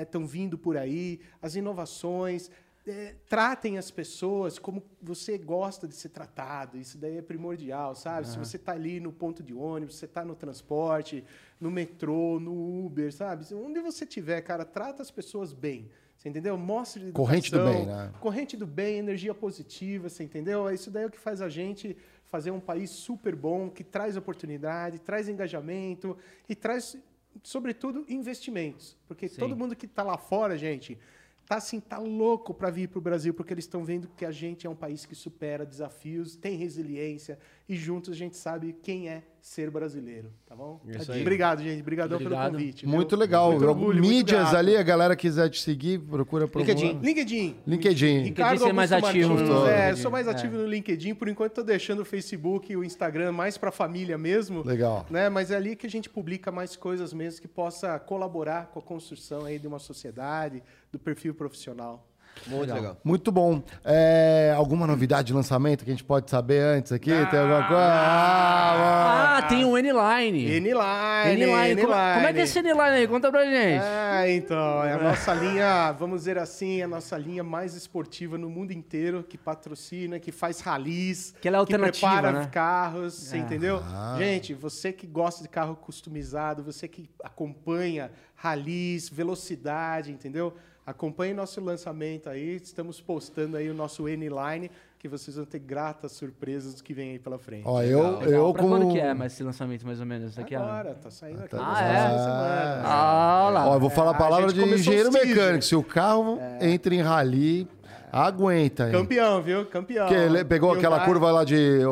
[0.00, 2.48] estão vindo por aí, as inovações.
[2.86, 6.78] É, tratem as pessoas como você gosta de ser tratado.
[6.78, 8.28] Isso daí é primordial, sabe?
[8.28, 11.24] Se você está ali no ponto de ônibus, você está no transporte,
[11.60, 13.52] no metrô, no Uber, sabe?
[13.52, 15.90] Onde você estiver, cara, trata as pessoas bem.
[16.22, 16.56] Você entendeu?
[16.56, 18.12] Mostre Corrente do bem, né?
[18.20, 20.70] Corrente do bem, energia positiva, você entendeu?
[20.70, 21.96] Isso daí é o que faz a gente
[22.26, 26.16] fazer um país super bom, que traz oportunidade, traz engajamento
[26.48, 26.96] e traz,
[27.42, 28.96] sobretudo, investimentos.
[29.08, 29.40] Porque Sim.
[29.40, 30.96] todo mundo que está lá fora, gente,
[31.44, 34.30] tá assim, tá louco para vir para o Brasil, porque eles estão vendo que a
[34.30, 37.36] gente é um país que supera desafios, tem resiliência
[37.68, 40.80] e juntos a gente sabe quem é ser brasileiro, tá bom?
[40.86, 41.20] Isso aí.
[41.20, 41.80] Obrigado, gente.
[41.80, 42.52] Obrigadão pelo Obrigado.
[42.52, 42.84] convite.
[42.86, 42.94] viu?
[42.94, 43.50] Muito legal.
[43.50, 44.56] Muito orgulho, muito Mídias grato.
[44.56, 47.00] ali, a galera quiser te seguir, procura por LinkedIn.
[47.02, 47.56] LinkedIn.
[47.66, 48.34] LinkedIn.
[48.34, 49.48] Você é mais Augusto ativo Martins.
[49.48, 50.02] no É, LinkedIn.
[50.02, 50.30] sou mais É.
[50.30, 51.14] ativo no LinkedIn.
[51.14, 54.62] Por enquanto, estou deixando o Facebook e o Instagram mais para a família mesmo.
[54.64, 55.06] Legal.
[55.10, 55.28] Né?
[55.28, 58.82] Mas é ali que a gente publica mais coisas mesmo que possa colaborar com a
[58.82, 60.62] construção aí de uma sociedade,
[60.92, 62.06] do perfil profissional.
[62.46, 62.76] Muito Legal.
[62.76, 62.96] legal.
[63.04, 63.62] Muito bom.
[63.84, 67.10] É, alguma novidade de lançamento que a gente pode saber antes aqui?
[67.30, 67.82] Tem alguma coisa?
[67.84, 70.44] Ah, Ah, tem o N-Line.
[70.56, 71.80] N-Line, N-Line.
[71.82, 73.06] Como, como é que é esse N-Line aí?
[73.08, 73.82] Conta pra gente.
[73.82, 78.50] É, então, é a nossa linha, vamos dizer assim, a nossa linha mais esportiva no
[78.50, 82.48] mundo inteiro, que patrocina, que faz ralis, Que ela é alternativa, que prepara né?
[82.52, 83.40] carros, você É.
[83.40, 83.80] entendeu?
[83.84, 84.16] Ah.
[84.18, 90.54] Gente, você que gosta de carro customizado, você que acompanha ralis, velocidade, entendeu?
[90.84, 94.68] Acompanhe nosso lançamento aí, estamos postando aí o nosso N-Line,
[94.98, 97.62] que vocês vão ter gratas surpresas do que vem aí pela frente.
[97.66, 98.22] Ó, eu, Legal.
[98.22, 98.76] eu pra como...
[98.78, 100.34] quando que é mais esse lançamento, mais ou menos?
[100.34, 100.60] Daqui a...
[100.60, 101.54] Agora, tá saindo aqui.
[101.56, 102.18] Ah, essa é?
[102.18, 102.82] semana.
[102.84, 103.68] Ah, lá.
[103.68, 105.28] Ó, eu vou falar a É, a palavra gente de engenheiro teasers.
[105.36, 105.64] mecânico.
[105.64, 107.68] Se o carro entra em rally,
[108.10, 108.86] aguenta.
[108.86, 108.92] hein?
[108.92, 109.64] Campeão, viu?
[109.66, 110.08] Campeão.
[110.08, 111.90] Que ele pegou aquela curva lá de o,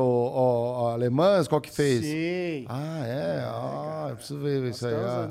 [0.83, 2.05] o, alemãs, qual que fez?
[2.05, 2.67] Sim.
[2.69, 3.43] Ah, é?
[3.47, 4.95] Ah, eu preciso ver isso aí.
[4.95, 5.31] Ah.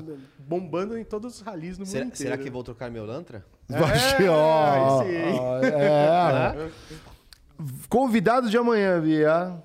[0.49, 2.43] Bombando em todos os ralis no Será, mundo será inteiro.
[2.43, 3.45] que vou trocar meu Lantra?
[3.69, 3.79] Vai,
[4.27, 5.39] ó, aí sim.
[5.39, 6.69] ó, é.
[7.87, 9.61] Convidado de amanhã, Bia.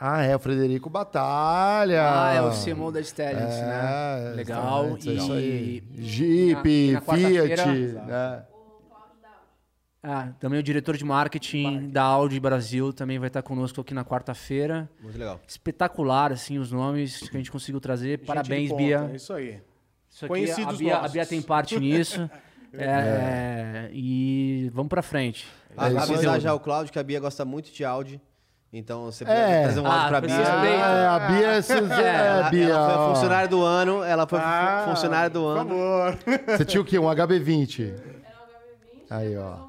[0.00, 2.02] Ah, é o Frederico Batalha.
[2.04, 4.32] Ah, é o Simão da Stellions, É, né?
[4.36, 4.84] Legal.
[4.96, 5.82] exatamente, é isso aí.
[5.92, 7.66] E- Jeep, e na- e na Fiat.
[8.06, 8.42] né?
[10.02, 14.04] Ah, também o diretor de marketing, da Audi Brasil também vai estar conosco aqui na
[14.04, 14.88] quarta-feira.
[15.02, 15.40] Muito legal.
[15.46, 18.16] Espetacular, assim, os nomes que a gente conseguiu trazer.
[18.18, 19.08] Gente Parabéns, ponta, Bia.
[19.12, 19.60] é Isso aí.
[20.08, 21.08] Isso aqui, Conhecidos a, Bia a.
[21.08, 22.30] Bia tem parte nisso.
[22.72, 25.46] É, E vamos pra frente.
[25.76, 28.20] A, É isso avisar já o Cláudio que a Bia gosta muito de Audi.
[28.72, 29.26] Então você É.
[29.26, 30.34] pode trazer um áudio Ah, pra Bia.
[30.34, 32.68] É, a Bia, é, Ela, Bia.
[32.68, 34.02] ela foi funcionária do ano.
[34.04, 35.68] Ela foi Ah, fu- funcionária do Por ano.
[35.70, 36.18] favor.
[36.56, 36.98] Você tinha o quê?
[36.98, 37.84] Um HB20?
[37.84, 39.67] Era o HB20, Aí, ó.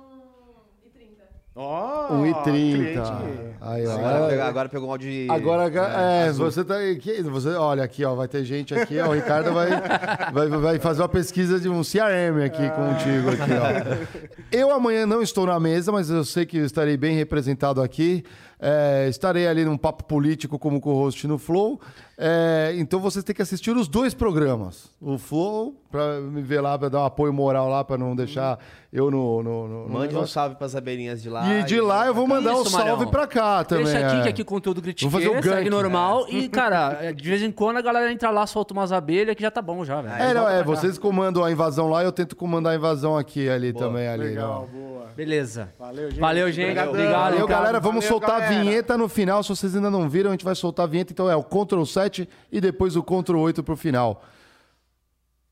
[1.60, 2.40] Um i30.
[2.42, 2.44] Ó, 1,30.
[2.44, 3.50] cliente.
[3.62, 3.92] Aí, ó.
[3.92, 5.28] Agora, pegou, agora pegou um áudio de.
[5.30, 6.50] Agora, é, azul.
[6.50, 9.70] você tá aqui, você, olha aqui, ó, vai ter gente aqui, ó, o Ricardo vai,
[10.32, 14.30] vai, vai fazer uma pesquisa de um CRM aqui contigo aqui, ó.
[14.52, 18.24] Eu amanhã não estou na mesa, mas eu sei que estarei bem representado aqui.
[18.62, 21.80] É, estarei ali num papo político como co-host no Flow.
[22.18, 24.92] É, então vocês têm que assistir os dois programas.
[25.00, 28.60] O Flow, pra me ver lá, pra dar um apoio moral lá, pra não deixar
[28.92, 29.42] eu no.
[29.42, 30.28] no, no- no Mande um negócio.
[30.34, 31.48] salve pras abelhinhas de lá.
[31.54, 33.08] E de lá eu vou mandar um Isso, salve Marião.
[33.10, 33.86] pra cá também.
[33.86, 34.22] Deixa aqui, é.
[34.24, 35.70] que aqui conteúdo Vou critique, fazer o segue gank.
[35.70, 36.26] normal.
[36.30, 39.42] E, cara, é, de vez em quando a galera entra lá, solta umas abelhas que
[39.42, 40.16] já tá bom já, velho.
[40.22, 43.72] É, não, é, vocês comandam a invasão lá, eu tento comandar a invasão aqui, ali
[43.72, 44.26] também, ali.
[44.26, 44.78] Legal, ó.
[44.78, 45.00] boa.
[45.16, 45.74] Beleza.
[45.78, 46.20] Valeu, gente.
[46.20, 46.80] Valeu, gente.
[46.80, 48.49] Obrigado, Valeu, galera, vamos Valeu, soltar galera.
[48.50, 51.30] Vinheta no final, se vocês ainda não viram, a gente vai soltar a vinheta, então
[51.30, 54.24] é o Ctrl 7 e depois o Ctrl 8 pro final.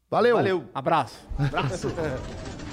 [0.09, 0.35] Valeu!
[0.35, 0.63] Valeu.
[0.73, 1.15] Abraço.
[1.37, 1.89] Abraço.